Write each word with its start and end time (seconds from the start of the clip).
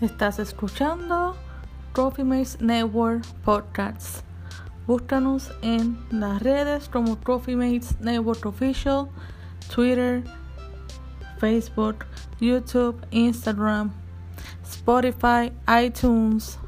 Estás 0.00 0.38
escuchando 0.38 1.36
Trophy 1.92 2.24
Mates 2.24 2.58
Network 2.58 3.22
Podcasts. 3.44 4.24
Búscanos 4.86 5.52
en 5.60 5.98
las 6.10 6.42
redes 6.42 6.88
como 6.88 7.18
Trophy 7.18 7.54
Mates 7.54 8.00
Network 8.00 8.46
Official, 8.46 9.08
Twitter, 9.68 10.24
Facebook, 11.36 12.06
YouTube, 12.40 12.98
Instagram, 13.10 13.92
Spotify, 14.64 15.52
iTunes, 15.84 16.58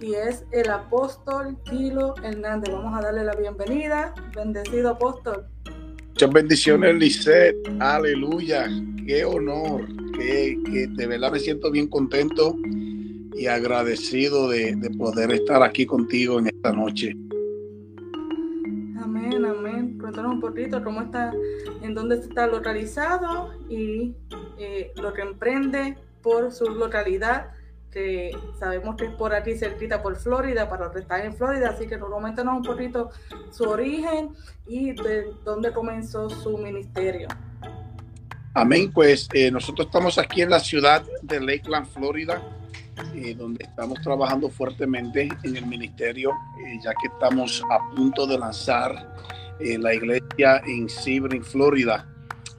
y 0.00 0.14
es 0.14 0.44
el 0.52 0.70
apóstol 0.70 1.56
Kilo 1.64 2.14
Hernández. 2.22 2.72
Vamos 2.72 2.98
a 2.98 3.02
darle 3.02 3.24
la 3.24 3.34
bienvenida. 3.34 4.14
Bendecido 4.34 4.90
apóstol. 4.90 5.46
Muchas 6.08 6.32
bendiciones, 6.32 6.94
Lisette. 6.96 7.56
Aleluya. 7.80 8.68
Qué 9.06 9.24
honor. 9.24 9.86
Que, 10.16 10.88
de 10.90 11.06
verdad 11.06 11.32
me 11.32 11.38
siento 11.38 11.70
bien 11.70 11.88
contento 11.88 12.56
y 13.34 13.46
agradecido 13.46 14.48
de, 14.48 14.76
poder 14.98 15.32
estar 15.32 15.62
aquí 15.62 15.86
contigo 15.86 16.38
en 16.38 16.48
esta 16.48 16.72
noche. 16.72 17.12
Amén, 19.00 19.44
amén. 19.44 19.98
Cuéntanos 20.00 20.32
un 20.32 20.40
poquito 20.40 20.82
cómo 20.82 21.02
está, 21.02 21.32
en 21.82 21.94
dónde 21.94 22.16
está 22.16 22.46
localizado 22.48 23.52
y 23.68 24.14
eh, 24.58 24.92
lo 24.96 25.12
que 25.12 25.22
emprende 25.22 25.96
por 26.20 26.50
su 26.50 26.64
localidad 26.70 27.52
que 27.90 28.30
sabemos 28.58 28.96
que 28.96 29.06
es 29.06 29.12
por 29.12 29.34
aquí 29.34 29.56
cerquita 29.56 30.02
por 30.02 30.16
Florida, 30.16 30.68
para 30.68 30.84
los 30.84 30.94
que 30.94 31.00
están 31.00 31.22
en 31.22 31.34
Florida, 31.34 31.70
así 31.70 31.86
que 31.86 31.98
coméntanos 31.98 32.56
un 32.56 32.62
poquito 32.62 33.10
su 33.50 33.64
origen 33.64 34.30
y 34.66 34.92
de 34.92 35.32
dónde 35.44 35.72
comenzó 35.72 36.28
su 36.28 36.58
ministerio. 36.58 37.28
Amén, 38.54 38.90
pues 38.92 39.28
eh, 39.32 39.50
nosotros 39.50 39.86
estamos 39.86 40.18
aquí 40.18 40.42
en 40.42 40.50
la 40.50 40.60
ciudad 40.60 41.02
de 41.22 41.40
Lakeland, 41.40 41.86
Florida, 41.86 42.42
eh, 43.14 43.34
donde 43.34 43.64
estamos 43.64 44.00
trabajando 44.00 44.50
fuertemente 44.50 45.28
en 45.44 45.56
el 45.56 45.64
ministerio, 45.66 46.32
eh, 46.66 46.78
ya 46.82 46.90
que 46.90 47.06
estamos 47.06 47.62
a 47.70 47.94
punto 47.94 48.26
de 48.26 48.38
lanzar 48.38 49.14
la 49.60 49.92
iglesia 49.92 50.62
en 50.66 50.88
Sebring, 50.88 51.42
Florida. 51.42 52.06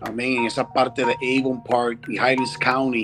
Amén, 0.01 0.39
en 0.39 0.45
esa 0.45 0.67
parte 0.67 1.05
de 1.05 1.39
Avon 1.39 1.63
Park 1.63 2.05
y 2.07 2.15
Highlands 2.15 2.57
County. 2.57 3.03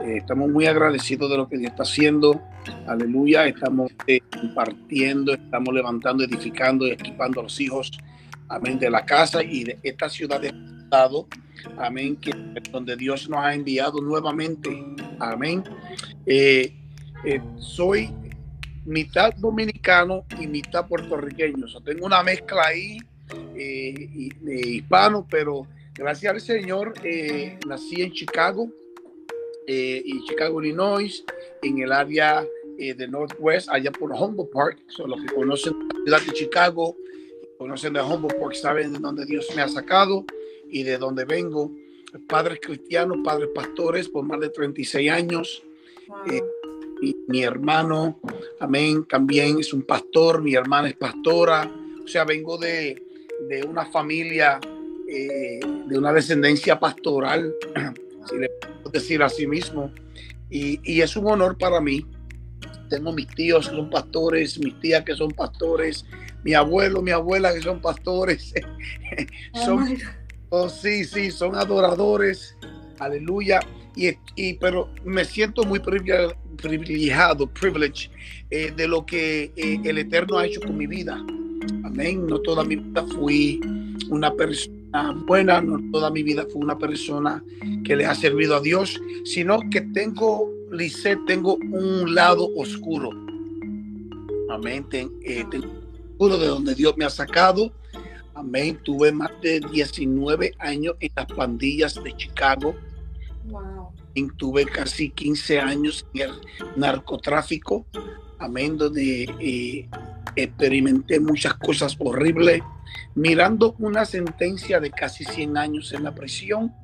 Eh, 0.00 0.18
estamos 0.18 0.48
muy 0.48 0.66
agradecidos 0.66 1.28
de 1.30 1.36
lo 1.36 1.48
que 1.48 1.58
Dios 1.58 1.72
está 1.72 1.82
haciendo. 1.82 2.40
Aleluya. 2.86 3.46
Estamos 3.46 3.90
eh, 4.06 4.20
compartiendo, 4.20 5.34
estamos 5.34 5.74
levantando, 5.74 6.24
edificando 6.24 6.86
y 6.86 6.90
equipando 6.90 7.40
a 7.40 7.42
los 7.44 7.60
hijos. 7.60 7.90
Amén. 8.48 8.78
De 8.78 8.90
la 8.90 9.04
casa 9.04 9.42
y 9.42 9.64
de 9.64 9.78
esta 9.82 10.08
ciudad 10.08 10.40
de 10.40 10.48
Estado. 10.48 11.26
Amén. 11.78 12.16
Que 12.16 12.32
donde 12.70 12.96
Dios 12.96 13.28
nos 13.28 13.40
ha 13.40 13.54
enviado 13.54 14.00
nuevamente. 14.00 14.70
Amén. 15.18 15.64
Eh, 16.26 16.72
soy 17.56 18.10
mitad 18.84 19.34
dominicano 19.34 20.24
y 20.40 20.46
mitad 20.46 20.86
puertorriqueño. 20.86 21.66
O 21.74 21.80
tengo 21.80 22.06
una 22.06 22.22
mezcla 22.22 22.66
ahí 22.66 22.98
hispano, 24.46 25.26
pero 25.28 25.66
gracias 25.92 26.32
al 26.32 26.40
Señor 26.40 26.94
nací 27.66 28.00
en 28.00 28.12
Chicago 28.12 28.70
eh, 29.68 30.02
y 30.02 30.24
Chicago, 30.24 30.62
Illinois, 30.62 31.22
en 31.62 31.78
el 31.78 31.92
área 31.92 32.42
eh, 32.78 32.94
de 32.94 33.06
Northwest, 33.06 33.68
allá 33.70 33.92
por 33.92 34.10
Humboldt 34.12 34.50
Park. 34.50 34.78
Son 34.88 35.10
los 35.10 35.20
que 35.20 35.34
conocen 35.34 35.74
la 36.06 36.18
ciudad 36.18 36.32
de 36.32 36.32
Chicago, 36.32 36.96
conocen 37.58 37.92
de 37.92 38.00
Humboldt 38.00 38.40
Park, 38.40 38.54
saben 38.54 38.94
de 38.94 38.98
dónde 38.98 39.26
Dios 39.26 39.46
me 39.54 39.60
ha 39.60 39.68
sacado 39.68 40.24
y 40.70 40.84
de 40.84 40.96
dónde 40.96 41.26
vengo. 41.26 41.70
Padres 42.26 42.60
cristianos, 42.62 43.18
padres 43.22 43.50
pastores 43.54 44.08
por 44.08 44.24
más 44.24 44.40
de 44.40 44.48
36 44.48 45.10
años. 45.10 45.62
Eh, 46.30 46.42
y 47.02 47.14
mi 47.28 47.42
hermano, 47.42 48.20
amén, 48.60 49.04
también 49.04 49.58
es 49.60 49.74
un 49.74 49.82
pastor, 49.82 50.40
mi 50.40 50.54
hermana 50.54 50.88
es 50.88 50.96
pastora. 50.96 51.70
O 52.02 52.08
sea, 52.08 52.24
vengo 52.24 52.56
de, 52.56 53.02
de 53.50 53.62
una 53.64 53.84
familia, 53.84 54.58
eh, 55.06 55.60
de 55.86 55.98
una 55.98 56.12
descendencia 56.12 56.80
pastoral, 56.80 57.54
si 58.28 58.38
le 58.38 58.50
decir 58.92 59.22
a 59.22 59.28
sí 59.28 59.46
mismo. 59.46 59.92
Y, 60.50 61.00
es 61.00 61.16
un 61.16 61.26
honor 61.26 61.56
para 61.58 61.80
mí. 61.80 62.06
Tengo 62.88 63.12
mis 63.12 63.28
tíos 63.28 63.68
que 63.68 63.76
son 63.76 63.90
pastores, 63.90 64.58
mis 64.58 64.78
tías 64.80 65.04
que 65.04 65.14
son 65.14 65.30
pastores, 65.30 66.06
mi 66.42 66.54
abuelo, 66.54 67.02
mi 67.02 67.10
abuela 67.10 67.52
que 67.52 67.60
son 67.60 67.80
pastores. 67.80 68.54
son, 69.64 69.98
oh, 70.48 70.68
sí, 70.68 71.04
sí, 71.04 71.30
son 71.30 71.54
adoradores. 71.54 72.56
Aleluya. 72.98 73.60
Y, 74.36 74.52
pero 74.54 74.90
me 75.04 75.24
siento 75.24 75.64
muy 75.64 75.80
privilegiado, 75.80 77.46
privilege, 77.48 78.10
eh, 78.48 78.72
de 78.74 78.86
lo 78.86 79.04
que 79.04 79.52
eh, 79.56 79.80
el 79.84 79.98
Eterno 79.98 80.38
ha 80.38 80.46
hecho 80.46 80.60
con 80.60 80.76
mi 80.76 80.86
vida. 80.86 81.14
Amén. 81.84 82.26
No 82.26 82.38
toda 82.40 82.62
mi 82.64 82.76
vida 82.76 83.04
fui 83.06 83.60
una 84.08 84.32
persona 84.32 84.77
buena, 85.26 85.60
no 85.60 85.78
toda 85.90 86.10
mi 86.10 86.22
vida 86.22 86.46
fue 86.50 86.62
una 86.62 86.78
persona 86.78 87.42
que 87.84 87.96
le 87.96 88.06
ha 88.06 88.14
servido 88.14 88.56
a 88.56 88.60
Dios, 88.60 89.00
sino 89.24 89.60
que 89.70 89.80
tengo, 89.80 90.50
Lice, 90.70 91.16
tengo 91.26 91.54
un 91.54 92.14
lado 92.14 92.48
oscuro. 92.56 93.10
Amén. 94.50 94.86
Eh, 94.92 95.44
tengo 95.50 96.38
de 96.38 96.46
donde 96.46 96.74
Dios 96.74 96.96
me 96.96 97.04
ha 97.04 97.10
sacado. 97.10 97.72
Amén. 98.34 98.78
Tuve 98.82 99.12
más 99.12 99.30
de 99.42 99.60
19 99.60 100.54
años 100.58 100.96
en 101.00 101.10
las 101.14 101.26
pandillas 101.26 102.02
de 102.02 102.16
Chicago. 102.16 102.74
Wow. 103.46 103.92
tuve 104.36 104.66
casi 104.66 105.10
15 105.10 105.60
años 105.60 106.06
en 106.14 106.30
el 106.30 106.40
narcotráfico. 106.76 107.86
Amén. 108.38 108.76
Donde 108.76 109.24
eh, 109.40 109.88
experimenté 110.36 111.20
muchas 111.20 111.54
cosas 111.54 111.96
horribles 111.98 112.62
mirando 113.14 113.74
una 113.78 114.04
sentencia 114.04 114.80
de 114.80 114.90
casi 114.90 115.24
100 115.24 115.56
años 115.56 115.92
en 115.92 116.04
la 116.04 116.14
prisión. 116.14 116.74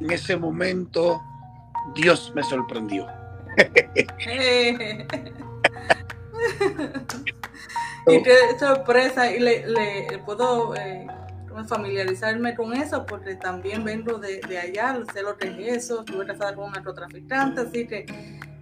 En 0.00 0.10
ese 0.10 0.36
momento, 0.36 1.22
Dios 1.94 2.32
me 2.34 2.42
sorprendió. 2.42 3.06
y 8.06 8.22
qué 8.22 8.36
sorpresa, 8.58 9.30
y 9.30 9.40
le, 9.40 10.18
puedo 10.24 10.74
eh, 10.74 11.06
familiarizarme 11.68 12.54
con 12.54 12.72
eso 12.74 13.04
porque 13.04 13.34
también 13.34 13.84
vengo 13.84 14.18
de, 14.18 14.40
allá, 14.58 14.98
sé 15.12 15.22
lo 15.22 15.36
que 15.36 15.48
es 15.48 15.84
eso, 15.84 16.00
estuve 16.00 16.26
casada 16.26 16.54
con 16.54 16.66
un 16.66 16.72
narcotraficante, 16.72 17.60
así 17.62 17.86
que 17.86 18.06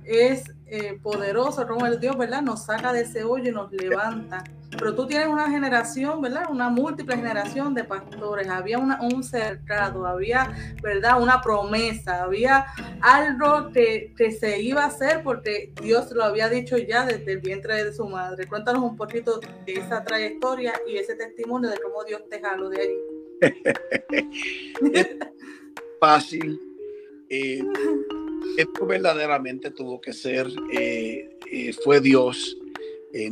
es 0.08 0.44
eh, 0.66 0.98
poderoso 1.02 1.66
como 1.66 1.86
el 1.86 2.00
Dios, 2.00 2.16
¿verdad? 2.16 2.42
Nos 2.42 2.64
saca 2.64 2.92
de 2.92 3.02
ese 3.02 3.24
hoyo 3.24 3.50
y 3.50 3.52
nos 3.52 3.72
levanta 3.72 4.42
pero 4.76 4.94
tú 4.94 5.06
tienes 5.06 5.28
una 5.28 5.50
generación, 5.50 6.20
¿verdad? 6.20 6.44
Una 6.50 6.68
múltiple 6.68 7.16
generación 7.16 7.74
de 7.74 7.84
pastores, 7.84 8.48
había 8.48 8.78
un 8.78 9.24
cercado, 9.24 10.06
había, 10.06 10.52
¿verdad? 10.82 11.20
Una 11.22 11.40
promesa, 11.40 12.22
había 12.22 12.66
algo 13.00 13.72
que, 13.72 14.12
que, 14.16 14.30
se 14.30 14.60
iba 14.60 14.84
a 14.84 14.88
hacer 14.88 15.22
porque 15.22 15.72
Dios 15.80 16.12
lo 16.12 16.22
había 16.22 16.48
dicho 16.48 16.76
ya 16.76 17.06
desde 17.06 17.32
el 17.32 17.38
vientre 17.38 17.84
de 17.84 17.92
su 17.92 18.06
madre. 18.06 18.46
Cuéntanos 18.46 18.82
un 18.82 18.96
poquito 18.96 19.40
de 19.64 19.72
esa 19.72 20.04
trayectoria 20.04 20.74
y 20.86 20.96
ese 20.96 21.14
testimonio 21.14 21.70
de 21.70 21.78
cómo 21.78 22.04
Dios 22.04 22.22
te 22.28 22.40
jaló 22.40 22.68
de 22.68 22.80
allí. 22.80 22.98
fácil. 26.00 26.60
Eh, 27.30 27.62
esto 28.58 28.86
verdaderamente 28.86 29.70
tuvo 29.70 30.00
que 30.00 30.12
ser, 30.12 30.48
eh, 30.72 31.30
eh, 31.50 31.72
fue 31.84 32.00
Dios. 32.00 32.56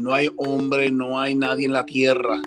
no 0.00 0.14
hay 0.14 0.30
hombre, 0.36 0.90
no 0.90 1.20
hay 1.20 1.34
nadie 1.34 1.66
en 1.66 1.72
la 1.72 1.84
tierra 1.84 2.40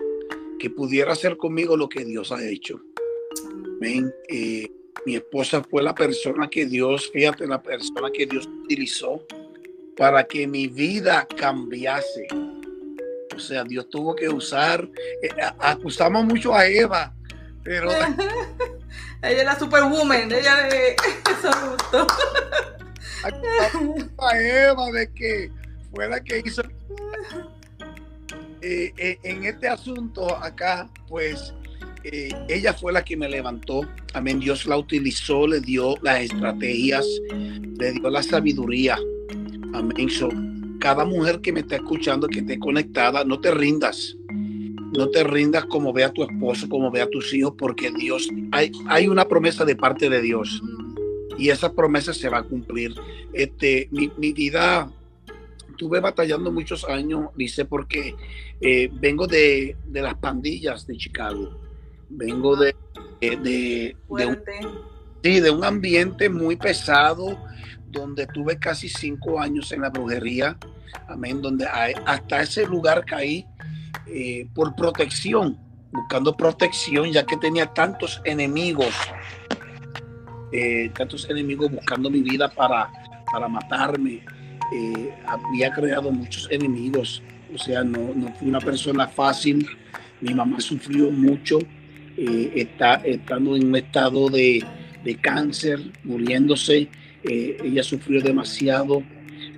que 0.58 0.70
pudiera 0.70 1.12
hacer 1.12 1.38
conmigo 1.38 1.78
lo 1.78 1.88
que 1.88 2.04
Dios 2.04 2.32
ha 2.32 2.44
hecho. 2.46 2.82
mi 5.06 5.16
esposa 5.16 5.64
fue 5.64 5.84
la 5.84 5.94
persona 5.94 6.50
que 6.50 6.66
Dios, 6.66 7.10
fíjate, 7.12 7.48
la 7.48 7.62
persona 7.62 8.10
que 8.12 8.26
Dios 8.26 8.48
utilizó 8.64 9.26
para 9.96 10.24
que 10.24 10.48
mi 10.48 10.68
vida 10.68 11.28
cambiase. 11.38 12.28
O 13.36 13.40
sea, 13.40 13.64
Dios 13.64 13.90
tuvo 13.90 14.16
que 14.16 14.30
usar, 14.30 14.90
acusamos 15.60 16.26
mucho 16.26 16.54
a 16.54 16.68
Eva, 16.68 17.14
pero 17.64 17.90
Ella 19.22 19.40
es 19.40 19.46
la 19.46 19.60
superwoman, 19.60 20.32
ella 20.32 20.56
de 20.64 20.96
eso. 21.40 21.78
A 24.18 24.38
Eva 24.38 24.92
de 24.92 25.12
que 25.14 25.52
fue 25.94 26.08
la 26.08 26.24
que 26.24 26.42
hizo. 26.46 26.62
Eh, 28.62 28.94
eh, 28.98 29.18
en 29.24 29.46
este 29.46 29.68
asunto 29.68 30.36
acá, 30.36 30.90
pues 31.08 31.54
eh, 32.04 32.30
ella 32.48 32.74
fue 32.74 32.94
la 32.94 33.04
que 33.04 33.18
me 33.18 33.28
levantó. 33.28 33.82
Amén. 34.14 34.40
Dios 34.40 34.66
la 34.66 34.78
utilizó, 34.78 35.48
le 35.48 35.60
dio 35.60 35.96
las 36.02 36.22
estrategias, 36.22 37.06
le 37.32 37.92
dio 37.92 38.10
la 38.10 38.24
sabiduría. 38.24 38.98
Amén. 39.74 40.10
So, 40.10 40.30
cada 40.80 41.06
mujer 41.06 41.42
que 41.42 41.52
me 41.52 41.60
está 41.62 41.76
escuchando, 41.76 42.28
que 42.28 42.40
esté 42.40 42.58
conectada, 42.58 43.24
no 43.24 43.40
te 43.40 43.52
rindas. 43.52 44.16
No 44.98 45.10
te 45.10 45.24
rindas 45.24 45.66
como 45.66 45.94
ve 45.94 46.04
a 46.04 46.12
tu 46.12 46.24
esposo, 46.24 46.68
como 46.68 46.92
ve 46.92 47.02
a 47.02 47.10
tus 47.10 47.34
hijos, 47.34 47.54
porque 47.58 47.92
Dios, 47.92 48.30
hay, 48.52 48.72
hay 48.88 49.08
una 49.08 49.26
promesa 49.26 49.66
de 49.66 49.76
parte 49.76 50.10
de 50.10 50.22
Dios. 50.22 50.62
Y 51.38 51.50
esa 51.50 51.72
promesa 51.74 52.14
se 52.14 52.30
va 52.30 52.40
a 52.40 52.44
cumplir. 52.44 52.94
Este, 53.34 53.88
mi, 53.92 54.12
mi 54.18 54.34
vida, 54.34 54.92
tuve 55.78 56.00
batallando 56.02 56.52
muchos 56.52 56.84
años, 56.84 57.30
dice, 57.36 57.66
porque 57.66 58.16
eh, 58.62 58.90
vengo 58.94 59.26
de, 59.26 59.78
de, 59.86 60.02
las 60.02 60.16
pandillas 60.16 60.86
de 60.86 60.98
Chicago, 60.98 61.58
vengo 62.10 62.58
de, 62.58 62.76
de, 63.22 63.38
de 63.42 63.96
un, 64.26 64.38
sí, 65.24 65.40
de 65.40 65.50
un 65.50 65.64
ambiente 65.64 66.30
muy 66.30 66.58
pesado, 66.58 67.38
donde 67.90 68.28
tuve 68.28 68.60
casi 68.60 68.90
cinco 68.90 69.40
años 69.40 69.72
en 69.72 69.82
la 69.82 69.90
brujería, 69.90 70.58
amén, 71.08 71.42
donde 71.42 71.66
hasta 71.66 72.42
ese 72.42 72.66
lugar 72.66 73.06
caí 73.06 73.46
eh, 74.08 74.48
por 74.56 74.76
protección, 74.76 75.58
buscando 75.92 76.36
protección, 76.36 77.12
ya 77.12 77.26
que 77.26 77.38
tenía 77.38 77.68
tantos 77.68 78.22
enemigos, 78.26 78.94
eh, 80.52 80.90
tantos 80.98 81.30
enemigos 81.30 81.72
buscando 81.72 82.10
mi 82.10 82.22
vida 82.22 82.50
para, 82.50 82.92
para 83.32 83.48
matarme. 83.48 84.24
Eh, 84.74 85.14
había 85.28 85.72
creado 85.72 86.12
muchos 86.12 86.48
enemigos, 86.52 87.22
o 87.54 87.58
sea, 87.58 87.84
no, 87.84 88.14
no 88.16 88.34
fui 88.36 88.48
una 88.50 88.60
persona 88.60 89.08
fácil. 89.08 89.68
Mi 90.22 90.34
mamá 90.34 90.60
sufrió 90.60 91.12
mucho, 91.12 91.60
está, 92.18 92.96
estando 92.96 93.56
en 93.56 93.68
un 93.68 93.76
estado 93.76 94.28
de, 94.30 94.64
de 95.04 95.16
cáncer, 95.16 95.80
muriéndose. 96.04 96.90
ella 97.24 97.84
sufrió 97.84 98.22
demasiado. 98.22 99.04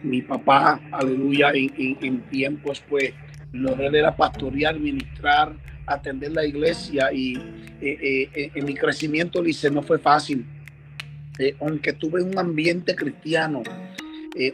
Mi 0.04 0.22
papá, 0.22 0.80
aleluya, 0.92 1.52
en, 1.54 1.74
en, 1.78 1.98
en 2.02 2.22
tiempos 2.30 2.84
pues 2.88 3.14
lo 3.52 3.76
de 3.76 3.88
era 3.98 4.16
pastorear, 4.16 4.80
ministrar, 4.80 5.54
atender 5.86 6.32
la 6.32 6.46
iglesia 6.46 7.12
y 7.12 7.36
eh, 7.36 7.42
eh, 7.82 8.30
eh, 8.34 8.52
en 8.56 8.66
mi 8.66 8.76
crecimiento, 8.76 9.42
dice, 9.42 9.70
no 9.70 9.82
fue 9.82 10.00
fácil. 10.00 10.46
aunque 11.60 11.94
tuve 11.94 12.22
un 12.22 12.38
ambiente 12.38 12.96
cristiano, 12.96 13.64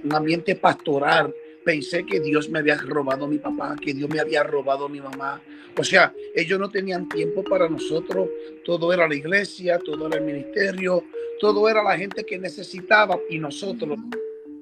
un 0.04 0.14
ambiente 0.16 0.56
pastoral, 0.56 1.34
pensé 1.66 2.06
que 2.06 2.22
Dios 2.22 2.50
me 2.50 2.60
había 2.60 2.78
robado 2.78 3.26
a 3.26 3.28
mi 3.28 3.40
papá, 3.40 3.76
que 3.76 3.94
Dios 3.94 4.10
me 4.10 4.22
había 4.22 4.42
robado 4.44 4.86
a 4.86 4.90
mi 4.90 5.02
mamá. 5.02 5.42
O 5.78 5.84
sea, 5.84 6.14
ellos 6.34 6.58
no 6.60 6.70
tenían 6.70 7.10
tiempo 7.10 7.44
para 7.44 7.68
nosotros, 7.68 8.30
todo 8.64 8.94
era 8.94 9.06
la 9.06 9.16
iglesia, 9.16 9.80
todo 9.80 10.08
era 10.08 10.18
el 10.18 10.24
ministerio, 10.24 11.04
todo 11.42 11.68
era 11.68 11.84
la 11.84 11.98
gente 11.98 12.24
que 12.24 12.40
necesitaba 12.40 13.20
y 13.30 13.38
nosotros 13.38 14.00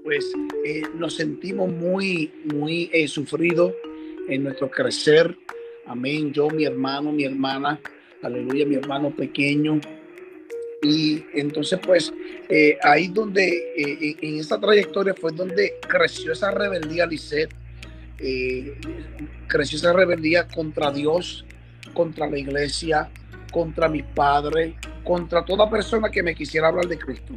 pues 0.03 0.31
nos 0.95 1.15
sentimos 1.15 1.71
muy, 1.71 2.31
muy 2.53 2.89
sufridos 3.07 3.73
en 4.27 4.43
nuestro 4.43 4.69
crecer. 4.69 5.37
Amén. 5.85 6.33
Yo, 6.33 6.49
mi 6.49 6.65
hermano, 6.65 7.11
mi 7.11 7.23
hermana, 7.23 7.79
aleluya, 8.21 8.65
mi 8.65 8.75
hermano 8.75 9.11
pequeño. 9.15 9.79
Y 10.81 11.25
entonces, 11.33 11.79
pues, 11.83 12.13
eh, 12.49 12.77
ahí 12.83 13.07
donde, 13.07 13.47
eh, 13.75 14.15
en 14.21 14.39
esta 14.39 14.59
trayectoria 14.59 15.13
fue 15.13 15.31
donde 15.31 15.75
creció 15.87 16.31
esa 16.31 16.51
rebeldía, 16.51 17.05
Lisset. 17.05 17.53
Eh, 18.19 18.77
creció 19.47 19.77
esa 19.77 19.93
rebeldía 19.93 20.47
contra 20.47 20.91
Dios, 20.91 21.45
contra 21.93 22.27
la 22.27 22.37
iglesia, 22.37 23.09
contra 23.51 23.89
mis 23.89 24.03
padres, 24.03 24.75
contra 25.03 25.43
toda 25.43 25.69
persona 25.69 26.09
que 26.09 26.23
me 26.23 26.35
quisiera 26.35 26.67
hablar 26.67 26.87
de 26.87 26.97
Cristo. 26.97 27.33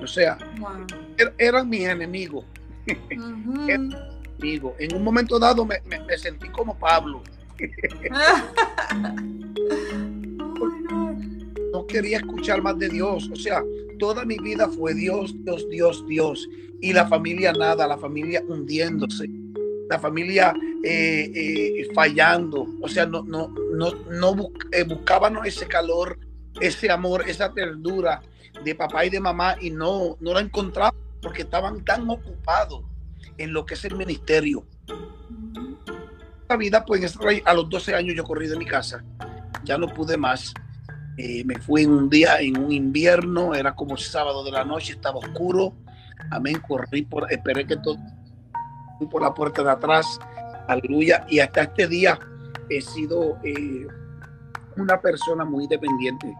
O 0.00 0.06
sea, 0.06 0.38
er, 1.16 1.34
eran 1.38 1.68
mis 1.68 1.86
enemigos. 1.86 2.44
En 4.42 4.96
un 4.96 5.04
momento 5.04 5.38
dado 5.38 5.64
me, 5.64 5.80
sentí 6.18 6.48
como 6.48 6.76
Pablo. 6.76 7.22
no 11.72 11.86
quería 11.86 12.16
escuchar 12.16 12.60
más 12.60 12.76
de 12.76 12.88
Dios. 12.88 13.30
O 13.32 13.36
sea, 13.36 13.62
toda 14.00 14.24
mi 14.24 14.36
vida 14.38 14.68
fue 14.68 14.94
Dios, 14.94 15.32
Dios, 15.44 15.68
Dios, 15.70 16.04
Dios. 16.08 16.48
Y 16.80 16.92
la 16.92 17.06
familia 17.06 17.52
nada, 17.52 17.86
la 17.86 17.96
familia 17.96 18.42
hundiéndose, 18.48 19.30
la 19.88 20.00
familia 20.00 20.52
eh, 20.82 21.30
eh, 21.32 21.88
fallando. 21.94 22.66
O 22.80 22.88
sea, 22.88 23.06
no, 23.06 23.22
no, 23.22 23.54
no, 23.72 23.92
no 24.10 24.50
eh, 24.72 24.82
buscábamos 24.82 25.46
ese 25.46 25.66
calor, 25.66 26.18
ese 26.60 26.90
amor, 26.90 27.22
esa 27.28 27.52
ternura 27.52 28.20
de 28.64 28.74
papá 28.74 29.06
y 29.06 29.10
de 29.10 29.20
mamá 29.20 29.54
y 29.60 29.70
no, 29.70 30.16
no 30.18 30.34
la 30.34 30.40
encontraba 30.40 30.92
porque 31.22 31.42
estaban 31.42 31.84
tan 31.84 32.10
ocupados 32.10 32.82
en 33.42 33.52
lo 33.52 33.66
que 33.66 33.74
es 33.74 33.84
el 33.84 33.96
ministerio. 33.96 34.64
La 36.48 36.56
vida, 36.56 36.84
pues 36.84 37.18
a 37.44 37.54
los 37.54 37.68
12 37.68 37.94
años 37.94 38.14
yo 38.14 38.24
corrí 38.24 38.46
de 38.46 38.56
mi 38.56 38.66
casa, 38.66 39.02
ya 39.64 39.76
no 39.76 39.88
pude 39.88 40.16
más. 40.16 40.54
Eh, 41.18 41.44
me 41.44 41.58
fui 41.58 41.84
un 41.84 42.08
día 42.08 42.40
en 42.40 42.56
un 42.56 42.72
invierno, 42.72 43.54
era 43.54 43.74
como 43.74 43.96
sábado 43.96 44.44
de 44.44 44.52
la 44.52 44.64
noche, 44.64 44.92
estaba 44.92 45.18
oscuro. 45.18 45.74
Amén, 46.30 46.62
corrí 46.66 47.02
por, 47.02 47.30
esperé 47.32 47.66
que 47.66 47.76
todo 47.76 47.98
por 49.10 49.22
la 49.22 49.34
puerta 49.34 49.64
de 49.64 49.70
atrás. 49.70 50.20
Aleluya. 50.68 51.26
Y 51.28 51.40
hasta 51.40 51.62
este 51.62 51.88
día 51.88 52.18
he 52.70 52.80
sido 52.80 53.38
eh, 53.42 53.88
una 54.76 55.00
persona 55.00 55.44
muy 55.44 55.66
dependiente. 55.66 56.32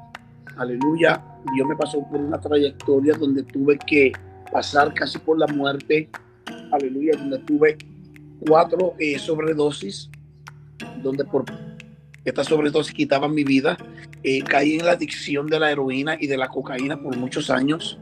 Aleluya. 0.56 1.20
Dios 1.52 1.66
me 1.66 1.74
pasó 1.74 2.06
por 2.08 2.20
una 2.20 2.40
trayectoria 2.40 3.14
donde 3.14 3.42
tuve 3.42 3.76
que 3.78 4.12
pasar 4.52 4.94
casi 4.94 5.18
por 5.18 5.36
la 5.38 5.48
muerte 5.48 6.08
aleluya, 6.72 7.16
donde 7.16 7.38
tuve 7.40 7.78
cuatro 8.46 8.94
eh, 8.98 9.18
sobredosis, 9.18 10.10
donde 11.02 11.24
por 11.24 11.44
esta 12.24 12.44
sobredosis 12.44 12.94
quitaban 12.94 13.34
mi 13.34 13.44
vida. 13.44 13.76
Eh, 14.22 14.42
caí 14.42 14.78
en 14.78 14.86
la 14.86 14.92
adicción 14.92 15.48
de 15.48 15.58
la 15.58 15.70
heroína 15.70 16.16
y 16.18 16.28
de 16.28 16.36
la 16.36 16.48
cocaína 16.48 17.00
por 17.00 17.16
muchos 17.16 17.50
años. 17.50 17.98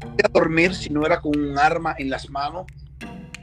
A 0.00 0.28
dormir 0.28 0.74
si 0.74 0.90
no 0.90 1.04
era 1.04 1.20
con 1.20 1.38
un 1.38 1.58
arma 1.58 1.94
en 1.98 2.10
las 2.10 2.30
manos. 2.30 2.66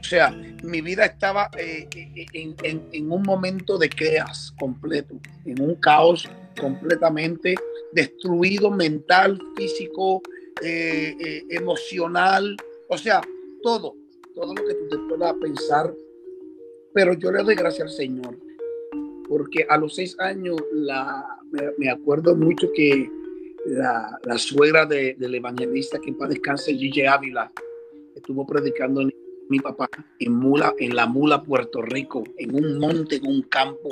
O 0.00 0.04
sea, 0.04 0.30
mi 0.62 0.80
vida 0.80 1.04
estaba 1.04 1.50
eh, 1.58 1.88
en, 2.32 3.10
un 3.10 3.22
momento 3.22 3.76
de 3.76 3.88
caos 3.88 4.54
completo, 4.58 5.18
en 5.44 5.60
un 5.60 5.74
caos 5.76 6.28
completamente 6.58 7.56
destruido 7.92 8.70
mental, 8.70 9.38
físico, 9.56 10.22
emocional. 11.50 12.56
O 12.88 12.96
sea, 12.96 13.20
todo, 13.66 13.96
todo 14.36 14.54
lo 14.54 14.64
que 14.64 14.74
tú 14.74 14.88
te 14.88 14.98
puedas 15.08 15.34
pensar. 15.40 15.92
Pero 16.94 17.14
yo 17.14 17.32
le 17.32 17.42
doy 17.42 17.56
gracias 17.56 17.88
al 17.88 17.94
Señor, 17.94 18.38
porque 19.28 19.66
a 19.68 19.76
los 19.76 19.96
seis 19.96 20.14
años 20.20 20.56
la, 20.72 21.26
me, 21.76 21.90
acuerdo 21.90 22.36
mucho 22.36 22.68
que 22.76 23.10
la, 23.66 24.20
la 24.22 24.38
suegra 24.38 24.86
del 24.86 25.34
evangelista 25.34 25.98
que 25.98 26.10
en 26.10 26.16
paz 26.16 26.28
descanse, 26.28 26.74
Gigi 26.74 27.06
Ávila, 27.06 27.50
estuvo 28.14 28.46
predicando 28.46 29.00
en 29.00 29.12
mi 29.48 29.58
papá 29.58 29.90
en 30.20 30.32
Mula, 30.32 30.72
en 30.78 30.94
la 30.94 31.06
Mula, 31.06 31.42
Puerto 31.42 31.82
Rico, 31.82 32.22
en 32.38 32.54
un 32.54 32.78
monte, 32.78 33.16
en 33.16 33.26
un 33.26 33.42
campo. 33.42 33.88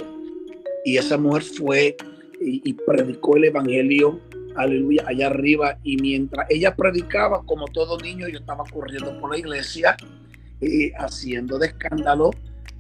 Y 0.85 0.99
esa 0.99 1.19
mujer 1.19 1.43
fue 1.43 1.97
y, 2.41 2.73
predicó 2.75 3.37
el 3.37 3.47
evangelio, 3.47 4.21
aleluya, 4.57 5.05
allá 5.07 5.27
arriba. 5.27 5.79
Y 5.83 5.97
mientras 5.97 6.47
ella 6.51 6.75
predicaba, 6.75 7.43
como 7.45 7.67
todo 7.69 7.99
niño, 7.99 8.29
yo 8.29 8.39
estaba 8.39 8.65
corriendo 8.65 9.19
por 9.21 9.31
la 9.31 9.39
iglesia, 9.39 9.97
y 10.61 10.93
haciendo 10.93 11.59
de 11.59 11.67
escándalo, 11.69 12.31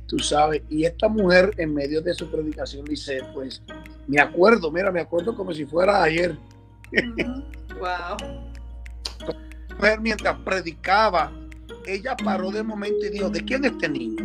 tú 0.06 0.18
sabes. 0.18 0.62
Y 0.70 0.84
esta 0.84 1.08
mujer, 1.08 1.52
en 1.58 1.74
medio 1.74 2.00
de 2.00 2.14
su 2.14 2.30
predicación, 2.30 2.84
dice: 2.84 3.20
Pues 3.32 3.62
me 4.06 4.20
acuerdo, 4.20 4.70
mira, 4.70 4.90
me 4.90 5.00
acuerdo 5.00 5.34
como 5.34 5.52
si 5.52 5.64
fuera 5.64 6.02
ayer. 6.02 6.36
Wow. 7.80 8.16
mientras 10.00 10.38
predicaba, 10.38 11.32
ella 11.86 12.16
paró 12.16 12.50
de 12.50 12.62
momento 12.62 13.04
y 13.06 13.10
dijo, 13.10 13.28
¿de 13.28 13.44
quién 13.44 13.64
es 13.64 13.72
este 13.72 13.88
niño? 13.88 14.24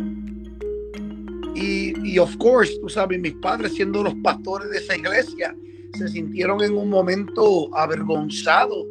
Y, 1.54 1.92
y 2.08 2.18
of 2.18 2.36
course, 2.36 2.78
tú 2.80 2.88
sabes, 2.88 3.20
mis 3.20 3.34
padres 3.34 3.74
siendo 3.74 4.02
los 4.02 4.14
pastores 4.22 4.70
de 4.70 4.78
esa 4.78 4.96
iglesia, 4.96 5.54
se 5.94 6.08
sintieron 6.08 6.62
en 6.62 6.76
un 6.76 6.88
momento 6.88 7.74
avergonzados 7.76 8.86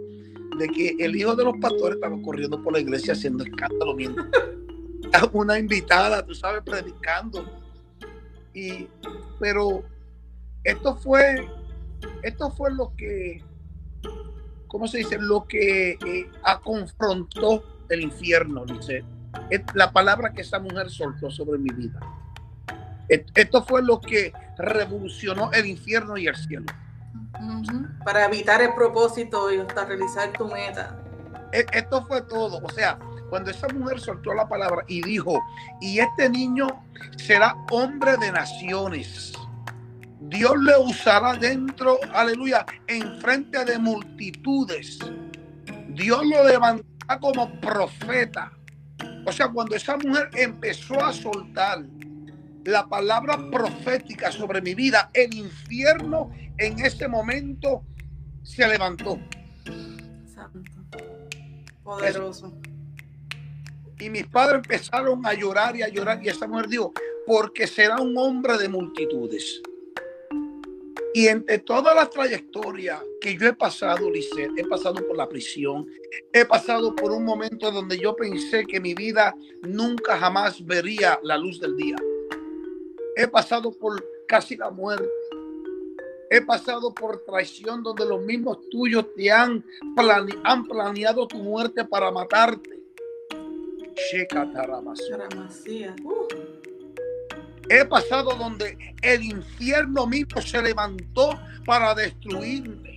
de 0.58 0.68
que 0.68 0.96
el 1.00 1.16
hijo 1.16 1.36
de 1.36 1.46
los 1.46 1.58
pastores 1.58 1.96
estaba 1.96 2.22
corriendo 2.22 2.62
por 2.62 2.74
la 2.74 2.80
iglesia 2.80 3.14
haciendo 3.14 3.44
escándalo 3.44 3.96
mientras 3.96 4.28
una 5.32 5.58
invitada, 5.58 6.26
tú 6.26 6.34
sabes, 6.36 6.62
predicando. 6.64 7.46
Y, 8.54 8.88
pero 9.40 9.84
esto 10.64 10.96
fue, 10.98 11.48
esto 12.24 12.52
fue 12.52 12.74
lo 12.74 12.94
que, 12.96 13.44
¿cómo 14.68 14.88
se 14.88 15.00
dice? 15.00 15.18
Lo 15.20 15.46
que 15.48 15.92
eh, 15.92 16.30
confrontó 16.64 17.64
el 17.90 18.02
infierno, 18.02 18.66
dice. 18.66 19.04
La 19.76 19.92
palabra 19.92 20.34
que 20.34 20.42
esa 20.42 20.60
mujer 20.60 20.90
soltó 20.90 21.30
sobre 21.30 21.60
mi 21.60 21.70
vida. 21.70 22.00
Esto 23.08 23.64
fue 23.64 23.84
lo 23.84 24.02
que 24.02 24.34
revolucionó 24.58 25.52
el 25.52 25.68
infierno 25.68 26.18
y 26.18 26.28
el 26.28 26.36
cielo. 26.36 26.66
Para 28.04 28.26
evitar 28.26 28.62
el 28.62 28.74
propósito 28.74 29.52
y 29.52 29.60
hasta 29.60 29.86
realizar 29.86 30.32
tu 30.34 30.48
meta. 30.48 31.00
E, 31.52 31.66
esto 31.74 32.06
fue 32.06 32.22
todo. 32.24 32.60
O 32.64 32.70
sea, 32.72 32.98
cuando 33.30 33.52
esa 33.52 33.68
mujer 33.70 34.00
soltó 34.00 34.34
la 34.34 34.48
palabra 34.48 34.84
y 34.88 35.02
dijo, 35.02 35.42
y 35.80 36.00
este 36.00 36.30
niño 36.30 36.68
será 37.18 37.56
hombre 37.72 38.18
de 38.18 38.32
naciones. 38.32 39.34
Dios 40.22 40.54
le 40.60 40.78
usará 40.78 41.34
dentro, 41.36 41.98
aleluya, 42.14 42.66
en 42.88 43.20
frente 43.22 43.64
de 43.66 43.80
multitudes. 43.80 45.00
Dios 45.90 46.26
lo 46.26 46.48
levantará 46.48 47.20
como 47.20 47.50
profeta. 47.62 48.52
O 49.26 49.32
sea, 49.32 49.48
cuando 49.48 49.76
esa 49.76 49.98
mujer 49.98 50.30
empezó 50.34 51.04
a 51.04 51.14
soltar 51.14 51.84
la 52.66 52.88
palabra 52.88 53.50
profética 53.50 54.32
sobre 54.32 54.62
mi 54.62 54.76
vida, 54.76 55.10
el 55.14 55.34
infierno 55.34 56.32
en 56.58 56.80
ese 56.80 57.08
momento 57.08 57.84
se 58.44 58.68
levantó. 58.68 59.20
Santo. 60.34 61.00
Poderoso. 61.84 62.54
Y 64.00 64.10
mis 64.10 64.28
padres 64.28 64.62
empezaron 64.64 65.26
a 65.26 65.34
llorar 65.34 65.76
y 65.76 65.82
a 65.82 65.90
llorar. 65.90 66.24
Y 66.24 66.30
esa 66.30 66.48
mujer 66.48 66.68
dijo, 66.68 66.94
porque 67.26 67.68
será 67.68 67.98
un 67.98 68.18
hombre 68.18 68.58
de 68.58 68.70
multitudes. 68.70 69.62
Y 71.14 71.28
entre 71.28 71.60
toda 71.60 71.94
la 71.96 72.08
trayectoria 72.08 73.02
que 73.20 73.36
yo 73.36 73.48
he 73.48 73.54
pasado, 73.54 74.10
Lisset, 74.10 74.52
he 74.56 74.64
pasado 74.66 75.06
por 75.08 75.18
la 75.18 75.28
prisión, 75.28 75.88
he 76.32 76.46
pasado 76.46 76.96
por 76.96 77.12
un 77.12 77.26
momento 77.26 77.72
donde 77.72 77.98
yo 77.98 78.16
pensé 78.16 78.66
que 78.66 78.80
mi 78.80 78.94
vida 78.94 79.34
nunca 79.64 80.18
jamás 80.18 80.64
vería 80.64 81.20
la 81.24 81.38
luz 81.38 81.60
del 81.60 81.76
día. 81.76 81.96
He 83.20 83.28
pasado 83.28 83.74
por 83.74 84.02
casi 84.30 84.56
la 84.56 84.70
muerte. 84.70 85.10
He 86.30 86.42
pasado 86.42 86.94
por 86.94 87.22
traición 87.26 87.84
donde 87.84 88.06
los 88.06 88.22
mismos 88.22 88.60
tuyos 88.70 89.14
te 89.14 89.30
han, 89.30 89.62
han 90.46 90.66
planeado 90.66 91.28
tu 91.28 91.36
muerte 91.40 91.84
para 91.84 92.12
matarte. 92.12 92.82
He 97.70 97.86
pasado 97.86 98.36
donde 98.36 98.96
el 99.02 99.24
infierno 99.26 100.08
mismo 100.08 100.42
se 100.42 100.62
levantó 100.62 101.38
para 101.66 101.94
destruirme. 101.94 102.96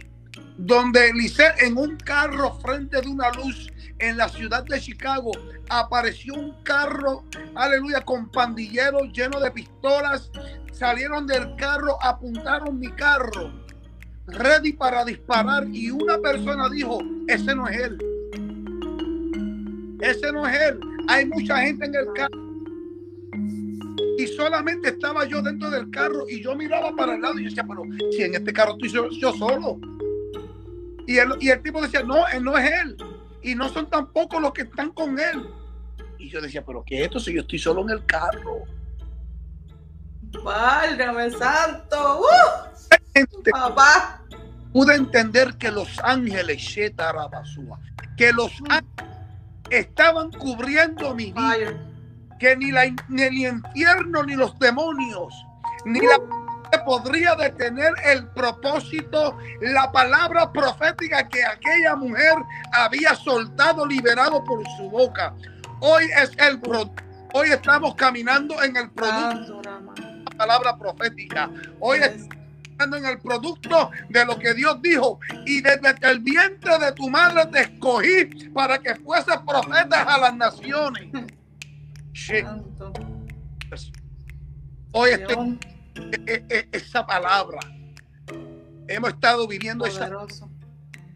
Donde 0.57 1.09
Eliseo 1.09 1.51
en 1.59 1.77
un 1.77 1.97
carro 1.97 2.61
frente 2.61 3.01
de 3.01 3.09
una 3.09 3.33
luz 3.33 3.72
en 4.03 4.17
la 4.17 4.29
ciudad 4.29 4.65
de 4.65 4.81
Chicago 4.81 5.31
apareció 5.69 6.35
un 6.35 6.63
carro, 6.65 7.25
aleluya, 7.55 8.01
con 8.01 8.29
pandilleros 8.31 9.13
llenos 9.13 9.43
de 9.43 9.51
pistolas. 9.53 10.31
Salieron 10.73 11.27
del 11.27 11.55
carro, 11.57 11.97
apuntaron 12.03 12.79
mi 12.79 12.91
carro, 12.91 13.53
ready 14.27 14.73
para 14.73 15.05
disparar. 15.05 15.69
Y 15.73 15.91
una 15.91 16.19
persona 16.19 16.69
dijo: 16.69 16.99
Ese 17.29 17.55
no 17.55 17.69
es 17.69 17.81
él. 17.81 17.99
Ese 20.01 20.33
no 20.33 20.47
es 20.49 20.61
él. 20.61 20.81
Hay 21.09 21.27
mucha 21.27 21.59
gente 21.59 21.87
en 21.87 21.95
el 21.95 22.07
carro 22.13 22.43
y 24.19 24.27
solamente 24.27 24.89
estaba 24.89 25.25
yo 25.25 25.43
dentro 25.43 25.71
del 25.71 25.91
carro 25.91 26.29
y 26.29 26.43
yo 26.43 26.55
miraba 26.55 26.95
para 26.95 27.15
el 27.15 27.23
lado 27.23 27.39
y 27.39 27.45
yo 27.45 27.49
decía, 27.49 27.65
pero 27.67 27.83
si 28.11 28.23
en 28.23 28.35
este 28.35 28.53
carro 28.53 28.77
estoy 28.81 29.21
yo, 29.21 29.33
solo. 29.33 29.79
Y 31.07 31.19
el, 31.19 31.29
y 31.41 31.51
el 31.51 31.63
tipo 31.63 31.81
decía, 31.81 32.03
no, 32.03 32.27
él 32.29 32.45
no 32.45 32.57
es 32.57 32.71
él. 32.71 32.97
Y 33.43 33.55
no 33.55 33.69
son 33.69 33.89
tampoco 33.89 34.41
los 34.41 34.53
que 34.53 34.63
están 34.63 34.91
con 34.91 35.19
él. 35.19 35.49
Y 36.19 36.29
yo 36.29 36.41
decía, 36.41 36.65
pero 36.65 36.85
¿qué 36.87 37.01
es 37.01 37.05
esto 37.07 37.21
si 37.21 37.35
yo 37.35 37.41
estoy 37.43 37.59
solo 37.59 37.83
en 37.83 37.91
el 37.91 38.07
carro? 38.07 38.63
Válgame 40.45 41.31
santo. 41.31 42.21
¡Uh! 42.21 43.51
Papá. 43.51 44.23
Pude 44.73 44.95
entender 44.95 45.59
que 45.59 45.71
los 45.71 45.99
ángeles, 46.03 46.75
que 48.17 48.33
los 48.33 48.53
ángeles 48.69 49.11
estaban 49.71 50.31
cubriendo 50.31 51.15
mi 51.15 51.33
vida 51.33 51.93
que 52.43 52.57
ni, 52.57 52.73
la, 52.73 52.83
ni 53.09 53.23
el 53.23 53.35
infierno, 53.35 54.25
ni 54.25 54.35
los 54.35 54.59
demonios, 54.59 55.33
ni 55.85 56.01
la 56.01 56.19
podría 56.79 57.35
detener 57.35 57.93
el 58.05 58.27
propósito, 58.29 59.39
la 59.61 59.91
palabra 59.93 60.53
profética 60.53 61.29
que 61.29 61.45
aquella 61.45 61.97
mujer 61.97 62.35
había 62.73 63.15
soltado, 63.15 63.87
liberado 63.87 64.43
por 64.45 64.63
su 64.77 64.91
boca. 64.91 65.35
Hoy 65.81 66.05
es 66.17 66.31
el 66.39 66.61
hoy 67.35 67.49
estamos 67.51 67.95
caminando 67.95 68.63
en 68.63 68.77
el 68.77 68.91
producto 68.91 69.63
la 69.63 70.37
palabra 70.37 70.77
profética. 70.77 71.51
Hoy 71.81 71.99
estamos 71.99 72.29
caminando 72.29 72.97
en 72.97 73.07
el 73.07 73.19
producto 73.19 73.91
de 74.09 74.25
lo 74.25 74.39
que 74.39 74.55
Dios 74.55 74.81
dijo. 74.83 75.19
Y 75.47 75.61
desde 75.61 75.95
el 76.03 76.21
vientre 76.21 76.79
de 76.79 76.93
tu 76.93 77.09
madre 77.11 77.47
te 77.47 77.61
escogí 77.61 78.49
para 78.55 78.79
que 78.79 78.95
fueses 78.97 79.37
profeta 79.47 80.03
a 80.03 80.19
las 80.19 80.37
naciones. 80.37 81.09
Hoy 84.95 85.11
estoy, 85.11 85.59
esa 86.73 87.07
palabra. 87.07 87.59
Hemos 88.89 89.11
estado 89.11 89.47
viviendo 89.47 89.85
esa. 89.87 90.11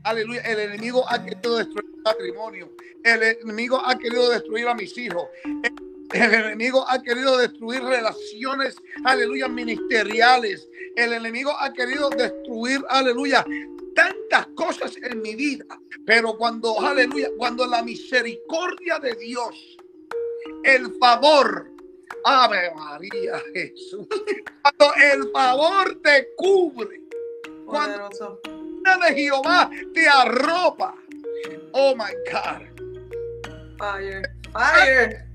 Aleluya. 0.05 0.41
El 0.43 0.61
enemigo 0.61 1.05
ha 1.09 1.23
querido 1.23 1.57
destruir 1.59 1.85
mi 1.85 2.03
matrimonio. 2.03 2.73
El 3.05 3.23
enemigo 3.23 3.83
ha 3.85 3.99
querido 3.99 4.31
destruir 4.31 4.69
a 4.69 4.75
mis 4.75 4.97
hijos. 4.99 5.25
El 6.13 6.35
enemigo 6.35 6.89
ha 6.89 7.03
querido 7.03 7.37
destruir 7.37 7.83
relaciones, 7.83 8.77
aleluya, 9.05 9.49
ministeriales. 9.49 10.69
El 10.95 11.13
enemigo 11.13 11.51
ha 11.59 11.73
querido 11.73 12.09
destruir, 12.11 12.81
aleluya, 12.89 13.45
tantas 13.95 14.47
cosas 14.55 14.97
en 15.03 15.21
mi 15.21 15.35
vida. 15.35 15.65
Pero 16.07 16.37
cuando, 16.39 16.81
aleluya, 16.81 17.31
cuando 17.37 17.67
la 17.67 17.83
misericordia 17.83 19.01
de 19.01 19.15
Dios 19.17 19.77
el 20.65 20.93
favor. 20.99 21.71
Ave 22.25 22.73
María 22.75 23.41
Jesús. 23.55 24.07
Cuando 24.63 24.95
el 24.97 25.31
favor 25.33 26.01
te 26.03 26.29
cubre. 26.37 27.01
Cuando 27.67 28.11
la 28.85 28.97
de 28.99 29.15
Jehová 29.15 29.71
te 29.95 30.09
arropa. 30.09 30.95
Oh 31.73 31.95
my 31.97 32.13
God. 32.31 32.63
Fire. 33.79 34.23
Fire. 34.53 35.27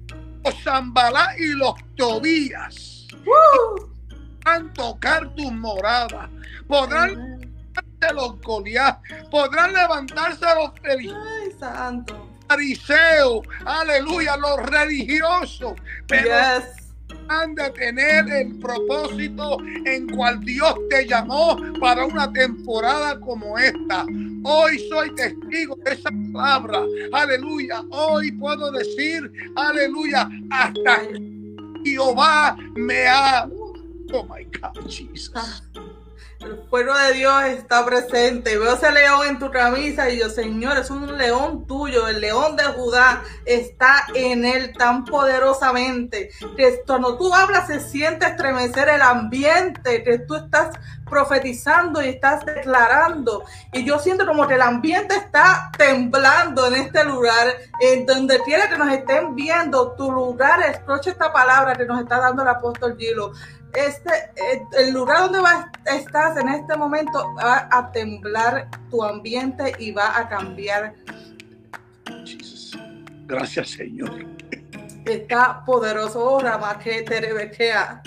Los 0.44 0.64
zambalá 0.64 1.36
y 1.38 1.54
los 1.54 1.74
tobías. 1.96 3.08
Podrán 3.24 4.74
tocar 4.74 5.34
tus 5.36 5.52
moradas. 5.52 6.30
Podrán 6.68 7.10
levantarse 7.12 8.14
los 8.14 8.42
Goliat. 8.42 9.00
Podrán 9.30 9.74
levantarse 9.74 10.46
los 10.56 10.72
felices. 10.82 11.18
Ay, 11.24 11.52
santo 11.60 12.21
fariseo, 12.52 13.44
aleluya, 13.66 14.36
los 14.36 14.58
religiosos, 14.70 15.74
pero 16.06 16.32
han 17.30 17.56
de 17.56 17.70
tener 17.70 18.30
el 18.30 18.60
propósito 18.60 19.58
en 19.86 20.10
cual 20.10 20.42
Dios 20.42 20.76
te 20.90 21.08
llamó 21.08 21.58
para 21.80 22.06
una 22.06 22.32
temporada 22.34 23.18
como 23.22 23.58
esta. 23.58 24.06
Hoy 24.44 24.80
soy 24.90 25.16
testigo 25.16 25.78
de 25.86 25.94
esa 25.94 26.10
palabra. 26.34 26.82
Aleluya. 27.14 27.84
Hoy 27.90 28.34
puedo 28.34 28.70
decir, 28.72 29.32
aleluya, 29.56 30.30
hasta 30.50 31.04
Jehová 31.86 32.58
me 32.76 33.08
ha... 33.08 33.48
Oh 34.14 34.26
my 34.26 34.44
God, 34.60 34.90
Jesus. 34.90 35.64
El 36.44 36.58
pueblo 36.58 36.98
de 36.98 37.14
Dios 37.14 37.44
está 37.44 37.86
presente. 37.86 38.58
Veo 38.58 38.74
ese 38.74 38.92
león 38.92 39.28
en 39.28 39.38
tu 39.38 39.52
camisa 39.52 40.10
y 40.10 40.18
yo, 40.18 40.30
Señor, 40.30 40.78
es 40.78 40.90
un 40.90 41.16
león 41.16 41.68
tuyo. 41.68 42.08
El 42.08 42.20
león 42.20 42.56
de 42.56 42.64
Judá 42.64 43.22
está 43.46 44.08
en 44.16 44.44
él 44.44 44.74
tan 44.76 45.06
poderosamente 45.06 46.32
que 46.58 46.82
cuando 46.88 47.18
tú 47.18 47.32
hablas 47.34 47.68
se 47.68 47.80
siente 47.80 48.26
estremecer 48.26 48.90
el 48.90 49.04
ambiente, 49.04 50.04
que 50.04 50.20
tú 50.20 50.36
estás 50.36 50.72
profetizando 51.08 52.02
y 52.02 52.08
estás 52.10 52.44
declarando. 52.44 53.44
Y 53.72 53.84
yo 53.84 54.00
siento 54.00 54.26
como 54.26 54.48
que 54.48 54.56
el 54.56 54.62
ambiente 54.64 55.14
está 55.14 55.70
temblando 55.78 56.66
en 56.66 56.76
este 56.76 57.04
lugar, 57.04 57.54
en 57.82 58.06
donde 58.08 58.40
quiera 58.40 58.68
que 58.68 58.78
nos 58.78 58.92
estén 58.92 59.36
viendo, 59.36 59.92
tu 59.92 60.12
lugar, 60.12 60.62
escucha 60.64 61.12
esta 61.12 61.32
palabra 61.32 61.76
que 61.76 61.86
nos 61.86 62.02
está 62.02 62.18
dando 62.18 62.42
el 62.42 62.48
apóstol 62.48 62.96
Gilo 62.98 63.34
este, 63.74 64.14
eh, 64.36 64.64
el 64.78 64.94
lugar 64.94 65.20
donde 65.20 65.40
vas, 65.40 65.66
estás 65.86 66.38
en 66.38 66.50
este 66.50 66.76
momento 66.76 67.34
va 67.36 67.68
a 67.72 67.92
temblar 67.92 68.70
tu 68.90 69.04
ambiente 69.04 69.74
y 69.80 69.92
va 69.92 70.18
a 70.18 70.28
cambiar. 70.28 70.94
Gracias, 73.26 73.70
Señor. 73.72 74.26
Está 75.06 75.64
poderoso, 75.66 76.24
oh, 76.24 76.40
Ramaqueterebekea. 76.40 78.02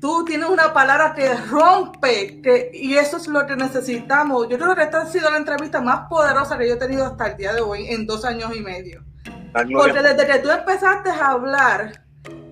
Tú 0.00 0.24
tienes 0.24 0.48
una 0.48 0.72
palabra 0.72 1.14
que 1.14 1.32
rompe, 1.34 2.40
que, 2.42 2.70
y 2.74 2.94
eso 2.94 3.16
es 3.16 3.28
lo 3.28 3.46
que 3.46 3.56
necesitamos. 3.56 4.48
Yo 4.48 4.58
creo 4.58 4.74
que 4.74 4.82
esta 4.82 5.02
ha 5.02 5.06
sido 5.06 5.30
la 5.30 5.36
entrevista 5.36 5.80
más 5.80 6.08
poderosa 6.08 6.58
que 6.58 6.68
yo 6.68 6.74
he 6.74 6.78
tenido 6.78 7.06
hasta 7.06 7.28
el 7.28 7.36
día 7.36 7.52
de 7.52 7.60
hoy, 7.60 7.86
en 7.88 8.06
dos 8.06 8.24
años 8.24 8.54
y 8.54 8.60
medio. 8.60 9.04
Porque 9.52 10.02
desde 10.02 10.26
que 10.26 10.38
tú 10.40 10.50
empezaste 10.50 11.10
a 11.10 11.30
hablar, 11.30 12.04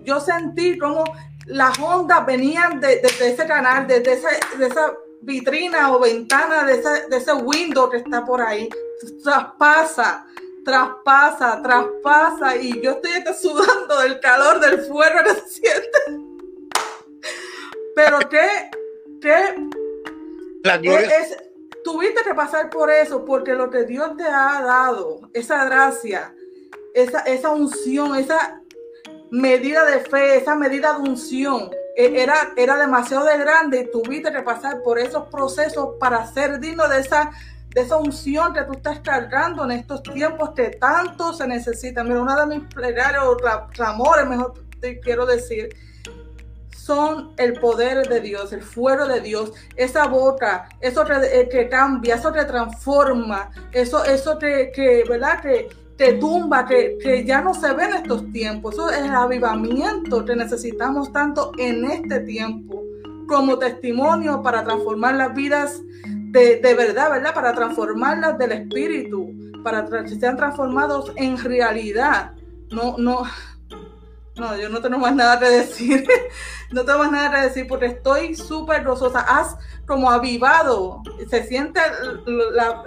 yo 0.05 0.21
sentí 0.21 0.79
como 0.79 1.05
las 1.51 1.79
ondas 1.79 2.25
venían 2.27 2.81
de, 2.81 3.01
ese 3.03 3.47
canal, 3.47 3.87
de, 3.87 4.01
de, 4.01 4.13
esa 4.13 4.93
vitrina 5.21 5.95
o 5.95 6.01
ventana, 6.01 6.65
de 6.65 6.79
ese, 6.79 7.09
de 7.09 7.17
ese 7.17 7.33
window 7.35 7.91
que 7.91 7.99
está 7.99 8.25
por 8.25 8.41
ahí. 8.41 8.69
Traspasa, 9.23 10.27
traspasa, 10.65 11.61
traspasa. 11.63 12.57
Y 12.57 12.81
yo 12.81 12.93
estoy 12.93 13.13
sudando 13.35 13.99
del 14.01 14.21
calor 14.21 14.61
del 14.61 14.81
fuego 14.83 15.19
que 15.25 15.35
se 15.35 15.49
siente. 15.49 15.99
Pero 17.95 18.19
qué, 18.29 18.71
qué. 19.21 19.55
La 20.63 20.77
es, 20.77 21.37
tuviste 21.83 22.23
que 22.23 22.35
pasar 22.35 22.71
por 22.71 22.91
eso, 22.91 23.25
porque 23.25 23.55
lo 23.55 23.71
que 23.71 23.85
Dios 23.85 24.17
te 24.17 24.25
ha 24.25 24.63
dado, 24.63 25.29
esa 25.33 25.65
gracia, 25.65 26.35
esa, 26.95 27.21
esa 27.21 27.51
unción, 27.51 28.15
esa 28.15 28.60
medida 29.31 29.85
de 29.85 30.01
fe, 30.01 30.37
esa 30.37 30.55
medida 30.55 30.95
de 30.95 31.09
unción, 31.09 31.71
e, 31.97 32.23
era, 32.23 32.53
era 32.57 32.77
demasiado 32.77 33.25
de 33.25 33.39
grande 33.39 33.81
y 33.81 33.91
tuviste 33.91 34.33
que 34.33 34.43
pasar 34.43 34.83
por 34.83 34.99
esos 34.99 35.29
procesos 35.29 35.91
para 35.99 36.27
ser 36.27 36.59
digno 36.61 36.89
de 36.89 37.01
esa, 37.01 37.31
de 37.69 37.81
esa 37.81 37.97
unción 37.97 38.53
que 38.53 38.63
tú 38.65 38.73
estás 38.73 39.01
cargando 39.01 39.65
en 39.65 39.73
estos 39.73 40.03
tiempos 40.03 40.51
que 40.51 40.71
tanto 40.71 41.33
se 41.33 41.47
necesita. 41.47 42.03
Mira, 42.03 42.21
una 42.21 42.45
de 42.45 42.59
mis 42.59 42.75
plegarias 42.75 43.23
o 43.25 43.37
clamores, 43.73 44.27
mejor 44.27 44.55
te 44.81 44.99
quiero 45.01 45.27
decir, 45.27 45.69
son 46.71 47.35
el 47.37 47.61
poder 47.61 48.09
de 48.09 48.21
Dios, 48.21 48.53
el 48.53 48.63
fuego 48.63 49.07
de 49.07 49.21
Dios, 49.21 49.53
esa 49.77 50.07
boca, 50.07 50.69
eso 50.81 51.05
que, 51.05 51.49
que 51.49 51.69
cambia, 51.69 52.17
eso 52.17 52.33
que 52.33 52.45
transforma, 52.45 53.51
eso, 53.71 54.05
eso 54.05 54.39
que, 54.39 54.73
que 54.75 55.05
¿verdad? 55.09 55.41
Que, 55.41 55.69
que 56.01 56.15
tumba, 56.15 56.65
que, 56.65 56.97
que, 56.99 57.27
ya 57.27 57.43
no 57.43 57.53
se 57.53 57.75
ve 57.75 57.85
en 57.85 57.93
estos 57.93 58.33
tiempos. 58.33 58.73
Eso 58.73 58.89
es 58.89 59.01
el 59.01 59.11
avivamiento 59.11 60.25
que 60.25 60.35
necesitamos 60.35 61.13
tanto 61.13 61.53
en 61.59 61.85
este 61.85 62.21
tiempo 62.21 62.83
como 63.29 63.59
testimonio 63.59 64.43
para 64.43 64.65
transformar 64.65 65.17
las 65.17 65.35
vidas 65.35 65.83
de, 66.07 66.57
de 66.57 66.75
verdad, 66.75 67.11
¿verdad? 67.11 67.35
Para 67.35 67.53
transformarlas 67.53 68.39
del 68.39 68.53
espíritu, 68.53 69.31
para 69.63 69.85
que 69.85 70.09
sean 70.19 70.39
transformados 70.39 71.13
en 71.17 71.37
realidad. 71.37 72.33
No, 72.71 72.97
no, 72.97 73.25
no, 74.37 74.57
yo 74.57 74.71
no 74.71 74.81
tengo 74.81 74.97
más 74.97 75.15
nada 75.15 75.39
que 75.39 75.51
decir. 75.51 76.09
no 76.71 76.85
tengo 76.85 77.01
más 77.01 77.13
nada 77.13 77.31
que 77.31 77.49
decir 77.49 77.67
porque 77.67 77.87
estoy 77.87 78.35
súper 78.35 78.85
gozosa. 78.85 79.21
Has 79.21 79.57
como 79.87 80.11
avivado. 80.11 81.03
Se 81.29 81.45
siente 81.47 81.81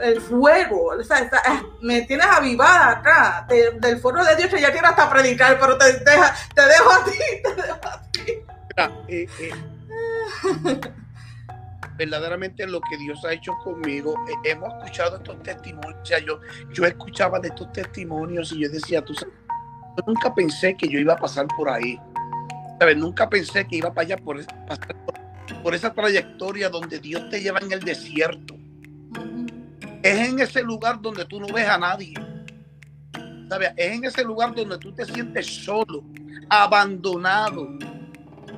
el, 0.01 0.21
fuego. 0.21 0.93
O 0.97 1.03
sea, 1.03 1.19
eh, 1.19 1.29
me 1.81 2.01
tienes 2.03 2.25
avivada 2.25 2.91
acá. 2.91 3.47
del 3.47 3.99
fuego 3.99 4.23
de 4.23 4.35
Dios 4.35 4.49
que 4.49 4.61
ya 4.61 4.71
quiero 4.71 4.87
hasta 4.87 5.09
predicar, 5.09 5.59
pero 5.59 5.77
te, 5.77 5.85
dejo 5.85 6.23
a 6.23 7.03
ti. 7.03 7.17
Te 7.45 7.61
dejo 7.61 7.89
a 7.89 8.01
ti. 8.11 8.21
Eh, 9.07 9.27
eh, 9.39 9.51
verdaderamente 11.95 12.65
lo 12.65 12.81
que 12.81 12.97
Dios 12.97 13.23
ha 13.25 13.33
hecho 13.33 13.53
conmigo, 13.63 14.15
hemos 14.43 14.73
escuchado 14.75 15.17
estos 15.17 15.43
testimonios. 15.43 16.01
O 16.01 16.05
sea, 16.05 16.19
yo, 16.19 16.39
yo 16.71 16.85
escuchaba 16.85 17.39
de 17.39 17.49
estos 17.49 17.71
testimonios 17.71 18.51
y 18.51 18.61
yo 18.61 18.69
decía, 18.69 19.03
tú 19.03 19.13
sabes 19.13 19.43
yo 19.95 20.03
nunca 20.07 20.33
pensé 20.33 20.75
que 20.75 20.87
yo 20.87 20.99
iba 20.99 21.13
a 21.13 21.17
pasar 21.17 21.47
por 21.55 21.69
ahí. 21.69 21.99
¿Sabes? 22.83 22.97
Nunca 22.97 23.29
pensé 23.29 23.65
que 23.65 23.77
iba 23.77 23.93
para 23.93 24.05
allá 24.07 24.17
por, 24.17 24.45
pasar 24.45 24.97
por, 25.63 25.73
esa 25.73 25.93
trayectoria 25.93 26.67
donde 26.67 26.99
Dios 26.99 27.29
te 27.29 27.39
lleva 27.39 27.59
en 27.59 27.71
el 27.71 27.79
desierto. 27.79 28.57
Es 30.01 30.27
en 30.27 30.37
ese 30.37 30.61
lugar 30.63 31.01
donde 31.01 31.23
tú 31.23 31.39
no 31.39 31.47
ves 31.47 31.65
a 31.65 31.77
nadie. 31.77 32.13
¿Sabes? 33.47 33.71
Es 33.77 33.93
en 33.93 34.03
ese 34.03 34.25
lugar 34.25 34.53
donde 34.53 34.77
tú 34.79 34.91
te 34.91 35.05
sientes 35.05 35.45
solo, 35.63 36.03
abandonado. 36.49 37.69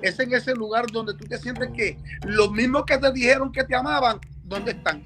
Es 0.02 0.20
en 0.20 0.34
ese 0.34 0.56
lugar 0.56 0.88
donde 0.92 1.14
tú 1.14 1.26
te 1.28 1.38
sientes 1.38 1.70
que 1.76 2.00
los 2.24 2.52
mismos 2.52 2.84
que 2.86 2.98
te 2.98 3.12
dijeron 3.12 3.52
que 3.52 3.64
te 3.64 3.76
amaban, 3.76 4.20
¿dónde 4.44 4.72
están? 4.72 5.06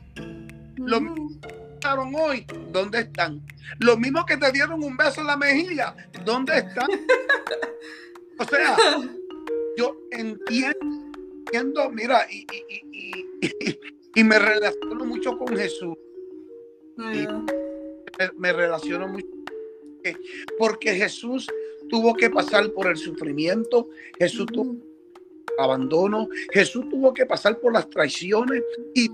Los 0.78 1.02
hoy, 2.18 2.48
¿dónde 2.72 3.00
están? 3.00 3.46
Los 3.80 4.00
mismos 4.00 4.24
que 4.24 4.38
te 4.38 4.50
dieron 4.54 4.82
un 4.82 4.96
beso 4.96 5.20
en 5.20 5.28
la 5.28 5.36
mejilla, 5.36 5.94
¿dónde 6.24 6.60
están? 6.60 6.88
O 8.40 8.46
sea, 8.46 8.78
yo 9.78 9.98
entiendo, 10.12 11.90
mira, 11.92 12.26
y, 12.32 12.46
y, 14.16 14.24
me 14.24 14.40
relaciono 14.40 15.06
mucho 15.06 15.38
con 15.38 15.56
Jesús. 15.56 15.96
me, 18.38 18.54
relaciono 18.54 19.08
mucho 19.08 19.28
porque 20.58 20.96
Jesús 20.96 21.48
tuvo 21.90 22.14
que 22.14 22.30
pasar 22.30 22.72
por 22.72 22.88
el 22.88 22.98
sufrimiento, 22.98 23.90
Jesús 24.18 24.46
tuvo 24.48 24.76
abandono, 25.58 26.30
Jesús 26.52 26.88
tuvo 26.90 27.14
que 27.14 27.26
pasar 27.26 27.60
por 27.60 27.74
las 27.74 27.90
traiciones 27.90 28.64
y 28.94 29.10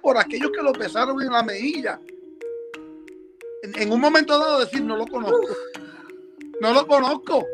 por 0.00 0.16
aquellos 0.16 0.50
que 0.50 0.62
lo 0.62 0.72
pesaron 0.72 1.20
en 1.20 1.30
la 1.30 1.42
mejilla. 1.42 2.00
En, 3.62 3.92
un 3.92 4.00
momento 4.00 4.38
dado 4.38 4.60
decir, 4.60 4.82
no 4.82 4.96
lo 4.96 5.06
conozco. 5.06 5.48
No 6.60 6.72
lo 6.72 6.86
conozco. 6.86 7.46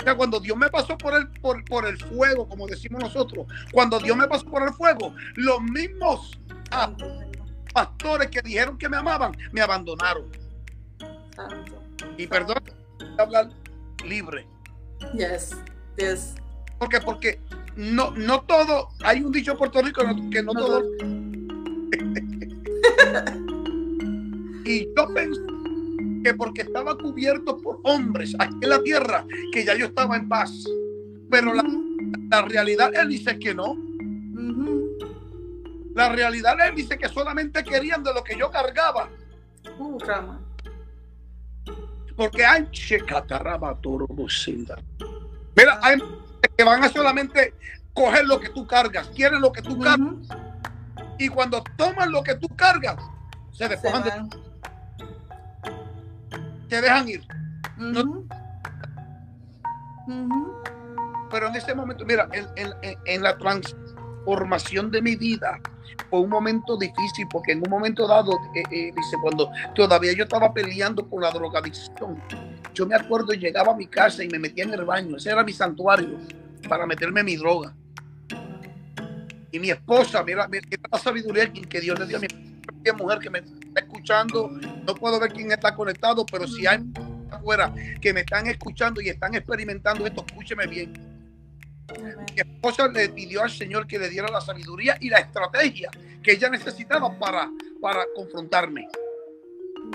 O 0.00 0.04
sea, 0.04 0.16
cuando 0.16 0.40
Dios 0.40 0.56
me 0.56 0.68
pasó 0.68 0.96
por 0.96 1.14
el, 1.14 1.28
por, 1.28 1.64
por, 1.64 1.86
el 1.86 1.98
fuego, 1.98 2.48
como 2.48 2.66
decimos 2.66 3.02
nosotros, 3.02 3.46
cuando 3.72 3.98
Dios 3.98 4.16
me 4.16 4.28
pasó 4.28 4.44
por 4.44 4.62
el 4.62 4.72
fuego, 4.72 5.14
los 5.34 5.60
mismos 5.60 6.38
ah, 6.70 6.92
pastores 7.72 8.28
que 8.28 8.40
dijeron 8.42 8.78
que 8.78 8.88
me 8.88 8.96
amaban, 8.96 9.36
me 9.52 9.60
abandonaron. 9.60 10.26
Y 12.16 12.26
perdón, 12.26 12.62
hablar 13.18 13.50
libre. 14.04 14.46
Yes, 15.14 15.56
yes. 15.96 16.34
Porque, 16.78 17.00
porque 17.00 17.40
no, 17.76 18.10
no 18.12 18.42
todo, 18.42 18.90
hay 19.02 19.22
un 19.22 19.32
dicho 19.32 19.52
en 19.52 19.58
Puerto 19.58 19.82
Rico 19.82 20.02
que 20.30 20.42
no 20.42 20.52
todo. 20.52 20.82
y 24.64 24.86
yo 24.94 25.14
pensé 25.14 25.57
que 26.22 26.34
porque 26.34 26.62
estaba 26.62 26.96
cubierto 26.96 27.58
por 27.58 27.80
hombres 27.84 28.34
aquí 28.38 28.56
en 28.62 28.68
la 28.68 28.82
tierra, 28.82 29.24
que 29.52 29.64
ya 29.64 29.74
yo 29.76 29.86
estaba 29.86 30.16
en 30.16 30.28
paz. 30.28 30.64
Pero 31.30 31.52
la, 31.54 32.42
realidad 32.42 32.90
él 32.94 33.08
dice 33.08 33.38
que 33.38 33.54
no. 33.54 33.76
La 35.94 36.08
realidad 36.08 36.56
él 36.66 36.74
dice 36.76 36.96
que 36.96 37.08
solamente 37.08 37.64
querían 37.64 38.02
de 38.02 38.14
lo 38.14 38.22
que 38.22 38.36
yo 38.38 38.50
cargaba. 38.50 39.08
Uh, 39.78 39.98
porque 42.16 42.44
hay 42.44 42.68
Mira, 45.56 45.78
hay 45.82 45.98
que 46.56 46.64
van 46.64 46.82
a 46.82 46.88
solamente 46.88 47.54
coger 47.94 48.26
lo 48.26 48.40
que 48.40 48.48
tú 48.48 48.66
cargas, 48.66 49.08
quieren 49.14 49.40
lo 49.40 49.52
que 49.52 49.62
tú 49.62 49.78
cargas. 49.78 50.14
Y 51.18 51.28
cuando 51.28 51.62
toman 51.76 52.10
lo 52.10 52.22
que 52.22 52.34
tú 52.34 52.48
cargas, 52.48 52.96
se 53.52 53.68
despojan 53.68 54.02
de 54.02 54.47
Te 56.68 56.80
dejan 56.80 57.08
ir. 57.08 57.22
Pero 61.30 61.48
en 61.48 61.54
este 61.56 61.74
momento, 61.74 62.04
mira, 62.04 62.28
en, 62.32 62.70
en, 63.04 63.22
la 63.22 63.36
transformación 63.36 64.90
de 64.90 65.02
mi 65.02 65.16
vida, 65.16 65.60
fue 66.10 66.20
un 66.20 66.30
momento 66.30 66.76
difícil 66.76 67.26
porque 67.30 67.52
en 67.52 67.58
un 67.58 67.70
momento 67.70 68.06
dado, 68.06 68.32
eh, 68.54 68.62
eh, 68.70 68.92
dice, 68.96 69.16
cuando 69.22 69.50
todavía 69.74 70.12
yo 70.12 70.24
estaba 70.24 70.52
peleando 70.52 71.08
con 71.08 71.22
la 71.22 71.30
drogadicción, 71.30 72.22
yo 72.74 72.86
me 72.86 72.94
acuerdo, 72.94 73.32
llegaba 73.32 73.72
a 73.72 73.76
mi 73.76 73.86
casa 73.86 74.24
y 74.24 74.28
me 74.28 74.38
metía 74.38 74.64
en 74.64 74.72
el 74.72 74.84
baño, 74.84 75.16
ese 75.16 75.30
era 75.30 75.44
mi 75.44 75.52
santuario 75.52 76.18
para 76.68 76.86
meterme 76.86 77.22
mi 77.22 77.36
droga. 77.36 77.74
Y 79.50 79.58
mi 79.58 79.70
esposa, 79.70 80.22
mira, 80.22 80.46
mira 80.48 80.66
la 80.90 80.98
sabiduría 80.98 81.50
que 81.50 81.80
Dios 81.80 81.98
le 81.98 82.06
dio 82.06 82.18
a 82.18 82.20
mi 82.20 82.47
mujer 82.92 83.18
que 83.18 83.30
me 83.30 83.38
está 83.38 83.80
escuchando, 83.80 84.48
no 84.48 84.94
puedo 84.94 85.18
ver 85.20 85.32
quién 85.32 85.52
está 85.52 85.74
conectado, 85.74 86.24
pero 86.26 86.46
si 86.46 86.66
hay 86.66 86.80
afuera 87.30 87.72
que 88.00 88.12
me 88.12 88.20
están 88.20 88.46
escuchando 88.46 89.00
y 89.00 89.08
están 89.08 89.34
experimentando 89.34 90.06
esto, 90.06 90.24
escúcheme 90.26 90.66
bien. 90.66 90.92
Mi 92.34 92.40
esposa 92.40 92.88
le 92.88 93.08
pidió 93.08 93.42
al 93.42 93.50
Señor 93.50 93.86
que 93.86 93.98
le 93.98 94.08
diera 94.08 94.28
la 94.28 94.40
sabiduría 94.40 94.96
y 95.00 95.08
la 95.08 95.18
estrategia 95.18 95.90
que 96.22 96.32
ella 96.32 96.50
necesitaba 96.50 97.18
para, 97.18 97.50
para 97.80 98.04
confrontarme. 98.14 98.88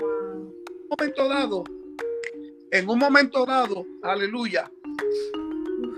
un 0.00 0.88
momento 0.90 1.28
dado, 1.28 1.64
en 2.70 2.88
un 2.88 2.98
momento 2.98 3.46
dado, 3.46 3.86
aleluya, 4.02 4.70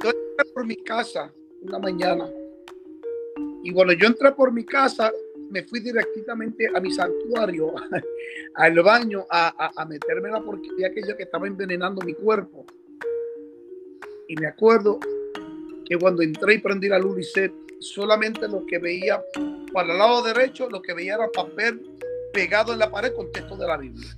yo 0.02 0.11
entré 0.11 0.52
por 0.52 0.66
mi 0.66 0.76
casa 0.76 1.32
una 1.62 1.78
mañana. 1.78 2.28
Y 3.62 3.72
cuando 3.72 3.94
yo 3.94 4.06
entré 4.06 4.32
por 4.32 4.52
mi 4.52 4.64
casa, 4.64 5.11
me 5.50 5.62
fui 5.64 5.80
directamente 5.80 6.68
a 6.74 6.80
mi 6.80 6.90
santuario, 6.92 7.74
al 8.54 8.82
baño, 8.82 9.26
a, 9.30 9.70
a, 9.76 9.85
meterme 9.87 10.30
la 10.30 10.40
porquería 10.40 10.88
aquella 10.88 11.16
que 11.16 11.24
estaba 11.24 11.46
envenenando 11.46 12.04
mi 12.04 12.14
cuerpo. 12.14 12.66
Y 14.28 14.37
me 14.37 14.46
acuerdo 14.46 14.98
que 15.85 15.96
cuando 15.96 16.22
entré 16.22 16.54
y 16.54 16.59
prendí 16.59 16.88
la 16.88 16.98
luz, 16.98 17.32
solamente 17.80 18.48
lo 18.48 18.66
que 18.66 18.78
veía 18.78 19.22
para 19.72 19.92
el 19.92 19.98
lado 19.98 20.22
derecho, 20.22 20.68
lo 20.68 20.82
que 20.82 20.94
veía 20.94 21.14
era 21.14 21.28
papel 21.28 21.80
pegado 22.32 22.72
en 22.72 22.80
la 22.80 22.90
pared 22.90 23.14
con 23.14 23.30
texto 23.30 23.56
de 23.56 23.66
la 23.66 23.76
Biblia. 23.76 24.16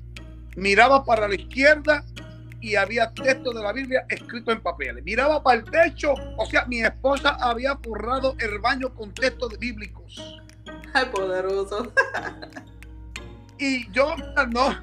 Miraba 0.57 1.05
para 1.05 1.29
la 1.29 1.35
izquierda 1.35 2.05
y 2.61 2.75
había 2.75 3.13
texto 3.13 3.53
de 3.53 3.63
la 3.63 3.73
Biblia 3.73 4.05
escrito 4.09 4.51
en 4.51 4.61
papeles. 4.61 5.05
Miraba 5.05 5.43
para 5.43 5.61
el 5.61 5.65
techo, 5.65 6.15
o 6.37 6.47
sea, 6.47 6.65
mi 6.67 6.81
esposa 6.81 7.37
había 7.41 7.77
forrado 7.77 8.35
el 8.41 8.59
baño 8.59 8.93
con 8.95 9.13
textos 9.15 9.59
bíblicos. 9.59 10.38
Ay, 10.95 11.07
poderoso. 11.07 11.93
y 13.59 13.91
yo 13.93 14.15
no, 14.51 14.77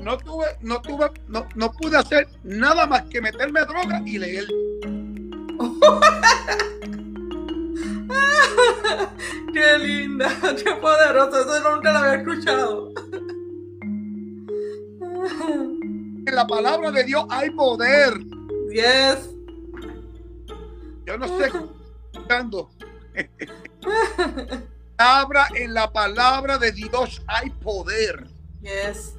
no 0.00 0.16
tuve, 0.18 0.46
no 0.60 0.80
tuve, 0.80 1.10
no, 1.28 1.46
no 1.54 1.72
pude 1.72 1.98
hacer 1.98 2.28
nada 2.42 2.86
más 2.86 3.02
que 3.04 3.20
meterme 3.20 3.60
droga 3.62 4.02
y 4.04 4.18
leer. 4.18 4.46
qué 9.52 9.78
linda, 9.78 10.28
qué 10.62 10.74
poderoso, 10.80 11.40
eso 11.40 11.70
nunca 11.70 11.92
lo 11.92 11.98
había 11.98 12.20
escuchado. 12.20 12.92
En 16.26 16.34
la 16.34 16.46
palabra 16.46 16.90
de 16.90 17.04
Dios 17.04 17.26
hay 17.30 17.50
poder. 17.50 18.18
Yes. 18.70 19.30
Yo 21.06 21.18
no 21.18 21.28
sé. 21.28 21.52
Palabra, 24.96 25.48
en 25.54 25.74
la 25.74 25.92
palabra 25.92 26.58
de 26.58 26.72
Dios 26.72 27.22
hay 27.26 27.50
poder. 27.50 28.26
Yes. 28.60 29.14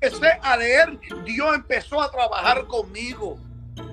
Empecé 0.00 0.38
a 0.42 0.56
leer, 0.56 0.98
Dios 1.24 1.54
empezó 1.54 2.02
a 2.02 2.10
trabajar 2.10 2.66
conmigo. 2.66 3.38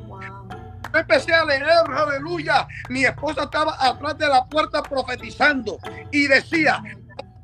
Wow. 0.07 0.49
empecé 0.93 1.33
a 1.33 1.45
leer, 1.45 1.63
aleluya. 1.63 2.67
Mi 2.89 3.05
esposa 3.05 3.43
estaba 3.43 3.75
atrás 3.79 4.17
de 4.17 4.27
la 4.27 4.45
puerta 4.45 4.83
profetizando 4.83 5.77
y 6.11 6.27
decía, 6.27 6.83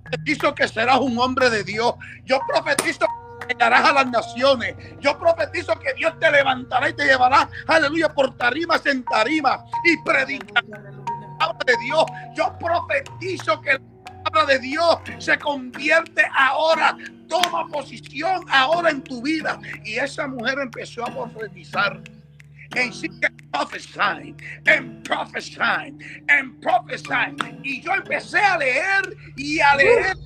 profetizo 0.03 0.53
que 0.53 0.67
serás 0.67 0.99
un 0.99 1.17
hombre 1.17 1.49
de 1.49 1.63
Dios. 1.63 1.95
Yo 2.25 2.39
profetizo 2.47 3.05
que 3.39 3.53
llegarás 3.53 3.85
a 3.85 3.93
las 3.93 4.07
naciones. 4.07 4.75
Yo 4.99 5.17
profetizo 5.17 5.79
que 5.79 5.93
Dios 5.93 6.13
te 6.19 6.29
levantará 6.29 6.89
y 6.89 6.93
te 6.93 7.05
llevará, 7.05 7.49
aleluya, 7.67 8.13
por 8.13 8.35
tarimas 8.35 8.85
en 8.85 9.05
tarimas 9.05 9.61
y 9.85 9.97
predicará 11.37 11.57
de 11.65 11.77
Dios. 11.85 12.05
Yo 12.35 12.57
profetizo 12.59 13.61
que 13.61 13.73
la 13.73 14.23
palabra 14.23 14.53
de 14.53 14.59
Dios 14.59 14.97
se 15.19 15.37
convierte 15.39 16.23
ahora, 16.35 16.97
toma 17.27 17.67
posición 17.67 18.45
ahora 18.49 18.91
en 18.91 19.01
tu 19.01 19.21
vida. 19.21 19.59
Y 19.83 19.95
esa 19.95 20.27
mujer 20.27 20.59
empezó 20.59 21.05
a 21.05 21.13
profetizar. 21.13 22.01
En 22.75 22.91
sí 22.93 23.09
prophesying, 23.51 24.35
en 24.65 25.01
prophesying, 25.03 25.97
en 26.27 26.59
prophesying. 26.59 27.37
Y 27.63 27.81
yo 27.81 27.93
empecé 27.93 28.39
a 28.39 28.57
leer 28.57 29.17
y 29.37 29.59
a 29.59 29.75
leer. 29.75 30.17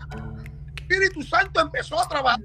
Espíritu 0.75 1.21
Santo 1.21 1.61
empezó 1.61 2.01
a 2.01 2.07
trabajar. 2.07 2.41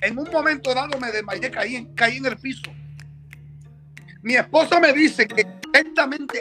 En 0.00 0.18
un 0.18 0.30
momento 0.30 0.74
dado 0.74 0.98
me 1.00 1.10
desmayé, 1.10 1.50
caí, 1.50 1.88
caí 1.94 2.18
en 2.18 2.26
el 2.26 2.36
piso. 2.36 2.70
Mi 4.22 4.36
esposa 4.36 4.78
me 4.78 4.92
dice 4.92 5.26
que 5.26 5.57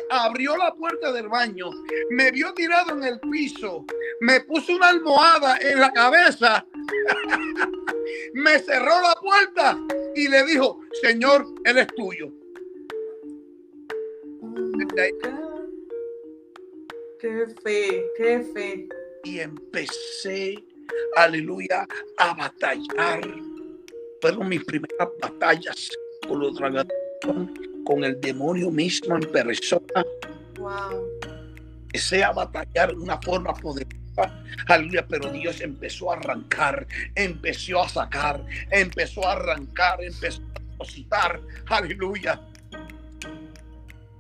abrió 0.10 0.58
la 0.58 0.74
puerta 0.74 1.12
del 1.12 1.28
baño, 1.28 1.70
me 2.10 2.32
vio 2.32 2.54
tirado 2.54 2.92
en 2.92 3.04
el 3.04 3.20
piso, 3.20 3.86
me 4.22 4.42
puso 4.42 4.76
una 4.76 4.90
almohada 4.90 5.58
en 5.62 5.80
la 5.80 5.92
cabeza, 5.92 6.66
me 8.34 8.60
cerró 8.60 9.02
la 9.02 9.16
puerta 9.22 9.78
y 10.16 10.28
le 10.28 10.46
dijo, 10.46 10.80
Señor, 11.02 11.46
Él 11.66 11.78
es 11.80 11.88
tuyo. 11.96 12.32
Qué 17.20 17.48
fe, 17.64 18.06
qué 18.16 18.40
fe. 18.54 18.88
Y 19.24 19.40
empecé, 19.40 20.64
aleluya, 21.16 21.88
a 22.18 22.34
batallar. 22.36 23.22
Fueron 24.22 24.50
mis 24.50 24.64
primeras 24.64 25.10
batallas 25.20 25.90
con 26.28 26.40
los 26.40 26.56
dragones 26.56 27.67
con 27.88 28.04
el 28.04 28.20
demonio 28.20 28.70
mismo 28.70 29.16
en 29.16 29.32
persona. 29.32 30.06
Wow. 30.58 31.08
Sea 31.94 32.34
batallar 32.34 32.90
de 32.90 33.02
una 33.02 33.18
forma 33.22 33.54
poderosa. 33.54 34.44
Aleluya, 34.68 35.08
pero 35.08 35.32
Dios 35.32 35.62
empezó 35.62 36.12
a 36.12 36.18
arrancar, 36.18 36.86
empezó 37.16 37.82
a 37.82 37.88
sacar, 37.88 38.46
empezó 38.72 39.26
a 39.26 39.34
arrancar, 39.34 40.04
empezó 40.04 40.42
a 40.54 40.60
depositar. 40.60 41.42
Aleluya. 41.70 42.42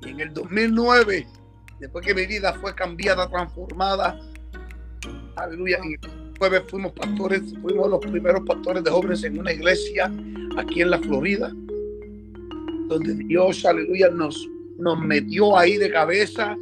Y 0.02 0.12
en 0.12 0.22
el 0.22 0.34
2009, 0.34 1.28
después 1.82 2.06
que 2.06 2.16
mi 2.16 2.26
vida 2.26 2.54
fue 2.54 2.74
cambiada, 2.74 3.28
transformada, 3.28 4.18
aleluya, 5.36 5.78
en 5.84 5.92
el 5.92 6.00
2009 6.00 6.62
fuimos 6.70 6.94
pastores, 6.94 7.42
fuimos 7.62 7.90
los 7.90 8.00
primeros 8.00 8.44
pastores 8.48 8.82
de 8.86 8.92
jóvenes 8.92 9.26
en 9.26 9.40
una 9.40 9.52
iglesia 9.52 10.10
aquí 10.58 10.82
en 10.82 10.92
la 10.92 11.00
Florida 11.00 11.52
donde 12.88 13.16
Dios, 13.16 13.66
aleluya, 13.66 14.10
nos, 14.10 14.48
nos 14.78 15.00
metió 15.00 15.58
ahí 15.58 15.78
de 15.78 15.92
cabeza. 15.92 16.56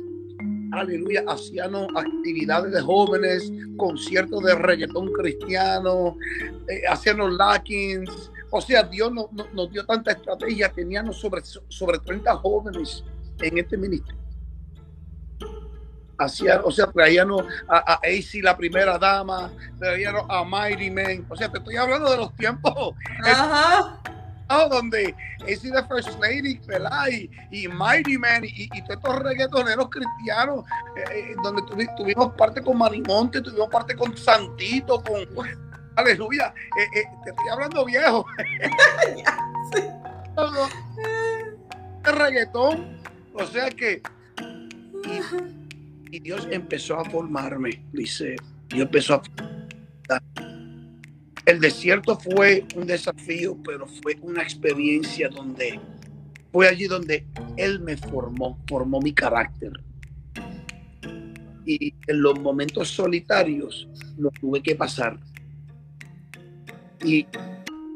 Aleluya, 0.72 1.24
hacíamos 1.28 1.88
actividades 1.96 2.74
de 2.74 2.82
jóvenes, 2.82 3.52
conciertos 3.78 4.44
de 4.44 4.56
reggaetón 4.56 5.12
cristiano, 5.14 6.18
eh, 6.68 6.82
hacíamos 6.90 7.34
lackings. 7.34 8.32
O 8.50 8.60
sea, 8.60 8.84
Dios 8.84 9.12
nos, 9.12 9.28
nos, 9.54 9.72
dio 9.72 9.86
tanta 9.86 10.12
estrategia. 10.12 10.72
Teníamos 10.72 11.18
sobre, 11.18 11.42
sobre 11.44 12.00
30 12.00 12.36
jóvenes 12.38 13.04
en 13.42 13.58
este 13.58 13.78
ministerio. 13.78 14.22
Hacía, 16.18 16.62
o 16.64 16.72
sea, 16.72 16.88
traíamos 16.88 17.44
a, 17.68 17.94
a 17.94 17.94
AC, 17.96 18.42
la 18.42 18.56
primera 18.56 18.98
dama, 18.98 19.52
traíamos 19.78 20.26
a 20.30 20.44
Mighty 20.46 20.90
Man. 20.90 21.26
O 21.30 21.36
sea, 21.36 21.52
te 21.52 21.58
estoy 21.58 21.76
hablando 21.76 22.10
de 22.10 22.18
los 22.18 22.34
tiempos. 22.36 22.96
Ajá 23.24 24.02
donde 24.48 25.16
es 25.48 25.62
the 25.62 25.84
First 25.88 26.20
Lady, 26.20 26.60
¿verdad? 26.68 27.08
Y, 27.52 27.68
Mighty 27.68 28.18
Man 28.18 28.44
y, 28.44 28.68
todos 28.84 28.98
estos 28.98 29.20
reggaetoneros 29.20 29.90
cristianos, 29.90 30.66
eh, 30.98 31.04
eh, 31.14 31.36
donde 31.44 31.64
tuvimos 31.98 32.34
parte 32.34 32.62
con 32.62 32.78
Marimonte, 32.78 33.42
tuvimos 33.42 33.70
parte 33.70 33.96
con 33.96 34.16
Santito, 34.16 35.02
con 35.04 35.26
Aleluya, 35.96 36.54
eh, 36.78 37.04
te 37.24 37.30
estoy 37.30 37.50
hablando 37.52 37.86
viejo. 37.86 38.26
reggaetón, 42.04 43.00
o 43.34 43.46
sea 43.46 43.70
que 43.70 44.02
y, 46.12 46.20
Dios 46.20 46.48
empezó 46.50 47.00
a 47.00 47.06
formarme, 47.06 47.84
dice, 47.92 48.36
Dios 48.70 48.86
empezó 48.86 49.16
a 49.16 49.22
el 51.56 51.62
desierto 51.62 52.20
fue 52.20 52.66
un 52.76 52.86
desafío, 52.86 53.58
pero 53.64 53.88
fue 53.88 54.18
una 54.22 54.44
experiencia 54.44 55.30
donde 55.30 55.80
fue 56.52 56.68
allí 56.68 56.86
donde 56.86 57.26
Él 57.56 57.80
me 57.80 57.96
formó, 57.96 58.60
formó 58.68 59.00
mi 59.00 59.14
carácter. 59.14 59.72
Y 61.66 61.94
en 62.08 62.22
los 62.22 62.38
momentos 62.42 62.90
solitarios 62.90 63.88
lo 64.18 64.32
tuve 64.32 64.62
que 64.62 64.76
pasar. 64.76 65.18
Y 67.04 67.26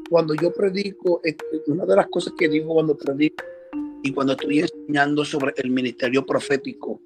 cuando 0.08 0.34
yo 0.34 0.52
predico, 0.54 1.20
este, 1.22 1.44
una 1.66 1.84
de 1.84 1.96
las 1.96 2.06
cosas 2.08 2.32
que 2.38 2.48
digo 2.48 2.72
cuando 2.72 2.96
predico 2.96 3.44
y 4.02 4.10
cuando 4.12 4.32
estoy 4.32 4.60
enseñando 4.60 5.22
sobre 5.22 5.52
el 5.58 5.70
ministerio 5.70 6.24
profético, 6.24 7.02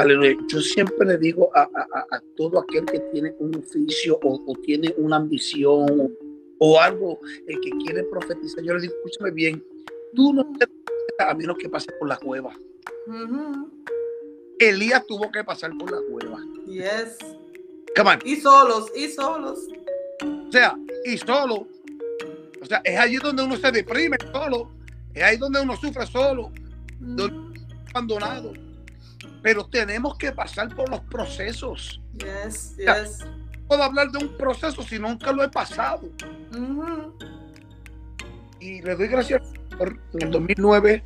Aleluya. 0.00 0.36
Yo 0.48 0.60
siempre 0.60 1.06
le 1.06 1.18
digo 1.18 1.50
a, 1.54 1.68
todo 2.36 2.60
aquel 2.60 2.84
que 2.86 3.00
tiene 3.12 3.34
un 3.38 3.56
oficio 3.56 4.18
o, 4.22 4.54
tiene 4.62 4.94
una 4.96 5.16
ambición 5.16 6.14
o, 6.58 6.80
algo, 6.80 7.20
el 7.46 7.60
que 7.60 7.70
quiere 7.84 8.04
profetizar, 8.04 8.62
yo 8.64 8.74
le 8.74 8.82
digo, 8.82 8.94
escúchame 8.94 9.30
bien, 9.30 9.64
tú 10.14 10.32
no 10.32 10.44
te 10.58 10.66
a 11.20 11.34
menos 11.34 11.56
que 11.58 11.68
pase 11.68 11.90
por 11.98 12.08
la 12.08 12.16
cueva. 12.16 12.56
Elías 14.58 15.04
tuvo 15.06 15.30
que 15.32 15.42
pasar 15.42 15.72
por 15.78 15.90
la 15.90 16.00
cueva. 16.08 16.38
Yes. 16.66 17.18
Come 17.96 18.10
on. 18.10 18.18
Y 18.24 18.36
solos, 18.36 18.90
y 18.94 19.08
solos. 19.08 19.58
O 20.48 20.52
sea, 20.52 20.76
y 21.04 21.16
solo. 21.18 21.66
O 22.60 22.66
sea, 22.66 22.80
es 22.84 22.98
allí 22.98 23.16
donde 23.16 23.42
uno 23.42 23.56
se 23.56 23.70
deprime 23.72 24.16
solo. 24.32 24.70
Es 25.14 25.22
ahí 25.22 25.36
donde 25.36 25.60
uno 25.60 25.76
sufre 25.76 26.06
solo. 26.06 26.52
abandonado. 27.90 28.52
Pero 29.42 29.66
tenemos 29.66 30.16
que 30.18 30.32
pasar 30.32 30.74
por 30.74 30.88
los 30.88 31.00
procesos. 31.02 32.00
Yes, 32.14 32.76
yes. 32.76 33.24
no 33.24 33.66
puedo 33.68 33.82
hablar 33.82 34.10
de 34.10 34.18
un 34.24 34.36
proceso 34.36 34.82
si 34.82 34.98
nunca 34.98 35.32
lo 35.32 35.44
he 35.44 35.48
pasado. 35.48 36.08
Y 38.60 38.82
le 38.82 38.96
doy 38.96 39.08
gracias 39.08 39.42
por 39.76 39.98
en 40.14 40.22
el 40.22 40.30
2009 40.30 41.04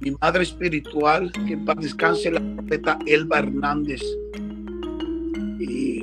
mi 0.00 0.10
madre 0.20 0.42
espiritual, 0.42 1.30
que 1.46 1.56
para 1.56 1.80
descanse 1.80 2.30
la 2.30 2.40
profeta 2.40 2.98
Elba 3.06 3.38
Hernández 3.38 4.02
y, 5.58 6.02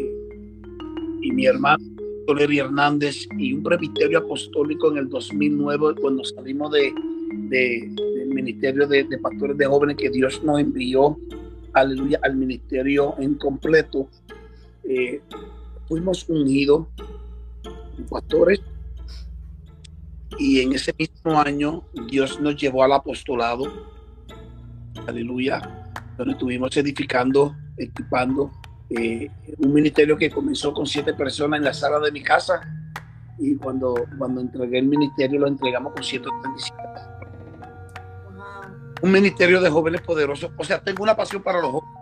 mi 1.32 1.46
hermano 1.46 1.84
Toleri 2.26 2.60
Hernández 2.60 3.28
y 3.38 3.54
un 3.54 3.64
presbiterio 3.64 4.20
apostólico 4.20 4.92
en 4.92 4.98
el 4.98 5.10
2009 5.10 5.96
cuando 6.02 6.24
salimos 6.24 6.72
de, 6.72 6.94
del 7.50 7.96
ministerio 8.30 8.88
de, 8.88 9.06
pastores 9.22 9.58
de 9.58 9.66
jóvenes 9.66 9.98
que 9.98 10.10
Dios 10.10 10.44
nos 10.44 10.60
envió, 10.60 11.18
aleluya, 11.74 12.20
al 12.24 12.36
ministerio 12.36 13.16
en 13.20 13.36
completo. 13.36 14.10
Eh, 14.84 15.22
fuimos 15.88 16.28
unidos, 16.30 16.88
pastores 18.10 18.62
y 20.38 20.62
en 20.62 20.74
ese 20.74 20.96
mismo 20.98 21.40
año 21.40 21.84
Dios 22.10 22.40
nos 22.40 22.56
llevó 22.56 22.84
al 22.84 22.94
apostolado. 22.94 23.66
Aleluya. 25.06 25.92
Donde 26.18 26.34
estuvimos 26.34 26.76
edificando, 26.78 27.56
equipando 27.78 28.52
eh, 28.90 29.30
un 29.58 29.74
ministerio 29.74 30.18
que 30.18 30.32
comenzó 30.32 30.74
con 30.74 30.86
siete 30.86 31.14
personas 31.14 31.60
en 31.60 31.66
la 31.66 31.74
sala 31.74 32.00
de 32.00 32.12
mi 32.12 32.24
casa. 32.24 32.62
Y 33.38 33.56
cuando, 33.56 33.96
cuando 34.18 34.42
entregué 34.42 34.80
el 34.80 34.88
ministerio 34.88 35.40
lo 35.40 35.48
entregamos 35.48 35.94
con 35.94 36.04
137. 36.04 36.79
Un 39.02 39.12
ministerio 39.12 39.62
de 39.62 39.70
jóvenes 39.70 40.02
poderosos. 40.02 40.52
O 40.58 40.64
sea, 40.64 40.82
tengo 40.82 41.04
una 41.04 41.16
pasión 41.16 41.42
para 41.42 41.60
los 41.62 41.72
jóvenes. 41.72 41.96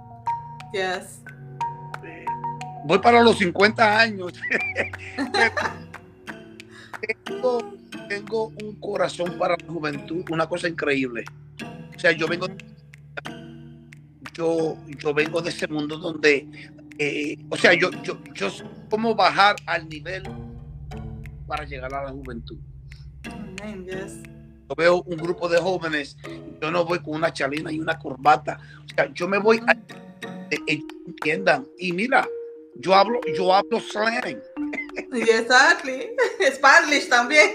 Yes. 0.73 1.21
voy 2.85 2.99
para 2.99 3.21
los 3.21 3.37
50 3.37 3.99
años. 3.99 4.33
tengo 8.09 8.47
un 8.61 8.75
corazón 8.79 9.37
para 9.37 9.55
la 9.57 9.67
juventud, 9.67 10.25
una 10.29 10.47
cosa 10.47 10.67
increíble. 10.67 11.23
O 11.95 11.99
sea, 11.99 12.11
yo 12.11 12.27
vengo, 12.27 12.47
yo, 14.33 14.77
yo 14.99 15.13
vengo 15.13 15.41
de 15.41 15.49
ese 15.49 15.67
mundo 15.67 15.97
donde, 15.97 16.47
eh, 16.97 17.37
o 17.49 17.57
sea, 17.57 17.73
yo, 17.73 17.89
yo, 18.03 18.19
yo 18.33 18.49
cómo 18.89 19.15
bajar 19.15 19.55
al 19.65 19.87
nivel 19.89 20.23
para 21.47 21.65
llegar 21.65 21.93
a 21.93 22.03
la 22.03 22.11
juventud. 22.11 22.57
Yo 24.67 24.75
veo 24.75 25.03
un 25.05 25.17
grupo 25.17 25.47
de 25.47 25.57
jóvenes, 25.59 26.17
yo 26.61 26.71
no 26.71 26.83
voy 26.83 26.99
con 26.99 27.15
una 27.15 27.31
chalina 27.31 27.71
y 27.71 27.79
una 27.79 27.97
corbata. 27.97 28.59
O 28.85 28.95
sea, 28.95 29.11
yo 29.13 29.27
me 29.27 29.37
voy 29.37 29.61
a 29.67 29.75
entiendan. 30.49 31.67
Y 31.77 31.93
mira, 31.93 32.27
yo 32.75 32.93
hablo, 32.93 33.19
yo 33.35 33.53
hablo 33.53 33.79
slang. 33.79 34.41
Exactly. 35.11 36.15
Spanish 36.53 37.07
también. 37.09 37.51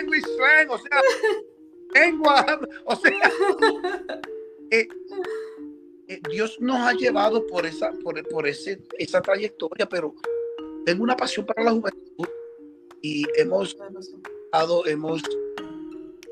English 0.00 0.24
slang, 0.24 0.70
o 0.70 0.78
sea, 0.78 1.00
lengua, 1.94 2.60
o 2.84 2.96
sea, 2.96 3.12
eh, 4.70 4.88
eh, 6.08 6.20
Dios 6.30 6.58
nos 6.60 6.76
ha 6.76 6.92
llevado 6.92 7.46
por 7.46 7.64
esa, 7.64 7.92
por, 8.02 8.22
por 8.28 8.46
ese, 8.46 8.80
esa 8.98 9.22
trayectoria, 9.22 9.88
pero 9.88 10.14
tengo 10.84 11.02
una 11.02 11.16
pasión 11.16 11.46
para 11.46 11.64
la 11.64 11.70
juventud 11.70 12.28
y 13.00 13.26
hemos 13.36 13.76
hemos, 14.86 15.22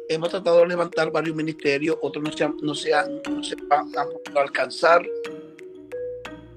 hemos 0.09 0.29
tratado 0.31 0.61
de 0.61 0.69
levantar 0.69 1.11
varios 1.11 1.37
ministerios, 1.37 1.97
otros 2.03 2.25
no 2.25 2.33
se 2.33 2.45
han, 2.45 2.57
no 2.63 2.75
se 2.75 2.95
han, 2.95 3.21
no 3.31 3.43
se 3.43 3.57
han, 3.71 3.91
podido 3.91 4.41
alcanzar, 4.41 5.07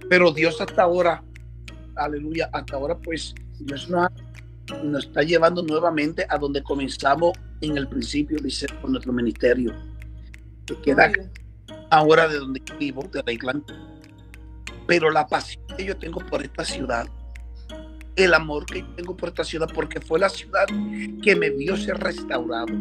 pero 0.10 0.32
Dios 0.32 0.60
hasta 0.62 0.84
ahora, 0.84 1.24
aleluya, 1.96 2.50
hasta 2.54 2.76
ahora 2.76 2.98
pues 2.98 3.34
Dios 3.60 3.90
nos 3.90 4.10
nos 4.84 5.06
está 5.06 5.24
llevando 5.24 5.64
nuevamente 5.64 6.26
a 6.30 6.38
donde 6.38 6.62
comenzamos 6.64 7.34
en 7.62 7.78
el 7.78 7.88
principio, 7.88 8.38
dice, 8.42 8.68
con 8.82 8.92
nuestro 8.92 9.12
ministerio, 9.12 9.74
que 10.66 10.80
queda 10.82 11.12
ahora 11.90 12.28
de 12.28 12.38
donde 12.38 12.62
vivo, 12.78 13.04
de 13.12 13.24
Lakeland. 13.26 13.64
Pero 14.88 15.12
la 15.12 15.28
pasión 15.28 15.64
que 15.76 15.86
yo 15.86 15.98
tengo 15.98 16.20
por 16.20 16.44
esta 16.44 16.64
ciudad, 16.64 17.08
el 18.16 18.34
amor 18.34 18.66
que 18.66 18.82
yo 18.82 18.96
tengo 18.96 19.16
por 19.16 19.30
esta 19.30 19.44
ciudad, 19.44 19.70
porque 19.74 20.00
fue 20.00 20.20
la 20.20 20.30
ciudad 20.30 20.66
que 21.22 21.36
me 21.36 21.50
vio 21.50 21.78
ser 21.78 21.98
restaurado. 21.98 22.74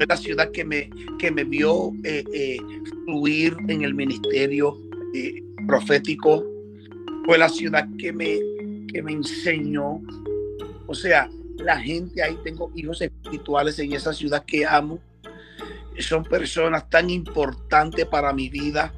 Fue 0.00 0.06
la 0.06 0.16
ciudad 0.16 0.50
que 0.50 0.64
me, 0.64 0.88
que 1.18 1.30
me 1.30 1.44
vio 1.44 1.92
eh, 2.04 2.24
eh, 2.32 2.56
fluir 3.04 3.54
en 3.68 3.82
el 3.82 3.92
ministerio 3.92 4.78
eh, 5.12 5.42
profético. 5.66 6.42
Fue 7.26 7.36
la 7.36 7.50
ciudad 7.50 7.86
que 7.98 8.10
me 8.10 8.38
que 8.90 9.02
me 9.02 9.12
enseñó. 9.12 10.00
O 10.86 10.94
sea, 10.94 11.28
la 11.58 11.78
gente 11.78 12.22
ahí, 12.22 12.34
tengo 12.42 12.72
hijos 12.74 13.02
espirituales 13.02 13.78
en 13.78 13.92
esa 13.92 14.14
ciudad 14.14 14.42
que 14.46 14.64
amo. 14.64 15.00
Son 15.98 16.24
personas 16.24 16.88
tan 16.88 17.10
importantes 17.10 18.06
para 18.06 18.32
mi 18.32 18.48
vida. 18.48 18.94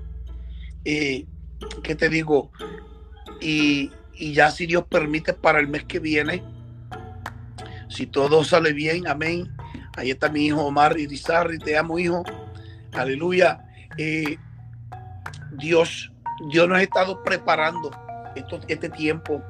¿Qué 0.84 1.94
te 1.98 2.08
digo? 2.08 2.52
Y, 3.40 3.90
ya 4.14 4.52
si 4.52 4.66
Dios 4.66 4.84
permite 4.88 5.32
para 5.32 5.58
el 5.58 5.66
mes 5.66 5.82
que 5.82 5.98
viene, 5.98 6.44
si 7.88 8.06
todo 8.06 8.44
sale 8.44 8.72
bien, 8.72 9.08
amén. 9.08 9.50
Ahí 9.96 10.10
está 10.10 10.28
mi 10.28 10.46
hijo 10.46 10.64
Omar 10.64 10.98
Irizarri, 10.98 11.58
te 11.58 11.76
amo 11.76 11.98
hijo. 11.98 12.22
Aleluya. 12.92 13.64
Eh, 13.98 14.36
Dios, 15.52 16.12
Dios 16.50 16.68
nos 16.68 16.78
ha 16.78 16.82
estado 16.82 17.22
preparando 17.22 17.90
esto, 18.34 18.60
este 18.68 18.88
tiempo 18.88 19.42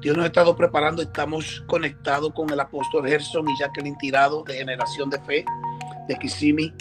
Dios 0.00 0.16
nos 0.16 0.24
ha 0.24 0.28
estado 0.28 0.56
preparando, 0.56 1.02
estamos 1.02 1.62
conectados 1.66 2.32
con 2.32 2.50
el 2.50 2.58
apóstol 2.58 3.06
Gerson 3.06 3.46
y 3.50 3.58
Jacqueline 3.58 3.98
Tirado 3.98 4.42
de 4.44 4.54
Generación 4.54 5.10
de 5.10 5.20
Fe 5.20 5.44
de 6.08 6.16
Kissimmee. 6.16 6.72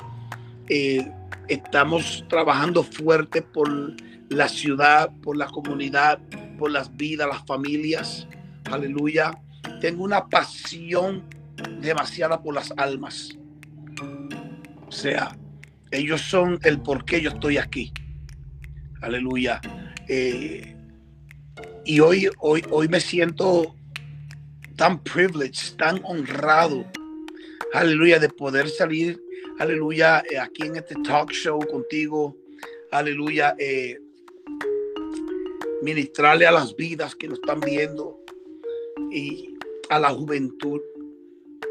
Eh, 0.69 1.11
estamos 1.49 2.23
trabajando 2.29 2.81
fuerte 2.81 3.41
por 3.41 3.69
la 4.29 4.47
ciudad, 4.47 5.11
por 5.21 5.35
la 5.35 5.47
comunidad, 5.47 6.19
por 6.57 6.71
las 6.71 6.95
vidas, 6.95 7.27
las 7.27 7.45
familias. 7.45 8.25
Aleluya. 8.71 9.37
Tengo 9.81 10.05
una 10.05 10.27
pasión 10.27 11.25
demasiada 11.81 12.41
por 12.41 12.55
las 12.55 12.73
almas. 12.77 13.37
O 14.87 14.91
sea, 14.91 15.37
ellos 15.91 16.21
son 16.21 16.59
el 16.63 16.81
por 16.81 17.05
qué 17.05 17.21
yo 17.21 17.29
estoy 17.29 17.57
aquí. 17.57 17.93
Aleluya. 19.01 19.61
Eh, 20.07 20.75
y 21.85 21.99
hoy, 21.99 22.29
hoy, 22.39 22.63
hoy 22.69 22.87
me 22.87 22.99
siento 22.99 23.75
tan 24.75 25.03
privileged, 25.03 25.75
tan 25.77 26.01
honrado, 26.05 26.85
aleluya, 27.73 28.17
de 28.17 28.29
poder 28.29 28.69
salir, 28.69 29.21
aleluya, 29.59 30.23
eh, 30.31 30.37
aquí 30.39 30.63
en 30.67 30.77
este 30.77 30.95
talk 31.03 31.31
show 31.31 31.59
contigo, 31.59 32.37
aleluya, 32.91 33.55
eh, 33.59 33.99
ministrarle 35.81 36.47
a 36.47 36.51
las 36.51 36.75
vidas 36.75 37.15
que 37.15 37.27
nos 37.27 37.39
están 37.39 37.59
viendo 37.59 38.23
y 39.11 39.55
a 39.89 39.99
la 39.99 40.09
juventud, 40.11 40.79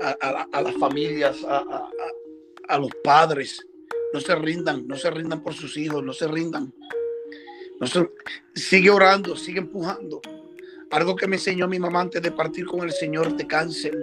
a, 0.00 0.62
las 0.62 0.74
familias, 0.76 1.36
a, 1.44 2.78
los 2.78 2.90
padres. 3.02 3.66
No 4.12 4.20
se 4.20 4.34
rindan, 4.34 4.86
no 4.86 4.96
se 4.96 5.10
rindan 5.10 5.42
por 5.42 5.54
sus 5.54 5.76
hijos, 5.76 6.02
no 6.02 6.12
se 6.12 6.26
rindan 6.28 6.72
sigue 8.54 8.90
orando, 8.90 9.36
sigue 9.36 9.58
empujando. 9.58 10.20
Algo 10.90 11.16
que 11.16 11.26
me 11.26 11.36
enseñó 11.36 11.68
mi 11.68 11.78
mamá 11.78 12.00
antes 12.00 12.22
de 12.22 12.30
partir 12.30 12.66
con 12.66 12.80
el 12.80 12.92
Señor 12.92 13.36
de 13.36 13.46
cáncer, 13.46 13.96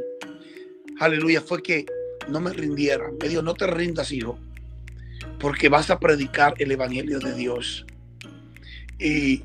aleluya, 0.99 1.41
fue 1.41 1.61
que 1.61 1.85
no 2.29 2.39
me 2.39 2.53
rindiera. 2.53 3.09
Me 3.21 3.29
dijo, 3.29 3.41
no 3.41 3.53
te 3.53 3.67
rindas, 3.67 4.11
hijo, 4.11 4.37
porque 5.39 5.69
vas 5.69 5.89
a 5.89 5.99
predicar 5.99 6.53
el 6.57 6.71
Evangelio 6.71 7.19
de 7.19 7.33
Dios. 7.33 7.85
Y 8.99 9.43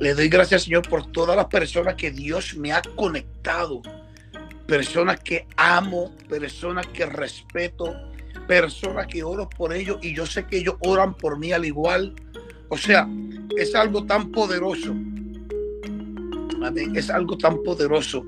le 0.00 0.14
doy 0.14 0.28
gracias, 0.28 0.64
Señor, 0.64 0.88
por 0.88 1.12
todas 1.12 1.36
las 1.36 1.46
personas 1.46 1.94
que 1.94 2.10
Dios 2.10 2.56
me 2.56 2.72
ha 2.72 2.82
conectado. 2.96 3.82
Personas 4.68 5.18
que 5.20 5.46
amo, 5.56 6.14
personas 6.28 6.86
que 6.88 7.06
respeto, 7.06 7.96
personas 8.46 9.06
que 9.06 9.22
oro 9.22 9.48
por 9.48 9.72
ellos 9.72 9.98
y 10.02 10.14
yo 10.14 10.26
sé 10.26 10.46
que 10.46 10.58
ellos 10.58 10.74
oran 10.80 11.14
por 11.14 11.38
mí 11.38 11.52
al 11.52 11.64
igual. 11.64 12.14
O 12.68 12.76
sea, 12.76 13.08
es 13.56 13.74
algo 13.74 14.04
tan 14.04 14.30
poderoso. 14.30 14.94
Es 16.94 17.08
algo 17.08 17.38
tan 17.38 17.62
poderoso 17.62 18.26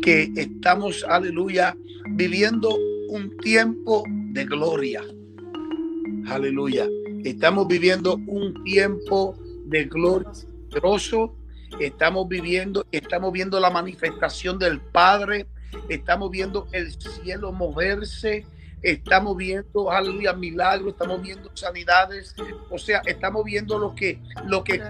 que 0.00 0.30
estamos, 0.36 1.04
aleluya, 1.08 1.76
viviendo 2.10 2.72
un 3.08 3.36
tiempo 3.38 4.04
de 4.06 4.44
gloria. 4.44 5.02
Aleluya. 6.28 6.86
Estamos 7.24 7.66
viviendo 7.66 8.14
un 8.28 8.62
tiempo 8.62 9.36
de 9.66 9.86
gloria. 9.86 10.30
Estamos 11.80 12.28
viviendo, 12.28 12.86
estamos 12.92 13.32
viendo 13.32 13.58
la 13.58 13.70
manifestación 13.70 14.56
del 14.56 14.80
Padre. 14.80 15.48
Estamos 15.88 16.30
viendo 16.30 16.68
el 16.72 16.92
cielo 17.00 17.52
moverse 17.52 18.46
estamos 18.82 19.36
viendo, 19.36 19.90
aleluya, 19.90 20.32
milagros, 20.32 20.92
estamos 20.92 21.20
viendo 21.22 21.50
sanidades, 21.54 22.34
o 22.70 22.78
sea, 22.78 23.02
estamos 23.04 23.44
viendo 23.44 23.78
lo 23.78 23.94
que, 23.94 24.22
lo 24.46 24.64
que, 24.64 24.82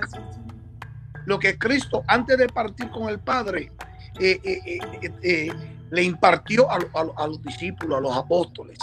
lo 1.26 1.38
que 1.38 1.58
Cristo 1.58 2.04
antes 2.06 2.38
de 2.38 2.48
partir 2.48 2.90
con 2.90 3.08
el 3.08 3.18
Padre 3.18 3.72
eh, 4.18 4.40
eh, 4.44 4.80
eh, 5.22 5.52
le 5.90 6.02
impartió 6.02 6.68
a, 6.70 7.26
los 7.26 7.42
discípulos, 7.42 7.98
a 7.98 8.00
los 8.00 8.16
apóstoles. 8.16 8.78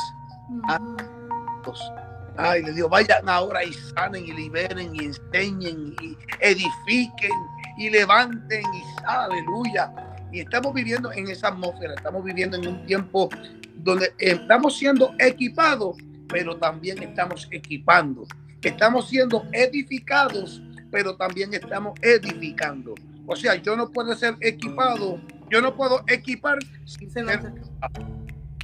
Ay, 2.37 2.63
le 2.63 2.71
dijo, 2.71 2.87
vayan 2.87 3.27
ahora 3.27 3.63
y 3.63 3.73
sanen 3.73 4.25
y 4.25 4.31
liberen 4.31 4.95
y 4.95 5.05
enseñen 5.05 5.95
y 6.01 6.17
edifiquen 6.39 7.31
y 7.77 7.89
levanten 7.89 8.61
y 8.61 8.83
aleluya. 9.05 9.91
Y 10.31 10.41
estamos 10.41 10.73
viviendo 10.73 11.11
en 11.11 11.29
esa 11.29 11.49
atmósfera, 11.49 11.93
estamos 11.95 12.23
viviendo 12.23 12.57
en 12.57 12.67
un 12.67 12.85
tiempo 12.85 13.29
donde 13.75 14.13
estamos 14.17 14.77
siendo 14.77 15.13
equipados, 15.19 15.97
pero 16.27 16.57
también 16.57 17.01
estamos 17.01 17.47
equipando. 17.51 18.27
Estamos 18.61 19.07
siendo 19.07 19.45
edificados, 19.53 20.61
pero 20.91 21.15
también 21.15 21.53
estamos 21.53 21.93
edificando. 22.01 22.95
O 23.25 23.35
sea, 23.35 23.55
yo 23.55 23.75
no 23.75 23.91
puedo 23.91 24.15
ser 24.15 24.35
equipado, 24.41 25.21
yo 25.49 25.61
no 25.61 25.75
puedo 25.75 26.03
equipar 26.07 26.59
sin 26.85 27.09
ser 27.11 27.25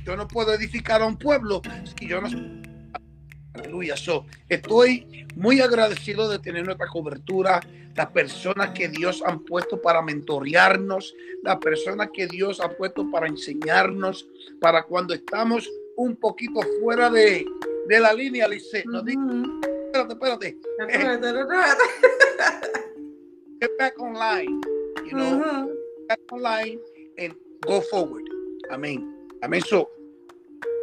Yo 0.04 0.17
no 0.17 0.28
puedo 0.28 0.54
edificar 0.54 1.02
a 1.02 1.06
un 1.06 1.17
pueblo 1.17 1.62
si 1.97 2.08
yo 2.08 2.21
no 2.21 2.30
Aleluya. 3.53 3.95
estoy 4.49 5.25
muy 5.35 5.61
agradecido 5.61 6.27
de 6.29 6.39
tener 6.39 6.65
nuestra 6.65 6.87
cobertura, 6.87 7.61
las 7.95 8.07
personas 8.07 8.71
que 8.71 8.87
Dios 8.87 9.21
han 9.25 9.43
puesto 9.45 9.79
para 9.81 10.01
mentorearnos, 10.01 11.13
las 11.43 11.57
personas 11.57 12.09
que 12.11 12.27
Dios 12.27 12.59
ha 12.59 12.69
puesto 12.69 13.09
para 13.11 13.27
enseñarnos, 13.27 14.27
para 14.59 14.83
cuando 14.83 15.13
estamos 15.13 15.69
un 15.95 16.15
poquito 16.15 16.61
fuera 16.81 17.09
de, 17.09 17.45
la 17.87 18.13
línea, 18.13 18.47
Lice. 18.47 18.83
No 18.85 18.99
espérate, 18.99 20.13
espérate. 20.13 20.57
Get 23.61 23.71
back 23.77 23.99
online, 23.99 24.59
you 25.05 25.11
know, 25.11 25.69
back 26.09 26.19
online 26.31 26.79
and 27.17 27.35
go 27.61 27.81
forward. 27.81 28.25
Amén. 28.71 29.07
Amén. 29.41 29.61
So, 29.61 29.89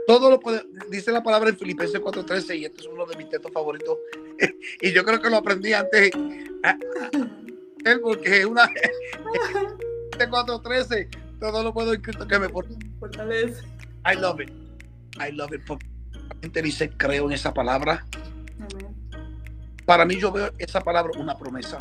todo 0.07 0.31
lo 0.31 0.41
puede, 0.41 0.65
dice 0.91 1.13
la 1.13 1.23
palabra 1.23 1.51
en 1.51 1.59
Filipenses 1.59 2.01
4:13 2.01 2.59
y 2.59 2.65
este 2.65 2.81
es 2.81 2.87
uno 2.87 3.07
de 3.07 3.17
mis 3.17 3.29
textos 3.29 3.53
favoritos. 3.53 3.99
y 4.81 4.93
yo 4.93 5.05
creo 5.05 5.21
que 5.21 5.31
lo 5.31 5.37
aprendí 5.37 5.73
antes, 5.73 6.11
porque 8.03 8.41
es 8.41 8.45
una 8.45 8.69
4:13, 10.19 11.09
todo 11.41 11.63
lo 11.63 11.73
puedo 11.73 11.93
escrito 11.93 12.27
que 12.27 12.39
me 12.39 12.49
fortalece. 12.49 13.63
I 14.05 14.17
love 14.17 14.41
it. 14.41 14.51
I 15.19 15.33
love 15.33 15.53
it. 15.53 15.63
Porque 15.67 15.87
dice, 16.63 16.91
creo 16.91 17.27
en 17.27 17.33
esa 17.33 17.53
palabra. 17.53 18.07
Para 19.85 20.05
mí 20.05 20.17
yo 20.17 20.31
veo 20.31 20.51
esa 20.59 20.81
palabra 20.81 21.13
una 21.19 21.37
promesa. 21.37 21.79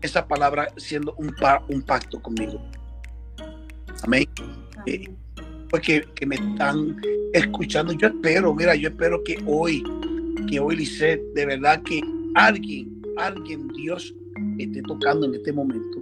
Esa 0.00 0.26
palabra 0.26 0.68
siendo 0.76 1.14
un, 1.14 1.34
un 1.68 1.82
pacto 1.82 2.20
conmigo. 2.20 2.62
Amén. 4.02 4.28
Eh, 4.86 5.08
que, 5.82 6.26
me 6.26 6.36
están 6.36 6.96
escuchando. 7.32 7.92
Yo 7.92 8.08
espero, 8.08 8.54
mira, 8.54 8.74
yo 8.74 8.88
espero 8.88 9.22
que 9.24 9.38
hoy, 9.46 9.82
que 10.48 10.60
hoy, 10.60 10.76
Lisset, 10.76 11.20
de 11.34 11.46
verdad 11.46 11.82
que 11.82 12.00
alguien, 12.34 13.02
alguien, 13.16 13.68
Dios, 13.68 14.14
esté 14.58 14.82
tocando 14.82 15.26
en 15.26 15.34
este 15.34 15.52
momento. 15.52 16.00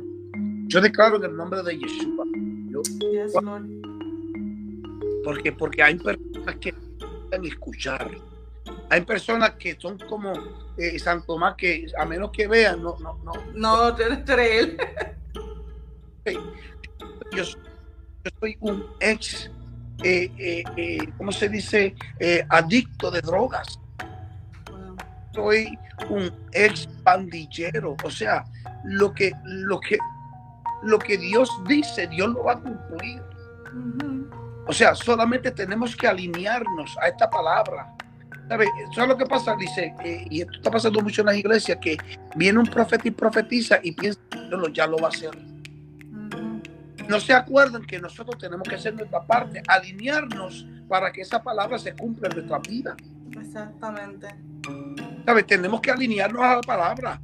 Yo 0.66 0.81
declaro 0.81 1.16
en 1.16 1.25
el 1.25 1.37
nombre 1.37 1.62
de 1.62 1.79
Yeshua. 1.79 2.27
porque, 5.25 5.53
porque 5.53 5.83
hay 5.83 5.96
personas 5.96 6.57
que 6.57 6.72
necesitan 6.72 7.44
escuchar. 7.44 8.11
Hay 8.90 9.01
personas 9.03 9.53
que 9.53 9.77
son 9.79 9.98
como 9.98 10.33
eh, 10.77 10.98
San 10.98 11.25
Tomás, 11.25 11.55
que 11.57 11.87
a 11.98 12.05
menos 12.05 12.31
que 12.31 12.46
vean, 12.46 12.83
no, 12.83 12.96
no, 13.01 13.18
no. 13.25 13.33
No, 13.55 13.98
entre 13.98 14.59
él. 14.59 14.77
Yo, 17.33 17.44
yo 18.25 18.31
soy 18.41 18.57
un 18.61 18.87
ex 19.01 19.51
eh, 20.03 20.33
eh, 20.37 20.65
eh, 20.77 20.99
¿cómo 21.17 21.31
se 21.31 21.49
dice? 21.49 21.95
adicto 22.49 23.11
de 23.11 23.21
drogas. 23.21 23.79
Soy 25.33 25.79
un 26.11 26.33
ex 26.53 26.89
pandillero. 27.05 27.97
O 28.05 28.11
sea, 28.11 28.45
lo 28.85 29.13
que, 29.15 29.33
lo 29.45 29.81
que, 29.81 29.99
lo 30.83 30.99
que 30.99 31.17
Dios 31.19 31.49
dice, 31.67 32.07
Dios 32.09 32.31
lo 32.31 32.45
va 32.45 32.53
a 32.55 32.61
cumplir. 32.61 33.23
O 34.67 34.73
sea, 34.73 34.95
solamente 34.95 35.51
tenemos 35.51 35.97
que 35.97 36.07
alinearnos 36.07 36.97
a 37.01 37.09
esta 37.09 37.31
palabra. 37.31 37.95
¿Sabes? 38.49 38.69
Eso 38.91 39.03
es 39.03 39.09
lo 39.09 39.17
que 39.17 39.25
pasa, 39.25 39.55
dice, 39.57 39.95
y 40.29 40.43
esto 40.43 40.53
está 40.55 40.71
pasando 40.71 41.01
mucho 41.01 41.23
en 41.23 41.27
las 41.29 41.37
iglesias, 41.37 41.79
que 41.81 41.97
viene 42.35 42.59
un 42.59 42.67
profeta 42.67 43.07
y 43.07 43.11
profetiza 43.13 43.79
y 43.83 43.93
piensa 43.93 44.21
que 44.31 44.73
ya 44.73 44.87
lo 44.87 44.99
va 44.99 45.07
a 45.07 45.11
hacer 45.11 45.31
no 47.12 47.20
se 47.20 47.35
acuerdan 47.35 47.85
que 47.85 47.98
nosotros 47.98 48.38
tenemos 48.38 48.66
que 48.66 48.75
hacer 48.75 48.94
nuestra 48.94 49.20
parte, 49.20 49.62
alinearnos 49.68 50.66
para 50.88 51.12
que 51.12 51.20
esa 51.20 51.42
palabra 51.42 51.79
se 51.79 51.94
cumpla 51.94 52.29
en 52.29 52.37
nuestra 52.37 52.59
vida. 52.59 52.96
Exactamente. 53.38 54.29
¿Sabes? 55.27 55.46
Tenemos 55.46 55.83
que 55.83 55.90
alinearnos 55.90 56.42
a 56.42 56.57
la 56.57 56.61
palabra. 56.62 57.20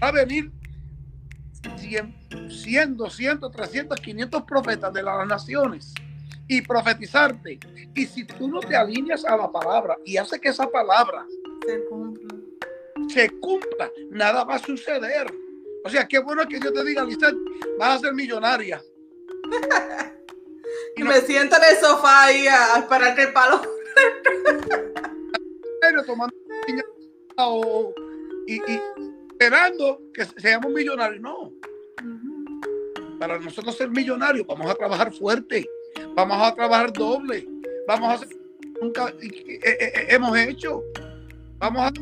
Va 0.00 0.08
a 0.08 0.12
venir 0.12 0.52
100, 1.76 2.48
100, 2.48 2.96
200, 2.96 3.50
300, 3.50 4.00
500 4.00 4.42
profetas 4.44 4.92
de 4.92 5.02
las 5.02 5.26
naciones 5.26 5.92
y 6.46 6.62
profetizarte. 6.62 7.58
Y 7.96 8.06
si 8.06 8.24
tú 8.26 8.46
no 8.46 8.60
te 8.60 8.76
alineas 8.76 9.24
a 9.24 9.36
la 9.36 9.50
palabra 9.50 9.96
y 10.04 10.18
hace 10.18 10.40
que 10.40 10.50
esa 10.50 10.68
palabra 10.68 11.26
se 11.66 11.84
cumpla, 11.86 12.36
se 13.08 13.28
cumpla 13.40 13.90
nada 14.12 14.44
va 14.44 14.54
a 14.54 14.58
suceder. 14.60 15.45
O 15.86 15.88
sea, 15.88 16.08
qué 16.08 16.18
bueno 16.18 16.44
que 16.48 16.58
Dios 16.58 16.72
te 16.72 16.84
diga, 16.84 17.04
Lizette, 17.04 17.36
vas 17.78 17.96
a 17.96 18.00
ser 18.00 18.12
millonaria. 18.12 18.82
y 20.96 21.02
me 21.04 21.20
siento 21.20 21.54
en 21.56 21.62
el 21.70 21.76
sofá 21.76 22.24
ahí 22.24 22.48
a, 22.48 22.78
esperar 22.78 23.14
que 23.14 23.22
el 23.22 23.32
palo. 23.32 23.62
tomando 26.04 26.34
y, 28.48 28.54
y, 28.54 28.82
esperando 29.30 30.00
que 30.12 30.24
seamos 30.24 30.72
millonarios. 30.72 31.20
No. 31.20 31.52
Para 33.20 33.38
nosotros 33.38 33.76
ser 33.76 33.88
millonarios, 33.88 34.44
vamos 34.44 34.68
a 34.68 34.74
trabajar 34.74 35.12
fuerte, 35.14 35.64
vamos 36.16 36.36
a 36.42 36.52
trabajar 36.52 36.92
doble, 36.92 37.46
vamos 37.86 38.10
a 38.10 38.14
hacer 38.14 38.28
nunca 38.82 39.08
eh, 39.22 39.60
eh, 39.62 40.06
hemos 40.08 40.36
hecho, 40.36 40.82
vamos 41.58 41.92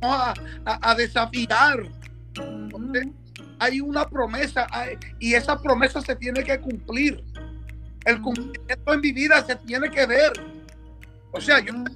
a, 0.00 0.32
a 0.64 0.94
desafiar 0.94 1.95
hay 3.58 3.80
una 3.80 4.08
promesa 4.08 4.66
y 5.18 5.34
esa 5.34 5.60
promesa 5.60 6.00
se 6.00 6.16
tiene 6.16 6.44
que 6.44 6.58
cumplir. 6.60 7.22
El 8.04 8.20
cumplimiento 8.20 8.94
en 8.94 9.00
mi 9.00 9.12
vida 9.12 9.44
se 9.44 9.56
tiene 9.56 9.90
que 9.90 10.06
ver. 10.06 10.32
O 11.32 11.40
sea, 11.40 11.58
yo 11.60 11.72
tengo 11.72 11.90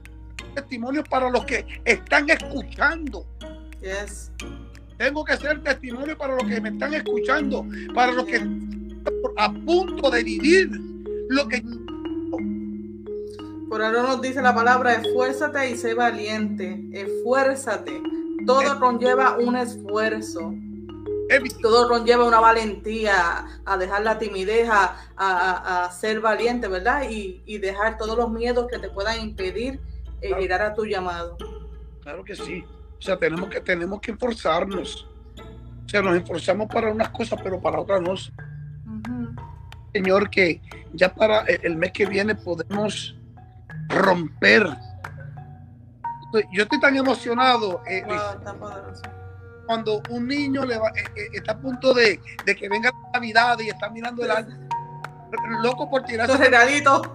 testimonio 0.55 1.05
para 1.05 1.31
los 1.31 1.45
que 1.45 1.65
están 1.85 2.29
escuchando. 2.31 3.27
Tengo 4.99 5.25
que 5.25 5.37
ser 5.37 5.63
testimonio 5.63 6.19
para 6.19 6.35
los 6.35 6.45
que 6.45 6.61
me 6.61 6.71
están 6.71 6.95
escuchando, 6.95 7.67
para 7.95 8.13
los 8.13 8.25
que 8.25 8.37
están 8.37 8.71
a 9.37 9.53
punto 9.53 10.11
de 10.11 10.23
vivir 10.23 10.69
lo 11.31 11.49
que 11.49 11.63
por 13.71 13.83
ahora 13.83 14.03
nos 14.03 14.21
dice 14.21 14.43
la 14.43 14.53
palabra, 14.53 14.95
esfuérzate 14.95 15.71
y 15.71 15.77
sé 15.77 15.95
valiente, 15.95 16.85
esfuérzate. 16.93 18.03
Todo 18.47 18.81
conlleva 18.81 19.37
un 19.39 19.57
esfuerzo. 19.57 20.55
Todo 21.63 21.89
conlleva 21.89 22.25
una 22.25 22.41
valentía, 22.41 23.61
a 23.65 23.77
dejar 23.77 24.03
la 24.03 24.19
timidez, 24.19 24.69
a, 24.71 25.91
ser 25.93 26.21
valiente, 26.21 26.67
¿verdad? 26.67 27.05
Y, 27.09 27.59
dejar 27.59 27.99
todos 27.99 28.17
los 28.17 28.31
miedos 28.31 28.67
que 28.71 28.79
te 28.79 28.91
puedan 28.91 29.21
impedir 29.21 29.81
eh, 30.23 30.35
llegar 30.39 30.63
a 30.63 30.75
tu 30.75 30.85
llamado. 30.85 31.37
Claro 32.03 32.25
que 32.25 32.35
sí. 32.35 32.65
O 32.99 33.03
sea, 33.03 33.17
tenemos 33.17 33.49
que, 33.49 33.61
tenemos 33.61 34.01
que 34.01 34.11
esforzarnos. 34.13 35.09
O 35.87 35.89
sea, 35.89 36.03
nos 36.03 36.17
esforzamos 36.17 36.69
para 36.69 36.91
unas 36.91 37.11
cosas, 37.11 37.41
pero 37.43 37.61
para 37.61 37.81
otras 37.81 38.01
no. 38.03 38.15
Señor, 39.93 40.31
que 40.31 40.61
ya 40.93 41.13
para 41.15 41.41
el 41.41 41.77
mes 41.77 41.93
que 41.93 42.07
viene 42.07 42.35
podemos 42.35 43.17
romper. 43.89 44.69
Yo 46.53 46.63
estoy 46.63 46.81
tan 46.81 46.97
emocionado. 46.97 47.83
Eh, 47.87 48.05
cuando 49.67 50.03
un 50.11 50.27
niño 50.27 50.65
le 50.65 50.79
va, 50.79 50.89
eh, 50.89 51.05
eh, 51.17 51.29
está 51.35 51.53
a 51.53 51.59
punto 51.59 51.95
de, 51.95 52.21
de, 52.45 52.57
que 52.57 52.69
venga 52.69 52.91
la 52.91 53.11
Navidad 53.21 53.59
y 53.61 53.69
está 53.69 53.89
mirando 53.89 54.25
el 54.25 54.47
loco 55.63 55.89
por 55.89 56.05
tirarse. 56.05 56.37
regalitos. 56.37 57.09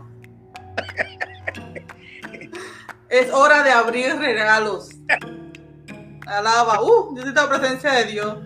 es 3.09 3.31
hora 3.31 3.63
de 3.63 3.71
abrir 3.71 4.15
regalos. 4.17 4.91
Alaba. 6.25 6.81
Uh, 6.81 7.15
yo 7.15 7.25
la 7.25 7.49
presencia 7.49 7.91
de 7.91 8.05
Dios. 8.05 8.37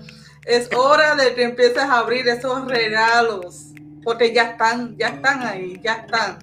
Es 0.46 0.70
hora 0.74 1.16
de 1.16 1.36
que 1.36 1.44
empieces 1.44 1.84
a 1.84 2.00
abrir 2.00 2.28
esos 2.28 2.68
regalos. 2.68 3.74
Porque 4.04 4.34
ya 4.34 4.44
están, 4.44 4.98
ya 4.98 5.10
están 5.10 5.44
ahí, 5.44 5.80
ya 5.84 5.94
están. 5.94 6.40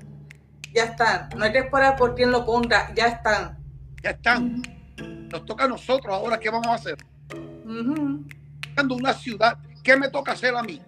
Ya 0.72 0.84
están. 0.84 1.28
No 1.36 1.44
hay 1.44 1.52
que 1.52 1.58
esperar 1.58 1.96
por 1.96 2.14
quien 2.14 2.30
lo 2.30 2.44
ponga, 2.44 2.92
ya 2.94 3.06
están. 3.06 3.55
Ya 4.06 4.12
están. 4.12 4.62
Nos 5.32 5.44
toca 5.46 5.64
a 5.64 5.68
nosotros 5.68 6.14
ahora, 6.14 6.38
¿qué 6.38 6.48
vamos 6.48 6.68
a 6.68 6.74
hacer? 6.74 6.96
Cuando 8.72 8.94
una 8.94 9.12
ciudad, 9.12 9.58
¿qué 9.82 9.96
me 9.96 10.08
toca 10.08 10.30
hacer 10.30 10.54
a 10.54 10.62
mí? 10.62 10.80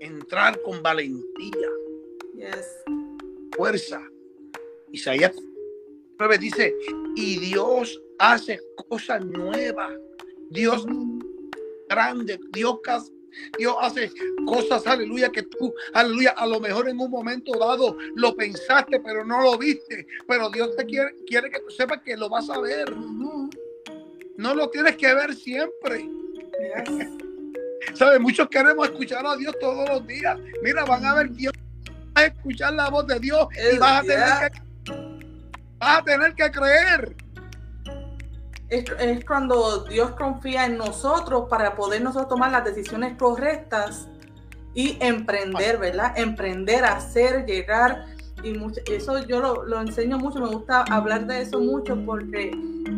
Entrar 0.00 0.60
con 0.62 0.82
valentía. 0.82 1.68
Yes. 2.34 2.66
Fuerza. 3.56 4.00
Isaías 4.90 5.32
9 6.18 6.38
dice, 6.38 6.74
y 7.14 7.38
Dios 7.38 8.02
hace 8.18 8.58
cosas 8.88 9.24
nuevas. 9.24 9.92
Dios 10.50 10.84
grande, 11.88 12.40
Dios, 12.50 12.80
Dios 13.58 13.74
hace 13.80 14.10
cosas, 14.46 14.86
aleluya, 14.86 15.30
que 15.30 15.42
tú, 15.42 15.74
aleluya, 15.94 16.30
a 16.30 16.46
lo 16.46 16.60
mejor 16.60 16.88
en 16.88 17.00
un 17.00 17.10
momento 17.10 17.52
dado 17.58 17.96
lo 18.16 18.34
pensaste, 18.34 19.00
pero 19.00 19.24
no 19.24 19.42
lo 19.42 19.58
viste. 19.58 20.06
Pero 20.26 20.50
Dios 20.50 20.74
te 20.76 20.84
quiere, 20.86 21.14
quiere 21.26 21.50
que 21.50 21.60
tú 21.60 21.70
sepas 21.70 22.00
que 22.02 22.16
lo 22.16 22.28
vas 22.28 22.48
a 22.50 22.60
ver. 22.60 22.94
No 24.36 24.54
lo 24.54 24.70
tienes 24.70 24.96
que 24.96 25.14
ver 25.14 25.34
siempre. 25.34 26.08
¿Sabes? 27.94 28.20
Muchos 28.20 28.48
queremos 28.48 28.88
escuchar 28.88 29.26
a 29.26 29.36
Dios 29.36 29.54
todos 29.60 29.88
los 29.88 30.06
días. 30.06 30.38
Mira, 30.62 30.84
van 30.84 31.04
a 31.04 31.14
ver 31.14 31.30
Dios, 31.30 31.52
a 32.14 32.26
escuchar 32.26 32.74
la 32.74 32.88
voz 32.88 33.06
de 33.06 33.18
Dios 33.18 33.48
y 33.74 33.78
vas 33.78 34.00
a 34.00 34.02
tener 34.02 34.50
que 34.52 34.70
Vas 35.80 35.98
a 35.98 36.04
tener 36.04 36.34
que 36.34 36.50
creer. 36.50 37.16
Es, 38.70 39.24
cuando 39.24 39.84
Dios 39.84 40.12
confía 40.12 40.66
en 40.66 40.78
nosotros 40.78 41.46
para 41.50 41.74
poder 41.74 42.02
nosotros 42.02 42.28
tomar 42.28 42.52
las 42.52 42.64
decisiones 42.64 43.16
correctas 43.18 44.08
y 44.74 44.96
emprender, 45.00 45.78
¿verdad? 45.78 46.16
Emprender, 46.16 46.84
hacer, 46.84 47.46
llegar. 47.46 48.06
Y 48.44 48.56
eso 48.92 49.18
yo 49.26 49.40
lo, 49.40 49.64
lo, 49.64 49.80
enseño 49.80 50.18
mucho, 50.18 50.38
me 50.38 50.48
gusta 50.48 50.84
hablar 50.88 51.26
de 51.26 51.42
eso 51.42 51.60
mucho 51.60 51.98
porque 52.06 52.52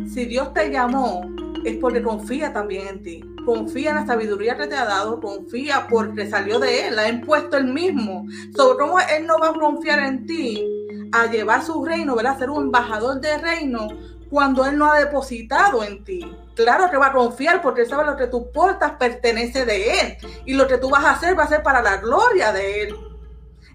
si 0.07 0.25
Dios 0.25 0.53
te 0.53 0.69
llamó 0.69 1.27
es 1.65 1.77
porque 1.77 2.01
confía 2.01 2.53
también 2.53 2.87
en 2.87 3.03
ti. 3.03 3.23
Confía 3.45 3.91
en 3.91 3.95
la 3.97 4.05
sabiduría 4.05 4.57
que 4.57 4.67
te 4.67 4.75
ha 4.75 4.85
dado, 4.85 5.19
confía 5.19 5.87
porque 5.89 6.29
salió 6.29 6.59
de 6.59 6.87
Él, 6.87 6.95
la 6.95 7.03
ha 7.03 7.09
impuesto 7.09 7.57
Él 7.57 7.65
mismo. 7.65 8.25
Sobre 8.55 8.77
cómo 8.77 8.99
Él 8.99 9.25
no 9.25 9.39
va 9.39 9.49
a 9.49 9.53
confiar 9.53 9.99
en 9.99 10.25
ti 10.25 10.65
a 11.11 11.29
llevar 11.29 11.63
su 11.63 11.83
reino, 11.85 12.15
¿verdad? 12.15 12.37
Ser 12.37 12.49
un 12.49 12.63
embajador 12.63 13.21
de 13.21 13.37
reino 13.37 13.87
cuando 14.33 14.65
Él 14.65 14.79
no 14.79 14.91
ha 14.91 14.97
depositado 14.97 15.83
en 15.83 16.03
ti. 16.03 16.35
Claro 16.55 16.89
que 16.89 16.97
va 16.97 17.07
a 17.07 17.13
confiar 17.13 17.61
porque 17.61 17.81
Él 17.81 17.87
sabe 17.87 18.03
lo 18.03 18.17
que 18.17 18.25
tú 18.25 18.51
portas 18.51 18.93
pertenece 18.93 19.63
de 19.63 19.99
Él 19.99 20.17
y 20.47 20.55
lo 20.55 20.67
que 20.67 20.79
tú 20.79 20.89
vas 20.89 21.05
a 21.05 21.11
hacer 21.11 21.37
va 21.37 21.43
a 21.43 21.47
ser 21.47 21.61
para 21.61 21.83
la 21.83 21.97
gloria 21.97 22.51
de 22.51 22.81
Él. 22.81 22.95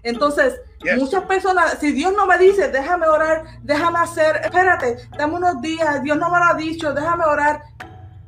Entonces, 0.03 0.59
muchas 0.97 1.23
personas, 1.23 1.77
si 1.79 1.93
Dios 1.93 2.11
no 2.13 2.25
me 2.25 2.37
dice, 2.37 2.67
déjame 2.67 3.07
orar, 3.07 3.45
déjame 3.63 3.99
hacer, 3.99 4.41
espérate, 4.43 4.97
dame 5.17 5.35
unos 5.35 5.61
días, 5.61 6.03
Dios 6.03 6.17
no 6.17 6.29
me 6.29 6.39
lo 6.39 6.43
ha 6.43 6.53
dicho, 6.55 6.93
déjame 6.93 7.23
orar, 7.23 7.63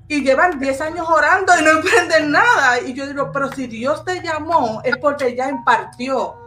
y 0.07 0.23
llevan 0.23 0.57
10 0.57 0.79
años 0.79 1.09
orando 1.09 1.51
y 1.59 1.63
no 1.65 1.71
emprenden 1.71 2.31
nada. 2.31 2.79
Y 2.79 2.93
yo 2.93 3.07
digo, 3.07 3.29
pero 3.33 3.51
si 3.51 3.67
Dios 3.67 4.05
te 4.05 4.21
llamó, 4.21 4.81
es 4.85 4.95
porque 4.95 5.35
ya 5.35 5.49
impartió 5.49 6.37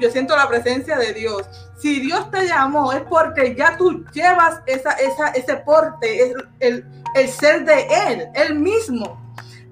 yo 0.00 0.10
siento 0.10 0.36
la 0.36 0.48
presencia 0.48 0.96
de 0.96 1.12
Dios. 1.12 1.42
Si 1.78 2.00
Dios 2.00 2.30
te 2.30 2.46
llamó 2.46 2.92
es 2.92 3.02
porque 3.02 3.54
ya 3.54 3.76
tú 3.76 4.04
llevas 4.12 4.60
esa, 4.66 4.92
esa, 4.92 5.28
ese 5.28 5.56
porte, 5.56 6.34
el, 6.60 6.84
el, 7.14 7.28
ser 7.28 7.64
de 7.64 7.86
Él, 8.08 8.28
Él 8.34 8.58
mismo. 8.58 9.24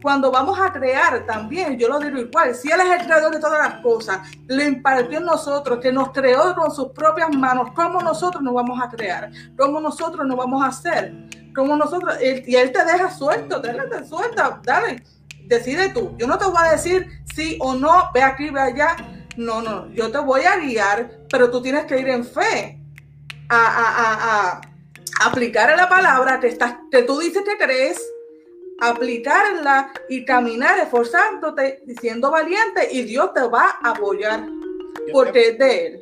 Cuando 0.02 0.30
vamos 0.30 0.58
a 0.60 0.72
crear 0.72 1.26
también, 1.26 1.78
yo 1.78 1.88
lo 1.88 1.98
digo 1.98 2.18
igual, 2.18 2.54
si 2.54 2.70
Él 2.70 2.80
es 2.80 3.00
el 3.00 3.06
creador 3.06 3.32
de 3.32 3.40
todas 3.40 3.58
las 3.58 3.82
cosas, 3.82 4.20
lo 4.46 4.62
impartió 4.62 5.18
en 5.18 5.24
nosotros, 5.24 5.80
que 5.80 5.90
nos 5.90 6.10
creó 6.12 6.54
con 6.54 6.70
sus 6.70 6.92
propias 6.92 7.34
manos, 7.34 7.70
¿cómo 7.74 8.00
nosotros 8.00 8.42
nos 8.42 8.54
vamos 8.54 8.80
a 8.80 8.88
crear? 8.88 9.30
¿Cómo 9.58 9.80
nosotros 9.80 10.24
nos 10.26 10.36
vamos 10.36 10.62
a 10.62 10.68
hacer? 10.68 11.12
¿Cómo 11.54 11.74
nosotros? 11.74 12.16
y 12.20 12.54
Él 12.54 12.70
te 12.70 12.84
deja 12.84 13.10
suelto, 13.10 13.58
déjate 13.58 14.04
suelta, 14.04 14.60
dale, 14.62 15.02
decide 15.46 15.88
tú. 15.88 16.14
Yo 16.18 16.26
no 16.26 16.38
te 16.38 16.44
voy 16.44 16.58
a 16.64 16.72
decir 16.72 17.08
sí 17.34 17.56
o 17.60 17.74
no, 17.74 18.10
ve 18.14 18.22
aquí, 18.22 18.50
ve 18.50 18.60
allá 18.60 18.96
no, 19.36 19.62
no, 19.62 19.92
yo 19.92 20.10
te 20.10 20.18
voy 20.18 20.42
a 20.42 20.58
guiar, 20.58 21.26
pero 21.30 21.50
tú 21.50 21.62
tienes 21.62 21.84
que 21.84 21.98
ir 21.98 22.08
en 22.08 22.24
fe 22.24 22.80
a, 23.48 24.60
aplicar 25.24 25.74
la 25.76 25.88
palabra 25.88 26.40
que, 26.40 26.48
estás, 26.48 26.76
que 26.90 27.02
tú 27.02 27.18
dices 27.18 27.42
que 27.42 27.56
crees, 27.56 28.00
aplicarla 28.80 29.92
y 30.08 30.24
caminar 30.24 30.78
esforzándote, 30.78 31.82
siendo 32.00 32.30
valiente 32.30 32.88
y 32.92 33.02
Dios 33.02 33.32
te 33.32 33.42
va 33.42 33.78
a 33.82 33.90
apoyar 33.90 34.46
porque 35.12 35.48
es 35.48 35.58
de 35.58 35.86
Él. 35.86 36.00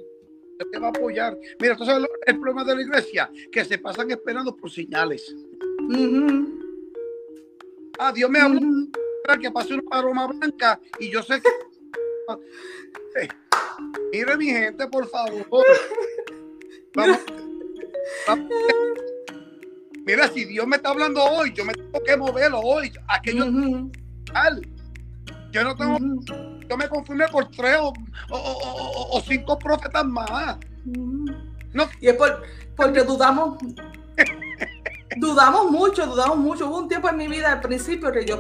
te 0.72 0.78
va 0.78 0.88
a 0.88 0.90
apoyar. 0.90 1.38
Mira, 1.60 1.72
entonces 1.72 2.08
el 2.26 2.40
problema 2.40 2.64
de 2.64 2.74
la 2.76 2.82
iglesia, 2.82 3.30
que 3.52 3.64
se 3.64 3.78
pasan 3.78 4.10
esperando 4.10 4.56
por 4.56 4.70
señales. 4.70 5.34
Ah, 7.98 8.12
Dios 8.12 8.30
me 8.30 8.40
habló 8.40 8.60
que 9.40 9.50
pase 9.50 9.74
una 9.74 9.82
paloma 9.82 10.26
blanca 10.26 10.78
y 10.98 11.10
yo 11.10 11.22
sé 11.22 11.40
que 11.40 11.48
Mire, 14.12 14.36
mi 14.36 14.46
gente, 14.46 14.86
por 14.88 15.08
favor. 15.08 15.46
Mira, 20.06 20.28
si 20.28 20.44
Dios 20.44 20.66
me 20.66 20.76
está 20.76 20.90
hablando 20.90 21.24
hoy, 21.24 21.52
yo 21.52 21.64
me 21.64 21.72
tengo 21.74 22.02
que 22.04 22.16
moverlo 22.16 22.60
hoy. 22.60 22.92
Aquello. 23.08 23.46
Yo 25.50 25.64
no 25.64 25.74
tengo. 25.76 25.98
Yo 26.68 26.76
me 26.76 26.88
confirmé 26.88 27.28
por 27.28 27.50
tres 27.50 27.78
o, 28.30 29.22
cinco 29.26 29.58
profetas 29.58 30.04
más. 30.04 30.58
No. 30.84 31.88
Y 32.00 32.08
es 32.08 32.16
porque 32.76 33.02
dudamos. 33.02 33.58
dudamos 35.16 35.70
mucho, 35.70 36.06
dudamos 36.06 36.38
mucho. 36.38 36.68
Hubo 36.68 36.78
un 36.80 36.88
tiempo 36.88 37.08
en 37.08 37.16
mi 37.16 37.28
vida 37.28 37.52
al 37.52 37.60
principio 37.60 38.12
que 38.12 38.24
yo 38.24 38.38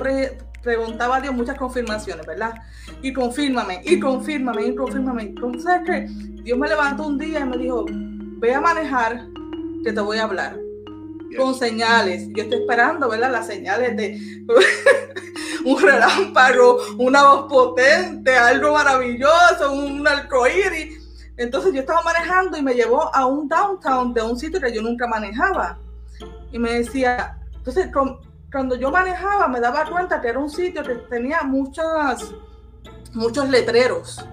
preguntaba 0.64 1.16
a 1.16 1.20
Dios 1.20 1.34
muchas 1.34 1.56
confirmaciones, 1.56 2.26
¿verdad? 2.26 2.54
Y 3.02 3.12
confírmame, 3.12 3.82
y 3.84 4.00
confírmame, 4.00 4.66
y 4.66 4.74
confírmame. 4.74 5.22
Entonces, 5.22 5.72
que 5.86 6.06
Dios 6.42 6.58
me 6.58 6.68
levantó 6.68 7.06
un 7.06 7.18
día 7.18 7.40
y 7.40 7.44
me 7.44 7.58
dijo, 7.58 7.84
ve 7.88 8.54
a 8.54 8.60
manejar, 8.60 9.26
que 9.84 9.92
te 9.92 10.00
voy 10.00 10.18
a 10.18 10.24
hablar. 10.24 10.56
Con 11.36 11.54
señales. 11.54 12.28
Yo 12.34 12.44
estoy 12.44 12.60
esperando, 12.60 13.08
¿verdad? 13.08 13.30
Las 13.30 13.46
señales 13.46 13.96
de 13.96 14.20
un 15.64 15.80
relámpago, 15.80 16.78
una 16.98 17.24
voz 17.24 17.48
potente, 17.48 18.34
algo 18.36 18.72
maravilloso, 18.72 19.72
un 19.72 20.06
arcoíris. 20.06 21.00
Entonces 21.36 21.74
yo 21.74 21.80
estaba 21.80 22.02
manejando 22.02 22.56
y 22.56 22.62
me 22.62 22.74
llevó 22.74 23.14
a 23.14 23.26
un 23.26 23.48
downtown 23.48 24.14
de 24.14 24.22
un 24.22 24.38
sitio 24.38 24.60
que 24.60 24.72
yo 24.72 24.80
nunca 24.80 25.06
manejaba. 25.08 25.78
Y 26.52 26.58
me 26.58 26.72
decía, 26.74 27.38
entonces 27.54 27.88
cuando 28.54 28.76
yo 28.76 28.92
manejaba 28.92 29.48
me 29.48 29.58
daba 29.58 29.84
cuenta 29.84 30.20
que 30.20 30.28
era 30.28 30.38
un 30.38 30.48
sitio 30.48 30.84
que 30.84 30.94
tenía 31.10 31.42
muchas, 31.42 32.32
muchos 33.12 33.48
letreros. 33.48 34.24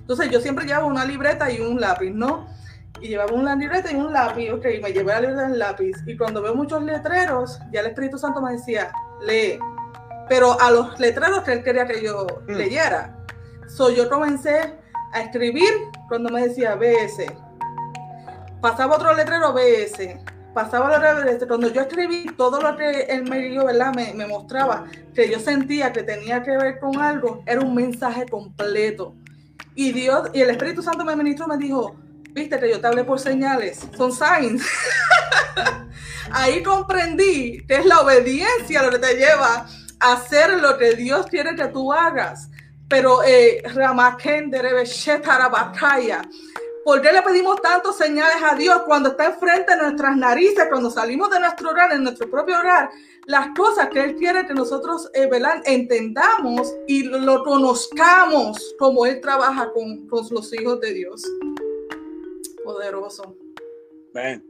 Entonces 0.00 0.30
yo 0.30 0.40
siempre 0.40 0.66
llevaba 0.66 0.86
una 0.86 1.04
libreta 1.04 1.48
y 1.48 1.60
un 1.60 1.80
lápiz, 1.80 2.10
¿no? 2.10 2.48
Y 3.00 3.06
llevaba 3.06 3.32
una 3.32 3.54
libreta 3.54 3.92
y 3.92 3.94
un 3.94 4.12
lápiz, 4.12 4.50
ok, 4.50 4.64
me 4.82 4.92
llevé 4.92 5.12
la 5.12 5.20
libreta 5.20 5.48
y 5.48 5.52
el 5.52 5.58
lápiz. 5.60 5.92
Y 6.06 6.16
cuando 6.16 6.42
veo 6.42 6.56
muchos 6.56 6.82
letreros, 6.82 7.60
ya 7.70 7.82
el 7.82 7.86
Espíritu 7.86 8.18
Santo 8.18 8.42
me 8.42 8.54
decía, 8.54 8.92
lee. 9.22 9.60
Pero 10.28 10.60
a 10.60 10.72
los 10.72 10.98
letreros 10.98 11.44
que 11.44 11.52
él 11.52 11.62
quería 11.62 11.86
que 11.86 12.02
yo 12.02 12.26
mm. 12.48 12.50
leyera. 12.50 13.16
So 13.68 13.90
yo 13.90 14.10
comencé 14.10 14.76
a 15.12 15.20
escribir 15.20 15.70
cuando 16.08 16.30
me 16.30 16.48
decía 16.48 16.74
BS. 16.74 17.26
Pasaba 18.60 18.96
otro 18.96 19.14
letrero 19.14 19.52
BS 19.52 20.18
pasaba 20.54 20.98
la 20.98 21.38
cuando 21.46 21.68
yo 21.68 21.82
escribí 21.82 22.26
todo 22.36 22.60
lo 22.60 22.76
que 22.76 23.02
él 23.02 23.24
me 23.28 23.40
dio, 23.40 23.66
¿verdad? 23.66 23.94
Me, 23.94 24.12
me, 24.14 24.26
mostraba 24.26 24.84
que 25.14 25.30
yo 25.30 25.38
sentía 25.38 25.92
que 25.92 26.02
tenía 26.02 26.42
que 26.42 26.56
ver 26.56 26.78
con 26.78 27.00
algo, 27.00 27.42
era 27.46 27.60
un 27.60 27.74
mensaje 27.74 28.26
completo. 28.26 29.14
Y 29.74 29.92
Dios, 29.92 30.30
y 30.32 30.40
el 30.40 30.50
Espíritu 30.50 30.82
Santo 30.82 31.04
me 31.04 31.16
ministró, 31.16 31.46
me 31.46 31.56
dijo, 31.56 31.96
viste 32.32 32.58
que 32.58 32.70
yo 32.70 32.80
te 32.80 32.86
hablé 32.86 33.04
por 33.04 33.20
señales, 33.20 33.80
son 33.96 34.12
signs. 34.12 34.64
Ahí 36.32 36.62
comprendí 36.62 37.64
que 37.66 37.76
es 37.76 37.86
la 37.86 38.00
obediencia 38.00 38.82
lo 38.82 38.90
que 38.90 38.98
te 38.98 39.14
lleva 39.14 39.66
a 40.00 40.12
hacer 40.12 40.60
lo 40.60 40.78
que 40.78 40.94
Dios 40.94 41.26
quiere 41.26 41.54
que 41.54 41.66
tú 41.68 41.92
hagas. 41.92 42.48
Pero 42.88 43.22
eh, 43.22 43.62
batalla 45.48 46.22
¿Por 46.84 47.02
qué 47.02 47.12
le 47.12 47.22
pedimos 47.22 47.60
tantos 47.60 47.96
señales 47.96 48.42
a 48.42 48.54
Dios 48.54 48.82
cuando 48.86 49.10
está 49.10 49.26
enfrente 49.26 49.76
de 49.76 49.82
nuestras 49.82 50.16
narices, 50.16 50.66
cuando 50.70 50.90
salimos 50.90 51.30
de 51.30 51.40
nuestro 51.40 51.70
hogar, 51.70 51.92
en 51.92 52.04
nuestro 52.04 52.30
propio 52.30 52.58
hogar? 52.58 52.90
Las 53.26 53.48
cosas 53.54 53.88
que 53.90 54.00
Él 54.00 54.16
quiere 54.16 54.46
que 54.46 54.54
nosotros 54.54 55.10
eh, 55.12 55.28
entendamos 55.66 56.74
y 56.86 57.02
lo 57.02 57.44
conozcamos 57.44 58.74
como 58.78 59.04
Él 59.04 59.20
trabaja 59.20 59.70
con, 59.72 60.08
con 60.08 60.26
los 60.30 60.52
hijos 60.54 60.80
de 60.80 60.94
Dios. 60.94 61.22
Poderoso. 62.64 63.36
Ven. 64.14 64.44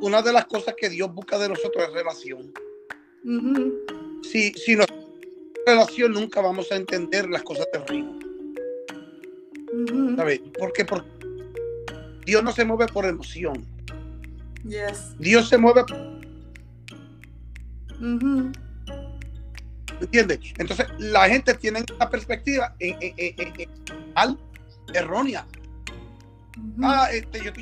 Una 0.00 0.22
de 0.22 0.32
las 0.32 0.46
cosas 0.46 0.74
que 0.76 0.88
Dios 0.88 1.12
busca 1.12 1.38
de 1.38 1.48
nosotros 1.48 1.84
es 1.88 1.92
relación. 1.92 2.52
Si, 4.22 4.52
si 4.52 4.76
no 4.76 4.84
relación, 5.66 6.12
nunca 6.12 6.40
vamos 6.40 6.72
a 6.72 6.76
entender 6.76 7.28
las 7.28 7.42
cosas 7.42 7.66
del 7.72 7.86
reino. 7.86 8.27
¿Sabes? 10.16 10.40
Porque, 10.58 10.84
porque 10.84 11.08
Dios 12.26 12.42
no 12.42 12.52
se 12.52 12.64
mueve 12.64 12.86
por 12.86 13.04
emoción. 13.04 13.66
Dios 15.18 15.48
se 15.48 15.58
mueve. 15.58 15.82
Uh 18.00 18.52
¿Entiendes? 20.00 20.38
Entonces, 20.58 20.86
la 20.98 21.28
gente 21.28 21.54
tiene 21.54 21.84
una 21.96 22.08
perspectiva 22.08 22.74
errónea. 24.94 25.46
Ah, 26.82 27.08
este, 27.12 27.44
yo 27.44 27.52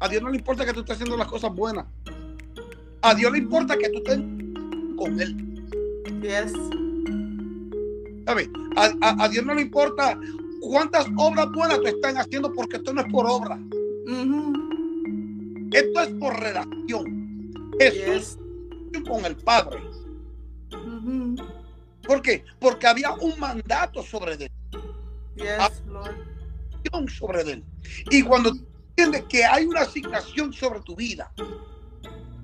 a 0.00 0.08
Dios 0.08 0.22
no 0.22 0.30
le 0.30 0.36
importa 0.36 0.64
que 0.66 0.72
tú 0.72 0.80
estés 0.80 0.96
haciendo 0.96 1.16
las 1.16 1.28
cosas 1.28 1.54
buenas. 1.54 1.86
A 3.02 3.14
Dios 3.14 3.32
le 3.32 3.38
importa 3.38 3.76
que 3.76 3.88
tú 3.88 3.98
estés 3.98 4.18
con 4.96 5.20
Él. 5.20 5.36
Yes. 6.20 6.52
¿Sabes? 8.26 8.48
A, 8.76 9.28
Dios 9.28 9.44
no 9.46 9.54
le 9.54 9.62
importa 9.62 10.18
cuántas 10.60 11.06
obras 11.16 11.50
buenas 11.52 11.80
te 11.82 11.90
están 11.90 12.16
haciendo 12.18 12.52
porque 12.52 12.76
esto 12.76 12.92
no 12.92 13.00
es 13.00 13.12
por 13.12 13.26
obra. 13.28 13.58
Esto 15.72 16.00
es 16.00 16.08
por 16.18 16.38
relación. 16.38 17.52
Jesús 17.78 18.38
con 19.04 19.24
el 19.24 19.36
Padre. 19.36 19.78
¿Por 22.06 22.22
qué? 22.22 22.44
Porque 22.58 22.86
había 22.86 23.12
un 23.14 23.38
mandato 23.38 24.02
sobre 24.02 24.34
él. 24.34 24.50
Yes, 25.36 25.82
sobre 27.18 27.42
él. 27.42 27.64
Y 28.10 28.22
cuando 28.22 28.50
entiendes 28.50 29.24
que 29.28 29.44
hay 29.44 29.66
una 29.66 29.82
asignación 29.82 30.52
sobre 30.52 30.80
tu 30.80 30.96
vida, 30.96 31.30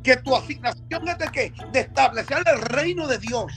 que 0.02 0.16
tu 0.16 0.34
asignación 0.34 1.08
es 1.08 1.18
de 1.18 1.28
qué? 1.32 1.52
De 1.72 1.80
establecer 1.80 2.42
el 2.52 2.60
reino 2.60 3.06
de 3.06 3.18
Dios. 3.18 3.52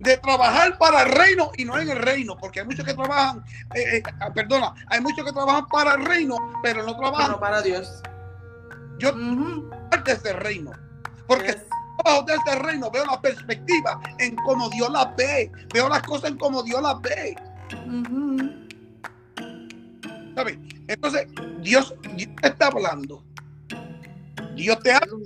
De 0.00 0.16
trabajar 0.16 0.76
para 0.78 1.02
el 1.02 1.12
reino 1.12 1.50
y 1.56 1.64
no 1.64 1.78
en 1.78 1.90
el 1.90 1.98
reino, 1.98 2.36
porque 2.36 2.60
hay 2.60 2.66
muchos 2.66 2.84
que 2.84 2.94
trabajan, 2.94 3.44
eh, 3.74 3.98
eh, 3.98 4.02
ah, 4.20 4.32
perdona, 4.32 4.74
hay 4.88 5.00
muchos 5.00 5.24
que 5.24 5.32
trabajan 5.32 5.66
para 5.66 5.94
el 5.94 6.04
reino, 6.04 6.36
pero 6.62 6.82
no 6.82 6.96
trabajan 6.96 7.38
para 7.38 7.60
Dios. 7.60 8.02
Yo 8.98 9.12
desde 10.04 10.30
el 10.30 10.36
reino, 10.36 10.72
porque 11.26 11.54
trabajo 12.02 12.24
desde 12.26 12.58
el 12.58 12.64
reino 12.64 12.90
veo 12.90 13.04
la 13.04 13.20
perspectiva 13.20 14.00
en 14.18 14.36
cómo 14.36 14.68
Dios 14.70 14.90
la 14.90 15.04
ve, 15.16 15.52
veo 15.72 15.88
las 15.88 16.02
cosas 16.02 16.30
en 16.30 16.38
cómo 16.38 16.62
Dios 16.62 16.82
las 16.82 17.00
ve. 17.02 17.36
¿Sabes? 20.34 20.58
Entonces, 20.88 21.28
Dios, 21.60 21.94
Dios 22.14 22.30
te 22.40 22.48
está 22.48 22.66
hablando. 22.68 23.22
Dios 24.54 24.78
te 24.80 24.92
habla. 24.92 25.16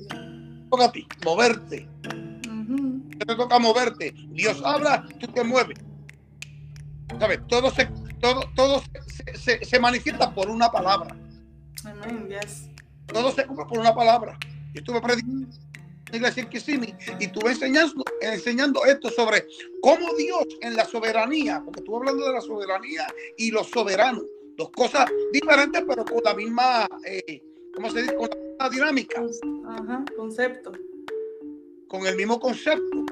A 0.80 0.90
ti, 0.90 1.06
moverte. 1.24 1.88
Te 3.26 3.34
toca 3.34 3.58
moverte. 3.58 4.14
Dios 4.28 4.60
habla, 4.64 5.06
tú 5.18 5.26
te 5.28 5.44
mueves. 5.44 5.78
¿Sabes? 7.18 7.40
Todo 7.48 7.70
se, 7.70 7.86
todo, 8.20 8.42
todo 8.54 8.82
se, 9.34 9.64
se, 9.64 9.80
manifiesta 9.80 10.34
por 10.34 10.48
una 10.50 10.70
palabra. 10.70 11.16
Todo 13.06 13.32
se 13.32 13.46
cumple 13.46 13.66
por 13.66 13.78
una 13.78 13.94
palabra. 13.94 14.38
Yo 14.72 14.80
estuve 14.80 15.00
predicando 15.00 15.46
en 15.46 16.10
la 16.10 16.16
iglesia 16.16 16.42
en 16.42 16.48
Kissimmee 16.48 16.96
y 17.20 17.24
estuve 17.24 17.50
enseñando, 17.52 18.04
enseñando 18.20 18.84
esto 18.84 19.10
sobre 19.10 19.46
cómo 19.80 20.14
Dios 20.14 20.44
en 20.62 20.76
la 20.76 20.84
soberanía, 20.84 21.62
porque 21.64 21.80
estuve 21.80 21.96
hablando 21.96 22.26
de 22.26 22.32
la 22.32 22.40
soberanía 22.40 23.06
y 23.36 23.50
los 23.50 23.68
soberanos, 23.68 24.24
dos 24.56 24.70
cosas 24.70 25.10
diferentes, 25.32 25.82
pero 25.86 26.04
con 26.04 26.22
la 26.24 26.34
misma, 26.34 26.88
eh, 27.06 27.42
¿cómo 27.74 27.90
se 27.90 28.02
dice? 28.02 28.14
Con 28.16 28.28
la 28.58 28.68
misma 28.68 28.86
dinámica. 28.86 29.22
Ajá, 29.68 30.04
concepto. 30.16 30.72
Con 31.94 32.04
el 32.08 32.16
mismo 32.16 32.40
concepto. 32.40 33.04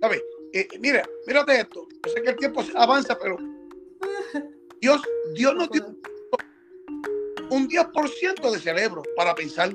¿Sabes? 0.00 0.22
Eh, 0.52 0.68
mira, 0.78 1.02
mírate 1.26 1.62
esto. 1.62 1.88
Yo 2.06 2.12
sé 2.12 2.22
que 2.22 2.30
el 2.30 2.36
tiempo 2.36 2.62
avanza, 2.76 3.18
pero 3.18 3.36
Dios, 4.80 5.02
Dios 5.34 5.56
nos 5.56 5.68
dio 5.70 5.86
un 7.50 7.68
10% 7.68 8.52
de 8.52 8.58
cerebro 8.60 9.02
para 9.16 9.34
pensar. 9.34 9.70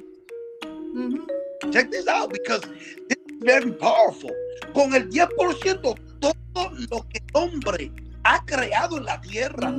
Check 1.72 1.92
this 1.92 2.08
out, 2.08 2.32
because 2.32 2.62
this 3.10 3.18
is 3.28 3.40
very 3.42 3.74
powerful. 3.74 4.32
Con 4.74 4.96
el 4.96 5.10
10% 5.10 5.82
todo 6.22 6.72
lo 6.90 7.06
que 7.10 7.18
el 7.18 7.26
hombre 7.34 7.92
ha 8.24 8.46
creado 8.46 8.96
en 8.98 9.04
la 9.04 9.20
tierra. 9.20 9.76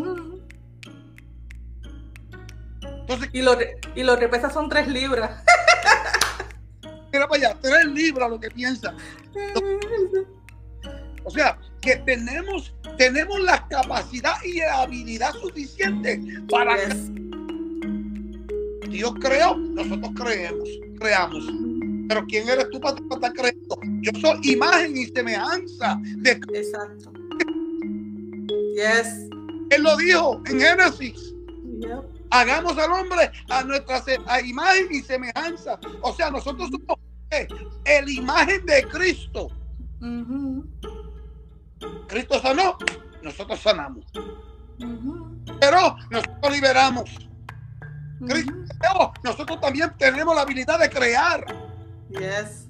Entonces, 2.83 3.31
y 3.33 3.41
lo, 3.41 3.57
y 3.95 4.03
lo 4.03 4.19
que 4.19 4.29
pesa 4.29 4.51
son 4.51 4.69
tres 4.69 4.89
libras. 4.89 5.43
Mira 7.17 7.29
para 7.29 7.49
allá, 7.49 7.59
tres 7.63 7.87
libras 7.87 8.29
lo 8.29 8.39
que 8.39 8.51
piensa. 8.51 8.95
O 11.25 11.31
sea, 11.31 11.59
que 11.81 11.97
tenemos, 11.97 12.75
tenemos 12.99 13.41
la 13.41 13.67
capacidad 13.69 14.35
y 14.45 14.59
la 14.59 14.83
habilidad 14.83 15.33
suficiente 15.33 16.21
para 16.51 16.77
Dios 18.91 19.15
creó, 19.21 19.57
nosotros 19.57 20.11
creemos, 20.15 20.69
creamos. 21.01 21.45
Pero 22.09 22.27
¿quién 22.27 22.49
eres 22.49 22.69
tú 22.71 22.81
para 22.81 22.97
estar 22.97 23.33
creyendo? 23.33 23.79
Yo 24.03 24.13
soy 24.21 24.53
imagen 24.53 24.95
y 24.95 25.07
semejanza 25.07 25.99
de 26.03 26.33
Exacto. 26.33 27.13
Yes. 28.75 29.29
Él 29.71 29.83
lo 29.83 29.97
dijo 29.97 30.43
en 30.47 30.61
Génesis. 30.61 31.35
Hagamos 32.31 32.77
al 32.77 32.93
hombre 32.93 33.31
a 33.49 33.65
nuestra 33.65 34.03
imagen 34.45 34.89
y 34.91 35.01
semejanza. 35.01 35.79
O 36.03 36.13
sea, 36.13 36.31
nosotros 36.31 36.69
somos 36.71 37.06
el 37.31 38.09
imagen 38.09 38.65
de 38.67 38.83
Cristo. 38.85 39.49
Cristo 42.09 42.41
sanó, 42.41 42.77
nosotros 43.23 43.61
sanamos. 43.61 44.05
Pero 45.61 45.97
nosotros 46.11 46.53
liberamos. 46.53 47.11
Cristo, 48.27 49.13
nosotros 49.23 49.61
también 49.61 49.93
tenemos 49.99 50.35
la 50.35 50.43
habilidad 50.43 50.79
de 50.79 50.89
crear. 50.89 51.45
Yes. 52.11 52.69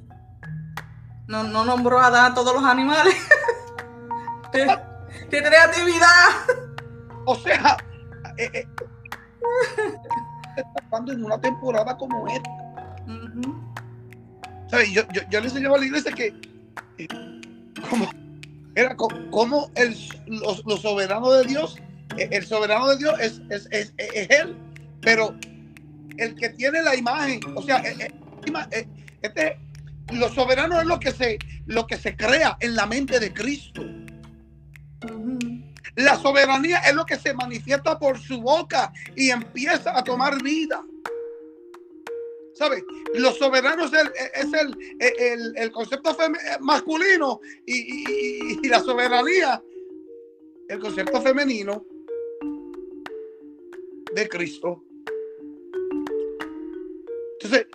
No, 1.28 1.42
no 1.42 1.64
nombró 1.64 1.98
a 1.98 2.06
Adán 2.06 2.34
todos 2.34 2.54
los 2.54 2.64
animales. 2.64 3.14
¡Qué, 4.52 5.42
creatividad! 5.42 6.30
O 7.24 7.34
sea, 7.34 7.76
eh, 8.38 8.50
eh, 8.54 8.68
en 11.08 11.24
una 11.24 11.40
temporada 11.40 11.96
como 11.96 12.26
esta. 12.28 12.50
Yo, 14.70 15.02
yo, 15.12 15.22
yo, 15.30 15.40
le 15.40 15.46
enseñaba 15.46 15.76
a 15.76 15.80
la 15.80 15.86
iglesia 15.86 16.12
que 16.12 16.34
eh, 16.98 17.08
como, 17.88 18.10
era 18.74 18.96
como 18.96 19.70
el, 19.74 19.96
los, 20.26 20.82
soberanos 20.82 21.38
de 21.38 21.44
Dios, 21.44 21.76
eh, 22.16 22.28
el 22.32 22.44
soberano 22.44 22.88
de 22.88 22.98
Dios 22.98 23.14
es, 23.20 23.40
es, 23.50 23.68
es, 23.70 23.94
es, 23.96 24.30
él, 24.30 24.56
pero 25.00 25.34
el 26.18 26.34
que 26.34 26.50
tiene 26.50 26.82
la 26.82 26.96
imagen, 26.96 27.40
o 27.54 27.62
sea, 27.62 27.78
eh, 27.78 28.88
este, 29.22 29.58
lo 30.12 30.28
soberano 30.32 30.80
es 30.80 30.86
lo 30.86 30.98
que 31.00 31.12
se, 31.12 31.38
lo 31.66 31.86
que 31.86 31.96
se 31.96 32.16
crea 32.16 32.56
en 32.60 32.74
la 32.74 32.86
mente 32.86 33.20
de 33.20 33.32
Cristo. 33.32 33.84
La 35.96 36.16
soberanía 36.16 36.78
es 36.80 36.94
lo 36.94 37.06
que 37.06 37.16
se 37.16 37.32
manifiesta 37.32 37.98
por 37.98 38.18
su 38.18 38.40
boca 38.42 38.92
y 39.16 39.30
empieza 39.30 39.96
a 39.96 40.04
tomar 40.04 40.42
vida. 40.42 40.82
¿Sabes? 42.56 42.82
Los 43.12 43.36
soberanos 43.36 43.92
es, 43.92 44.52
el, 44.54 45.54
el, 45.56 45.70
concepto 45.70 46.16
masculino 46.60 47.42
y, 47.66 48.66
la 48.66 48.80
soberanía, 48.80 49.62
el 50.66 50.78
concepto 50.78 51.20
femenino 51.20 51.84
de 54.14 54.28
Cristo. 54.30 54.82
Entonces, 57.34 57.66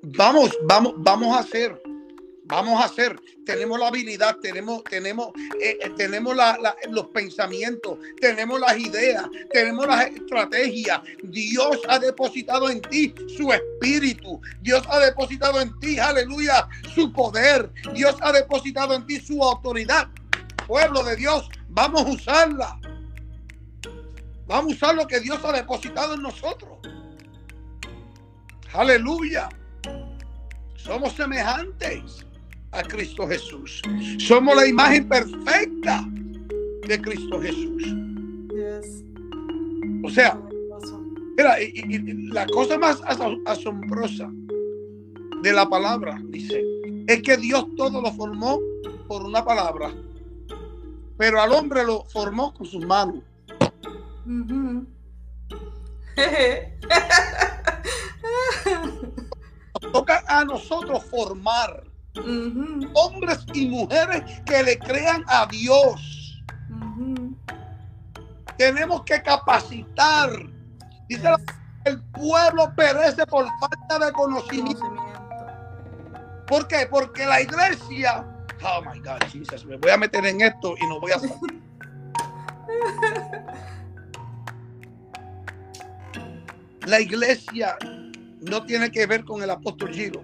vamos, 0.00 0.58
vamos, 0.62 0.94
vamos 0.96 1.36
a 1.36 1.40
hacer 1.40 1.78
vamos 2.50 2.80
a 2.80 2.86
hacer. 2.86 3.18
Tenemos 3.46 3.78
la 3.78 3.88
habilidad, 3.88 4.36
tenemos, 4.42 4.82
tenemos, 4.84 5.28
eh, 5.60 5.78
eh, 5.80 5.90
tenemos 5.96 6.36
los 6.90 7.06
pensamientos, 7.08 7.98
tenemos 8.20 8.60
las 8.60 8.78
ideas, 8.78 9.24
tenemos 9.52 9.86
las 9.86 10.06
estrategias. 10.06 11.00
Dios 11.22 11.78
ha 11.88 11.98
depositado 11.98 12.68
en 12.68 12.80
ti 12.82 13.14
su 13.36 13.52
espíritu. 13.52 14.40
Dios 14.60 14.82
ha 14.88 14.98
depositado 14.98 15.60
en 15.60 15.78
ti, 15.78 15.98
aleluya, 15.98 16.68
su 16.94 17.12
poder. 17.12 17.72
Dios 17.94 18.16
ha 18.20 18.32
depositado 18.32 18.94
en 18.94 19.06
ti 19.06 19.20
su 19.20 19.42
autoridad. 19.42 20.08
Pueblo 20.66 21.02
de 21.02 21.16
Dios, 21.16 21.48
vamos 21.68 22.02
a 22.02 22.10
usarla. 22.10 22.80
Vamos 24.46 24.72
a 24.72 24.74
usar 24.74 24.94
lo 24.96 25.06
que 25.06 25.20
Dios 25.20 25.38
ha 25.44 25.52
depositado 25.52 26.14
en 26.14 26.22
nosotros. 26.22 26.78
Aleluya. 28.72 29.48
Somos 30.76 31.12
semejantes 31.12 32.24
a 32.72 32.82
Cristo 32.82 33.26
Jesús. 33.26 33.80
Somos 34.18 34.54
la 34.56 34.66
imagen 34.66 35.08
perfecta 35.08 36.06
de 36.86 37.00
Cristo 37.00 37.40
Jesús. 37.40 37.82
O 40.02 40.10
sea, 40.10 40.38
mira, 41.36 41.56
la 42.32 42.46
cosa 42.46 42.78
más 42.78 43.02
asombrosa 43.46 44.30
de 45.42 45.52
la 45.52 45.68
palabra, 45.68 46.20
dice, 46.28 46.62
es 47.06 47.22
que 47.22 47.36
Dios 47.36 47.66
todo 47.76 48.00
lo 48.00 48.12
formó 48.12 48.58
por 49.08 49.24
una 49.24 49.44
palabra, 49.44 49.92
pero 51.16 51.40
al 51.40 51.52
hombre 51.52 51.84
lo 51.84 52.04
formó 52.04 52.54
con 52.54 52.66
sus 52.66 52.86
manos. 52.86 53.22
toca 59.92 60.22
a 60.26 60.44
nosotros 60.44 61.04
formar 61.04 61.89
hombres 62.94 63.46
y 63.54 63.68
mujeres 63.68 64.22
que 64.44 64.62
le 64.62 64.78
crean 64.78 65.24
a 65.28 65.46
Dios. 65.46 66.42
Tenemos 68.56 69.02
que 69.04 69.22
capacitar. 69.22 70.30
Dice 71.08 71.28
el 71.84 72.02
pueblo 72.12 72.72
perece 72.76 73.26
por 73.26 73.46
falta 73.58 74.06
de 74.06 74.12
conocimiento. 74.12 74.94
¿Por 76.46 76.68
qué? 76.68 76.86
Porque 76.90 77.24
la 77.24 77.40
iglesia, 77.40 78.26
oh 78.62 78.82
my 78.82 78.98
God, 79.00 79.22
Jesus, 79.30 79.64
me 79.64 79.76
voy 79.76 79.90
a 79.90 79.96
meter 79.96 80.24
en 80.26 80.40
esto 80.40 80.74
y 80.78 80.86
no 80.86 81.00
voy 81.00 81.12
a 81.12 81.18
salir. 81.18 81.36
La 86.86 87.00
iglesia 87.00 87.76
no 88.40 88.64
tiene 88.64 88.90
que 88.90 89.06
ver 89.06 89.24
con 89.24 89.42
el 89.42 89.50
apóstol 89.50 89.92
Giro. 89.92 90.22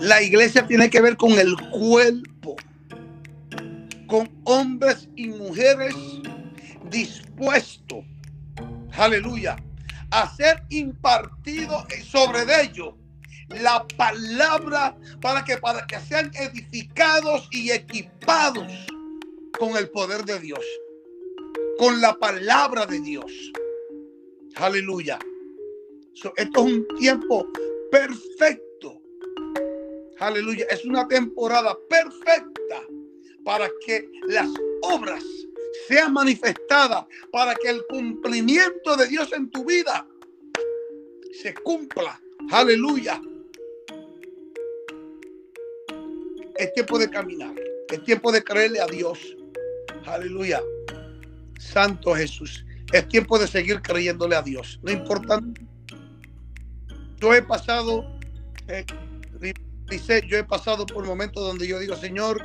La 0.00 0.22
iglesia 0.22 0.66
tiene 0.66 0.90
que 0.90 1.00
ver 1.00 1.16
con 1.16 1.32
el 1.32 1.56
cuerpo, 1.70 2.56
con 4.06 4.30
hombres 4.44 5.08
y 5.16 5.28
mujeres 5.28 5.94
dispuestos, 6.90 8.04
aleluya, 8.92 9.56
a 10.10 10.34
ser 10.34 10.62
impartido 10.70 11.86
sobre 12.04 12.40
ellos 12.62 12.94
la 13.48 13.86
palabra 13.96 14.96
para 15.20 15.42
que, 15.44 15.56
para 15.56 15.86
que 15.86 15.98
sean 16.00 16.30
edificados 16.34 17.48
y 17.50 17.70
equipados 17.70 18.66
con 19.58 19.76
el 19.76 19.88
poder 19.90 20.24
de 20.24 20.38
Dios, 20.38 20.64
con 21.78 22.00
la 22.00 22.14
palabra 22.14 22.86
de 22.86 23.00
Dios. 23.00 23.32
Aleluya. 24.56 25.18
esto 26.14 26.32
es 26.36 26.48
un 26.56 26.86
tiempo 26.98 27.46
perfecto. 27.90 28.67
Aleluya. 30.20 30.66
Es 30.70 30.84
una 30.84 31.06
temporada 31.06 31.76
perfecta 31.88 32.82
para 33.44 33.70
que 33.84 34.10
las 34.28 34.48
obras 34.82 35.24
sean 35.86 36.12
manifestadas, 36.12 37.06
para 37.32 37.54
que 37.54 37.70
el 37.70 37.84
cumplimiento 37.88 38.96
de 38.96 39.06
Dios 39.08 39.32
en 39.32 39.50
tu 39.50 39.64
vida 39.64 40.06
se 41.42 41.54
cumpla. 41.54 42.20
Aleluya. 42.50 43.20
Es 46.56 46.72
tiempo 46.72 46.98
de 46.98 47.08
caminar. 47.08 47.54
Es 47.88 48.02
tiempo 48.02 48.32
de 48.32 48.42
creerle 48.42 48.80
a 48.80 48.86
Dios. 48.86 49.36
Aleluya. 50.06 50.62
Santo 51.58 52.14
Jesús. 52.14 52.64
Es 52.92 53.06
tiempo 53.08 53.38
de 53.38 53.46
seguir 53.46 53.80
creyéndole 53.82 54.34
a 54.34 54.42
Dios. 54.42 54.80
No 54.82 54.90
importa. 54.90 55.40
Yo 57.20 57.34
he 57.34 57.42
pasado, 57.42 58.04
eh, 58.68 58.84
dice, 59.88 60.22
yo 60.26 60.38
he 60.38 60.44
pasado 60.44 60.86
por 60.86 61.04
momentos 61.04 61.42
donde 61.42 61.66
yo 61.66 61.78
digo, 61.78 61.96
Señor, 61.96 62.42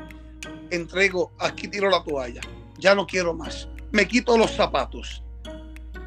entrego, 0.70 1.32
aquí 1.40 1.68
tiro 1.68 1.90
la 1.90 2.04
toalla. 2.04 2.42
Ya 2.80 2.96
no 2.96 3.06
quiero 3.06 3.34
más. 3.34 3.68
Me 3.92 4.08
quito 4.08 4.38
los 4.38 4.52
zapatos. 4.52 5.24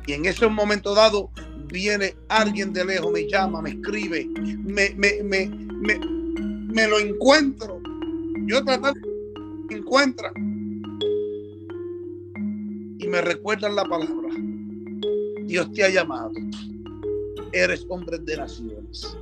Y 0.07 0.13
en 0.13 0.25
ese 0.25 0.47
momento 0.47 0.95
dado 0.95 1.31
viene 1.67 2.17
alguien 2.29 2.73
de 2.73 2.85
lejos, 2.85 3.13
me 3.13 3.29
llama, 3.29 3.61
me 3.61 3.71
escribe, 3.71 4.27
me, 4.27 4.91
me, 4.91 5.23
me, 5.23 5.49
me, 5.49 6.87
lo 6.87 6.99
encuentro. 6.99 7.81
Yo 8.47 8.65
tratando, 8.65 9.01
me 9.69 9.83
y 12.99 13.09
me 13.09 13.21
recuerdan 13.21 13.75
la 13.75 13.85
palabra. 13.85 14.29
Dios 15.45 15.73
te 15.73 15.85
ha 15.85 15.89
llamado. 15.89 16.33
Eres 17.53 17.85
hombre 17.89 18.19
de 18.19 18.37
naciones. 18.37 19.17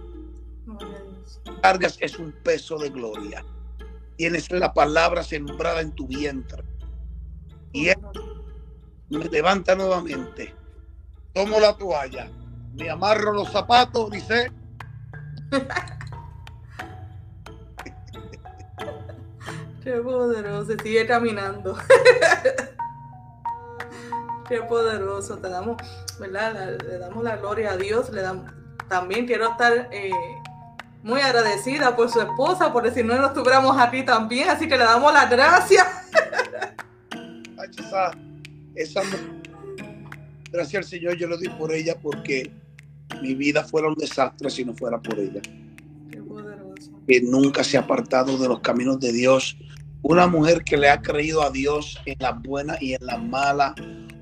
Cargas 1.62 1.96
es 2.00 2.18
un 2.18 2.32
peso 2.42 2.78
de 2.78 2.90
gloria. 2.90 3.44
Tienes 4.16 4.50
la 4.50 4.72
palabra 4.72 5.22
sembrada 5.22 5.80
en 5.80 5.92
tu 5.92 6.06
vientre. 6.06 6.62
Y 7.72 7.88
él 7.88 7.98
me 9.10 9.24
levanta 9.24 9.74
nuevamente. 9.74 10.54
Tomo 11.32 11.58
la 11.58 11.76
toalla. 11.76 12.30
Me 12.74 12.90
amarro 12.90 13.32
los 13.32 13.50
zapatos, 13.50 14.10
dice. 14.10 14.52
Qué 19.84 19.92
poderoso, 20.00 20.72
sigue 20.82 21.06
caminando. 21.06 21.76
Qué 24.48 24.62
poderoso, 24.62 25.38
te 25.38 25.48
damos, 25.50 25.76
¿verdad? 26.18 26.78
Le 26.82 26.98
damos 26.98 27.22
la 27.22 27.36
gloria 27.36 27.72
a 27.72 27.76
Dios, 27.76 28.10
le 28.10 28.22
damos, 28.22 28.50
también 28.88 29.26
quiero 29.26 29.50
estar 29.50 29.88
eh, 29.90 30.10
muy 31.04 31.20
agradecida 31.20 31.94
por 31.94 32.10
su 32.10 32.20
esposa, 32.20 32.72
porque 32.72 32.90
si 32.90 33.04
no, 33.04 33.16
nos 33.16 33.28
estuviéramos 33.28 33.78
aquí 33.78 34.04
también, 34.04 34.48
así 34.48 34.66
que 34.66 34.76
le 34.76 34.84
damos 34.84 35.12
las 35.12 35.30
gracias. 35.30 35.86
Esa, 37.76 38.12
esa, 38.74 39.00
gracias 40.52 40.84
al 40.84 40.88
Señor, 40.88 41.16
yo 41.16 41.26
lo 41.26 41.36
di 41.36 41.48
por 41.48 41.72
ella 41.72 41.96
porque 42.00 42.52
mi 43.20 43.34
vida 43.34 43.64
fuera 43.64 43.88
un 43.88 43.94
desastre 43.94 44.50
si 44.50 44.64
no 44.64 44.74
fuera 44.74 45.00
por 45.00 45.18
ella. 45.18 45.40
Qué 46.10 46.22
poderoso. 46.22 46.92
Que 47.08 47.20
nunca 47.20 47.64
se 47.64 47.76
ha 47.76 47.80
apartado 47.80 48.36
de 48.38 48.48
los 48.48 48.60
caminos 48.60 49.00
de 49.00 49.12
Dios. 49.12 49.56
Una 50.02 50.26
mujer 50.26 50.62
que 50.62 50.76
le 50.76 50.88
ha 50.88 51.00
creído 51.00 51.42
a 51.42 51.50
Dios 51.50 52.00
en 52.06 52.16
las 52.20 52.40
buenas 52.42 52.80
y 52.80 52.94
en 52.94 53.04
las 53.06 53.20
malas 53.22 53.74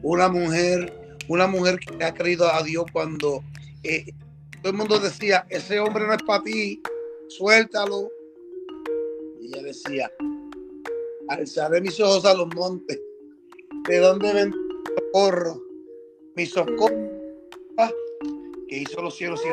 una 0.02 0.28
mujer, 0.28 1.16
una 1.28 1.46
mujer 1.46 1.78
que 1.78 2.04
ha 2.04 2.12
creído 2.12 2.52
a 2.52 2.62
Dios 2.62 2.84
cuando 2.92 3.42
eh, 3.82 4.12
todo 4.62 4.72
el 4.72 4.78
mundo 4.78 4.98
decía, 4.98 5.46
ese 5.50 5.80
hombre 5.80 6.06
no 6.06 6.14
es 6.14 6.22
para 6.22 6.42
ti, 6.42 6.80
suéltalo. 7.28 8.10
Y 9.40 9.48
ella 9.48 9.62
decía, 9.62 10.12
alzaré 11.28 11.80
mis 11.80 11.98
ojos 12.00 12.24
a 12.24 12.34
los 12.34 12.46
montes, 12.54 13.00
¿de 13.88 13.98
dónde 13.98 14.32
ven 14.32 14.54
socorro? 14.96 15.60
Mi 16.36 16.46
socorro 16.46 17.22
que 18.72 18.78
hizo 18.78 19.02
los 19.02 19.14
cielos 19.14 19.42
y 19.44 19.48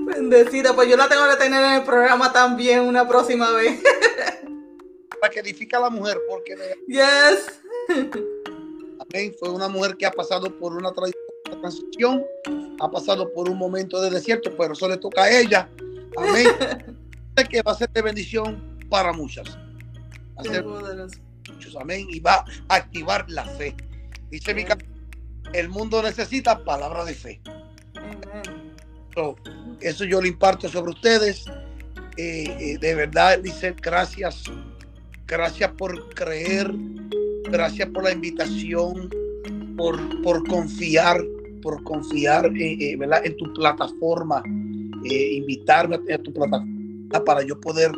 Bendecida, 0.04 0.74
pues 0.74 0.88
yo 0.88 0.96
la 0.96 1.08
tengo 1.08 1.28
que 1.30 1.36
tener 1.36 1.62
en 1.62 1.74
el 1.74 1.84
programa 1.84 2.32
también 2.32 2.80
una 2.80 3.06
próxima 3.06 3.52
vez. 3.52 3.80
Para 5.20 5.32
que 5.32 5.38
edifica 5.40 5.76
a 5.78 5.82
la 5.82 5.90
mujer, 5.90 6.18
porque... 6.28 6.56
Yes. 6.88 7.60
Amén. 8.98 9.32
Fue 9.38 9.50
una 9.50 9.68
mujer 9.68 9.96
que 9.96 10.06
ha 10.06 10.10
pasado 10.10 10.58
por 10.58 10.74
una 10.74 10.92
transición, 11.56 12.24
ha 12.80 12.90
pasado 12.90 13.32
por 13.32 13.48
un 13.48 13.58
momento 13.58 14.00
de 14.00 14.10
desierto, 14.10 14.54
pero 14.56 14.72
eso 14.72 14.88
le 14.88 14.96
toca 14.96 15.24
a 15.24 15.30
ella. 15.30 15.68
Amén. 16.16 16.48
que 17.50 17.62
va 17.62 17.72
a 17.72 17.74
ser 17.76 17.90
de 17.90 18.02
bendición 18.02 18.78
para 18.90 19.12
muchas. 19.12 19.58
muchos, 21.46 21.76
amén. 21.76 22.06
Y 22.10 22.20
va 22.20 22.44
a 22.68 22.74
activar 22.74 23.24
la 23.30 23.44
fe. 23.44 23.76
Dice 24.30 24.54
mi 24.54 24.64
el 25.52 25.68
mundo 25.68 26.02
necesita 26.02 26.62
palabra 26.64 27.04
de 27.04 27.14
fe. 27.14 27.40
eso 29.80 30.04
yo 30.04 30.20
lo 30.20 30.26
imparto 30.26 30.68
sobre 30.68 30.90
ustedes. 30.90 31.44
Eh, 32.16 32.56
eh, 32.58 32.78
de 32.78 32.94
verdad, 32.94 33.38
dice, 33.38 33.74
gracias. 33.80 34.44
Gracias 35.26 35.70
por 35.72 36.08
creer 36.14 36.74
Gracias 37.50 37.88
por 37.88 38.04
la 38.04 38.12
invitación, 38.12 39.08
por, 39.76 40.22
por 40.22 40.46
confiar, 40.46 41.24
por 41.60 41.82
confiar 41.82 42.46
eh, 42.46 42.76
eh, 42.80 42.96
¿verdad? 42.96 43.20
en 43.24 43.36
tu 43.36 43.52
plataforma, 43.52 44.42
eh, 45.04 45.34
invitarme 45.34 45.96
a, 45.96 46.18
tu 46.18 46.32
plataforma 46.32 47.24
para 47.24 47.42
yo 47.42 47.60
poder 47.60 47.92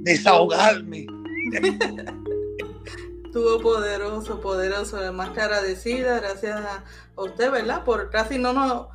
desahogarme. 0.00 1.06
Estuvo 3.24 3.60
poderoso, 3.60 4.40
poderoso, 4.40 4.98
además 4.98 5.30
que 5.30 5.40
agradecida, 5.40 6.20
gracias 6.20 6.60
a 6.60 6.84
usted, 7.16 7.50
¿verdad? 7.50 7.82
Por 7.84 8.10
casi 8.10 8.38
no 8.38 8.52
nos 8.52 8.88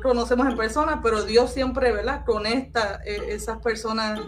conocemos 0.00 0.46
en 0.46 0.56
persona, 0.56 1.00
pero 1.02 1.24
Dios 1.24 1.52
siempre, 1.52 1.92
¿verdad? 1.92 2.24
Conecta 2.24 3.00
esas 3.04 3.58
personas 3.58 4.20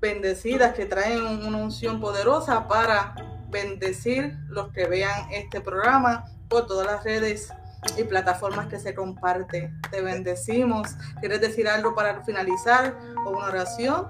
bendecidas 0.00 0.74
que 0.74 0.86
traen 0.86 1.22
una 1.22 1.58
unción 1.58 2.00
poderosa 2.00 2.66
para 2.66 3.14
bendecir 3.52 4.36
los 4.48 4.72
que 4.72 4.86
vean 4.86 5.30
este 5.30 5.60
programa 5.60 6.24
por 6.52 6.66
todas 6.66 6.86
las 6.86 7.02
redes 7.02 7.48
y 7.96 8.04
plataformas 8.04 8.66
que 8.66 8.78
se 8.78 8.94
comparte. 8.94 9.72
Te 9.90 10.02
bendecimos. 10.02 10.88
¿Quieres 11.18 11.40
decir 11.40 11.66
algo 11.66 11.94
para 11.94 12.22
finalizar 12.24 12.94
o 13.24 13.30
una 13.30 13.46
oración? 13.46 14.06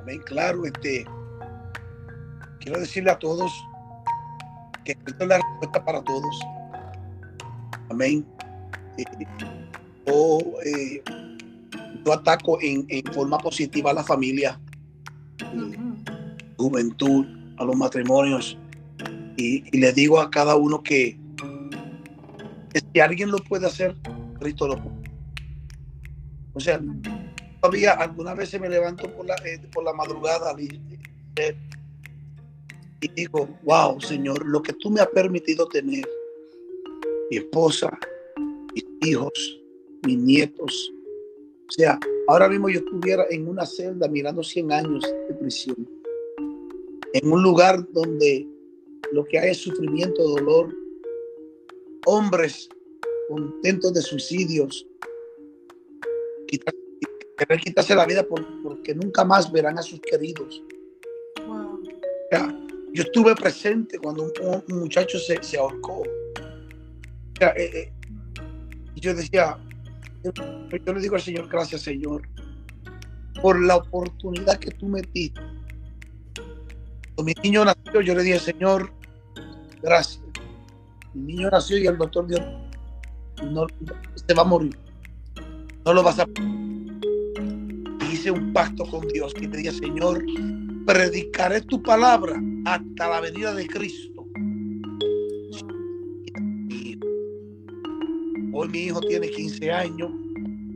Amén, 0.00 0.22
claro, 0.24 0.64
este 0.64 1.04
quiero 2.60 2.78
decirle 2.78 3.10
a 3.10 3.18
todos 3.18 3.52
que 4.84 4.92
esta 4.92 5.24
es 5.24 5.28
la 5.28 5.38
respuesta 5.38 5.84
para 5.84 6.02
todos. 6.02 6.40
Amén. 7.90 8.24
Eh, 8.96 9.04
eh, 10.06 11.02
yo, 12.04 12.12
ataco 12.12 12.58
en, 12.60 12.86
forma 13.12 13.38
positiva 13.38 13.90
a 13.90 13.94
la 13.94 14.04
familia, 14.04 14.60
juventud, 16.56 17.26
a 17.58 17.64
los 17.64 17.76
matrimonios, 17.76 18.58
y, 19.36 19.64
y 19.76 19.80
le 19.80 19.92
digo 19.92 20.20
a 20.20 20.30
cada 20.30 20.56
uno 20.56 20.82
que 20.82 21.21
si 22.80 23.00
alguien 23.00 23.30
lo 23.30 23.38
puede 23.38 23.66
hacer, 23.66 23.96
Cristo 24.38 24.68
lo 24.68 24.82
puede. 24.82 25.02
O 26.54 26.60
sea, 26.60 26.80
todavía 27.60 27.92
algunas 27.92 28.36
veces 28.36 28.60
me 28.60 28.68
levanto 28.68 29.10
por 29.14 29.26
la, 29.26 29.34
eh, 29.44 29.60
por 29.72 29.84
la 29.84 29.92
madrugada 29.92 30.54
y, 30.60 30.80
y 33.00 33.08
digo, 33.14 33.48
wow, 33.64 34.00
Señor, 34.00 34.46
lo 34.46 34.62
que 34.62 34.72
tú 34.74 34.90
me 34.90 35.00
has 35.00 35.08
permitido 35.08 35.66
tener, 35.68 36.04
mi 37.30 37.36
esposa, 37.38 37.98
mis 38.74 38.84
hijos, 39.00 39.60
mis 40.06 40.18
nietos. 40.18 40.92
O 41.68 41.72
sea, 41.72 41.98
ahora 42.28 42.48
mismo 42.48 42.68
yo 42.68 42.80
estuviera 42.80 43.24
en 43.30 43.48
una 43.48 43.64
celda 43.64 44.08
mirando 44.08 44.42
100 44.42 44.72
años 44.72 45.04
de 45.28 45.34
prisión, 45.34 45.88
en 47.14 47.32
un 47.32 47.42
lugar 47.42 47.86
donde 47.92 48.46
lo 49.12 49.24
que 49.24 49.38
hay 49.38 49.50
es 49.50 49.58
sufrimiento, 49.58 50.22
dolor, 50.22 50.74
hombres 52.06 52.68
contentos 53.28 53.94
de 53.94 54.02
suicidios, 54.02 54.86
querer 57.38 57.60
quitarse 57.60 57.94
la 57.94 58.06
vida 58.06 58.26
porque 58.62 58.94
nunca 58.94 59.24
más 59.24 59.50
verán 59.50 59.78
a 59.78 59.82
sus 59.82 60.00
queridos. 60.00 60.62
yo 62.92 63.02
estuve 63.02 63.34
presente 63.34 63.98
cuando 63.98 64.30
un, 64.68 64.78
muchacho 64.80 65.18
se, 65.18 65.42
se 65.42 65.58
ahorcó. 65.58 66.02
Eh, 67.40 67.52
eh, 67.56 67.92
y 68.94 69.00
yo 69.00 69.14
decía, 69.14 69.58
yo, 70.22 70.92
le 70.92 71.00
digo 71.00 71.16
al 71.16 71.22
Señor, 71.22 71.48
gracias 71.48 71.82
Señor, 71.82 72.22
por 73.40 73.60
la 73.60 73.76
oportunidad 73.76 74.58
que 74.58 74.70
tú 74.70 74.86
me 74.86 75.00
diste. 75.12 75.40
Cuando 77.14 77.24
mi 77.24 77.34
niño 77.42 77.64
nació, 77.64 78.00
yo 78.00 78.14
le 78.14 78.22
dije, 78.22 78.38
Señor, 78.38 78.92
gracias. 79.82 80.22
Mi 81.14 81.34
niño 81.34 81.50
nació 81.50 81.78
y 81.78 81.86
el 81.86 81.98
doctor 81.98 82.26
dio 82.26 82.38
no 83.50 83.66
se 84.14 84.34
va 84.34 84.42
a 84.42 84.44
morir. 84.44 84.76
No 85.84 85.94
lo 85.94 86.02
vas 86.02 86.18
a. 86.18 86.26
Hice 88.10 88.30
un 88.30 88.52
pacto 88.52 88.84
con 88.86 89.06
Dios 89.08 89.34
que 89.34 89.48
te 89.48 89.56
dije, 89.58 89.72
Señor, 89.72 90.24
predicaré 90.86 91.60
tu 91.62 91.82
palabra 91.82 92.40
hasta 92.64 93.08
la 93.08 93.20
venida 93.20 93.54
de 93.54 93.66
Cristo. 93.66 94.24
Hoy 98.54 98.68
mi 98.68 98.78
hijo 98.80 99.00
tiene 99.00 99.28
15 99.28 99.72
años, 99.72 100.10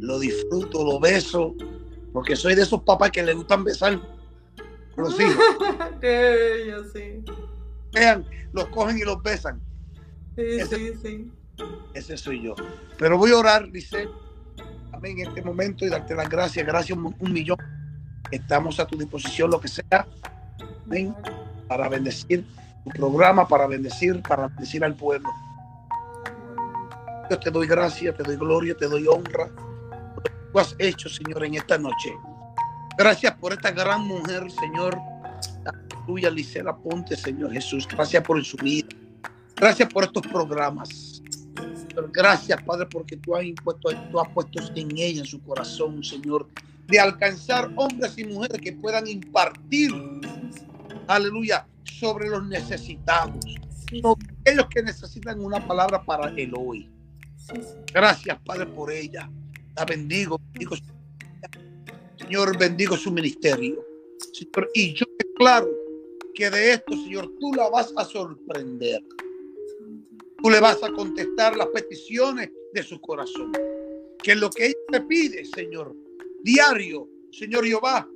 lo 0.01 0.19
disfruto, 0.19 0.83
lo 0.83 0.99
beso, 0.99 1.55
porque 2.13 2.35
soy 2.35 2.55
de 2.55 2.63
esos 2.63 2.83
papás 2.83 3.11
que 3.11 3.23
le 3.23 3.35
gustan 3.35 3.65
besar 3.65 4.01
los 4.97 5.21
hijos. 5.21 5.45
sí. 6.93 7.23
Vean, 7.93 8.25
los 8.53 8.67
cogen 8.69 8.99
y 8.99 9.03
los 9.03 9.23
besan. 9.23 9.61
Sí, 10.37 10.61
sí, 10.69 10.93
sí. 11.03 11.33
Ese 11.95 12.17
soy 12.17 12.43
yo. 12.43 12.55
Pero 12.99 13.17
voy 13.17 13.31
a 13.31 13.39
orar, 13.39 13.71
dice, 13.71 14.09
amén, 14.93 15.19
en 15.19 15.29
este 15.29 15.43
momento 15.43 15.87
y 15.87 15.89
darte 15.89 16.15
las 16.15 16.29
gracias. 16.29 16.67
Gracias 16.67 16.99
un, 16.99 17.33
millón. 17.33 17.57
Estamos 18.31 18.79
a 18.79 18.87
tu 18.87 18.99
disposición, 18.99 19.51
lo 19.51 19.61
que 19.61 19.69
sea. 19.69 20.07
Amén. 20.85 21.15
Para 21.67 21.89
bendecir 21.89 22.45
tu 22.85 22.91
programa, 22.91 23.49
para 23.49 23.67
bendecir, 23.67 24.21
para 24.23 24.49
bendecir 24.49 24.85
al 24.85 24.95
pueblo. 24.95 25.31
Yo 27.31 27.39
te 27.41 27.51
doy 27.51 27.67
gracias, 27.67 28.15
te 28.17 28.23
doy 28.23 28.37
gloria, 28.37 28.77
te 28.77 28.87
doy 28.87 29.07
honra. 29.07 29.49
Por 29.49 30.17
lo 30.17 30.23
que 30.23 30.31
tú 30.53 30.59
has 30.59 30.77
hecho, 30.79 31.09
Señor, 31.09 31.45
en 31.45 31.55
esta 31.55 31.79
noche. 31.79 32.15
Gracias 32.99 33.35
por 33.37 33.55
esta 33.55 33.71
gran 33.71 34.03
mujer, 34.03 34.51
Señor. 34.51 34.99
Tuya, 36.07 36.31
Licela 36.31 36.77
Ponte, 36.77 37.17
Señor 37.17 37.53
Jesús. 37.53 37.89
Gracias 37.89 38.23
por 38.23 38.45
su 38.45 38.57
vida. 38.59 38.89
Gracias 39.57 39.89
por 39.93 40.05
estos 40.05 40.27
programas. 40.27 41.23
Gracias, 42.13 42.63
Padre, 42.63 42.87
porque 42.87 43.17
tú 43.17 43.35
has, 43.35 43.45
impuesto, 43.45 43.89
tú 44.11 44.21
has 44.21 44.29
puesto 44.29 44.61
en 44.75 44.91
ella, 44.99 45.21
en 45.21 45.27
su 45.27 45.43
corazón, 45.43 46.05
Señor, 46.05 46.47
de 46.87 47.01
alcanzar 47.01 47.71
hombres 47.75 48.19
y 48.19 48.25
mujeres 48.25 48.61
que 48.61 48.73
puedan 48.73 49.07
impartir, 49.07 49.91
aleluya, 51.07 51.67
sobre 51.85 52.29
los 52.29 52.47
necesitados, 52.47 53.45
sobre 54.03 54.31
aquellos 54.41 54.67
que 54.69 54.83
necesitan 54.83 55.41
una 55.41 55.67
palabra 55.67 56.05
para 56.05 56.29
el 56.29 56.53
hoy. 56.57 56.91
Gracias, 57.93 58.39
Padre, 58.45 58.67
por 58.67 58.93
ella. 58.93 59.31
La 59.75 59.85
bendigo, 59.85 60.39
Señor, 62.19 62.59
bendigo 62.59 62.97
su 62.97 63.11
ministerio. 63.11 63.85
Y 64.75 64.93
yo 64.93 65.07
declaro 65.19 65.69
que 66.35 66.51
de 66.51 66.73
esto, 66.73 66.93
Señor, 66.93 67.31
tú 67.41 67.55
la 67.55 67.69
vas 67.71 67.93
a 67.97 68.05
sorprender. 68.05 69.03
Tú 70.43 70.51
le 70.51 70.61
vas 70.61 70.83
a 70.83 70.93
contestar 70.93 71.57
las 71.57 71.69
peticiones 71.69 72.51
de 72.73 72.83
su 72.83 73.01
corazón. 73.01 73.53
Que 74.23 74.35
lo 74.35 74.51
que 74.51 74.67
ella 74.67 74.77
te 74.93 75.01
pide, 75.03 75.45
Señor, 75.45 75.95
diario, 76.43 77.09
Señor 77.31 77.65
Jehová, 77.65 78.09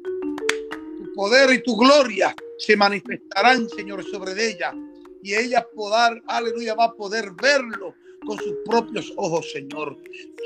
tu 0.98 1.12
poder 1.14 1.52
y 1.52 1.62
tu 1.62 1.76
gloria 1.76 2.34
se 2.58 2.76
manifestarán, 2.76 3.68
Señor, 3.68 4.04
sobre 4.04 4.32
ella. 4.50 4.74
Y 5.22 5.34
ella 5.34 5.66
poder, 5.74 6.22
aleluya, 6.26 6.74
va 6.74 6.84
a 6.84 6.94
poder 6.94 7.30
verlo 7.40 7.94
con 8.26 8.38
sus 8.38 8.54
propios 8.64 9.12
ojos, 9.16 9.50
Señor. 9.52 9.96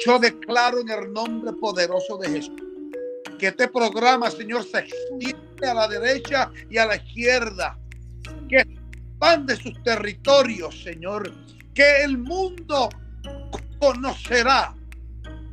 Yo 0.04 0.18
declaro 0.18 0.80
en 0.80 0.88
el 0.88 1.12
nombre 1.12 1.52
poderoso 1.54 2.18
de 2.18 2.28
Jesús 2.28 2.62
que 3.38 3.48
este 3.48 3.68
programa, 3.68 4.30
Señor, 4.30 4.64
se 4.64 4.78
extiende 4.78 5.66
a 5.66 5.74
la 5.74 5.88
derecha 5.88 6.50
y 6.70 6.78
a 6.78 6.86
la 6.86 6.96
izquierda. 6.96 7.78
Que 8.48 8.60
expande 8.60 9.56
sus 9.56 9.82
territorios, 9.82 10.82
Señor 10.82 11.32
que 11.74 12.02
el 12.04 12.18
mundo 12.18 12.88
conocerá. 13.78 14.74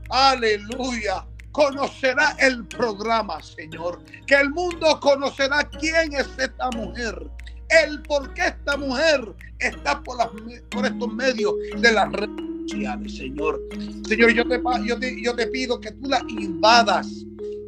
Aleluya. 0.09 1.25
Conocerá 1.51 2.37
el 2.39 2.65
programa, 2.67 3.41
Señor. 3.41 4.01
Que 4.25 4.35
el 4.35 4.51
mundo 4.51 4.99
conocerá 5.01 5.63
quién 5.63 6.13
es 6.13 6.29
esta 6.37 6.69
mujer. 6.71 7.29
El 7.69 8.01
por 8.03 8.33
qué 8.33 8.47
esta 8.47 8.77
mujer 8.77 9.33
está 9.59 10.01
por, 10.01 10.17
las, 10.17 10.29
por 10.69 10.85
estos 10.85 11.13
medios 11.13 11.53
de 11.77 11.91
las 11.91 12.11
redes 12.11 12.69
sociales, 12.69 13.17
Señor. 13.17 13.61
Señor, 14.07 14.33
yo 14.33 14.47
te, 14.47 14.61
yo, 14.85 14.99
te, 14.99 15.21
yo 15.21 15.35
te 15.35 15.47
pido 15.47 15.79
que 15.79 15.91
tú 15.91 16.07
la 16.07 16.23
invadas 16.29 17.07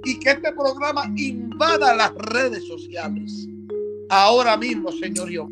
y 0.05 0.19
que 0.19 0.31
este 0.31 0.51
programa 0.51 1.11
invada 1.15 1.95
las 1.95 2.13
redes 2.15 2.65
sociales. 2.67 3.47
Ahora 4.15 4.55
mismo, 4.57 4.91
Señor 4.91 5.27
Dios. 5.27 5.49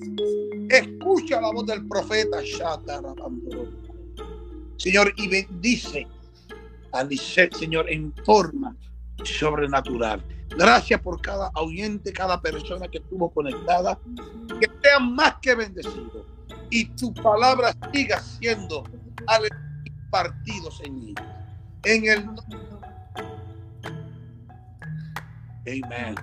Escucha 0.70 1.42
la 1.42 1.52
voz 1.52 1.66
del 1.66 1.88
profeta 1.88 2.38
Señor, 4.78 5.14
y 5.18 5.28
bendice 5.28 6.08
a 6.92 7.04
Señor, 7.58 7.90
en 7.90 8.14
forma 8.24 8.76
sobrenatural. 9.24 10.24
Gracias 10.50 11.02
por 11.02 11.20
cada 11.22 11.50
oyente, 11.56 12.14
cada 12.14 12.40
persona 12.40 12.88
que 12.88 13.00
estuvo 13.00 13.32
conectada. 13.32 13.98
Que 14.60 14.70
sean 14.84 15.16
más 15.16 15.38
que 15.42 15.56
bendecidos. 15.56 16.28
Y 16.70 16.86
tu 16.86 17.12
palabra 17.16 17.76
siga 17.92 18.22
siendo 18.22 18.84
partidos 20.12 20.80
en 20.86 21.00
mí. 21.00 21.16
En 21.84 22.06
el 22.06 22.30
Amén. 25.66 26.16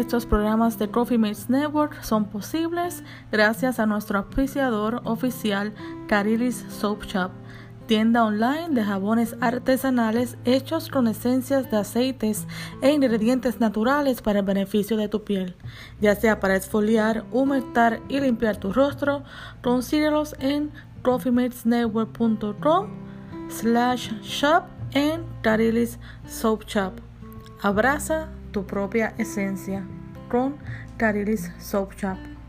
Estos 0.00 0.24
programas 0.24 0.78
de 0.78 0.90
Coffee 0.90 1.18
Mates 1.18 1.50
Network 1.50 2.02
son 2.02 2.24
posibles 2.24 3.04
gracias 3.30 3.78
a 3.78 3.86
nuestro 3.86 4.18
apreciador 4.18 5.02
oficial 5.04 5.72
Carilis 6.08 6.64
Soap 6.68 7.04
Shop, 7.04 7.30
tienda 7.90 8.24
online 8.24 8.68
de 8.70 8.84
jabones 8.84 9.34
artesanales 9.40 10.38
hechos 10.44 10.88
con 10.88 11.08
esencias 11.08 11.72
de 11.72 11.78
aceites 11.78 12.46
e 12.82 12.92
ingredientes 12.92 13.58
naturales 13.58 14.22
para 14.22 14.38
el 14.38 14.44
beneficio 14.44 14.96
de 14.96 15.08
tu 15.08 15.24
piel, 15.24 15.56
ya 16.00 16.14
sea 16.14 16.38
para 16.38 16.54
exfoliar, 16.54 17.24
humectar 17.32 18.00
y 18.08 18.20
limpiar 18.20 18.58
tu 18.58 18.72
rostro, 18.72 19.24
consíguelos 19.60 20.36
en 20.38 20.70
coffeematesnetwork.com 21.02 22.86
slash 23.48 24.12
shop 24.22 24.66
en 24.92 25.24
Tarilis 25.42 25.98
Soap 26.28 26.66
Shop. 26.66 26.92
Abraza 27.60 28.28
tu 28.52 28.64
propia 28.64 29.14
esencia 29.18 29.84
con 30.30 30.58
Tarilis 30.96 31.50
Soap 31.58 31.94
Shop. 31.96 32.39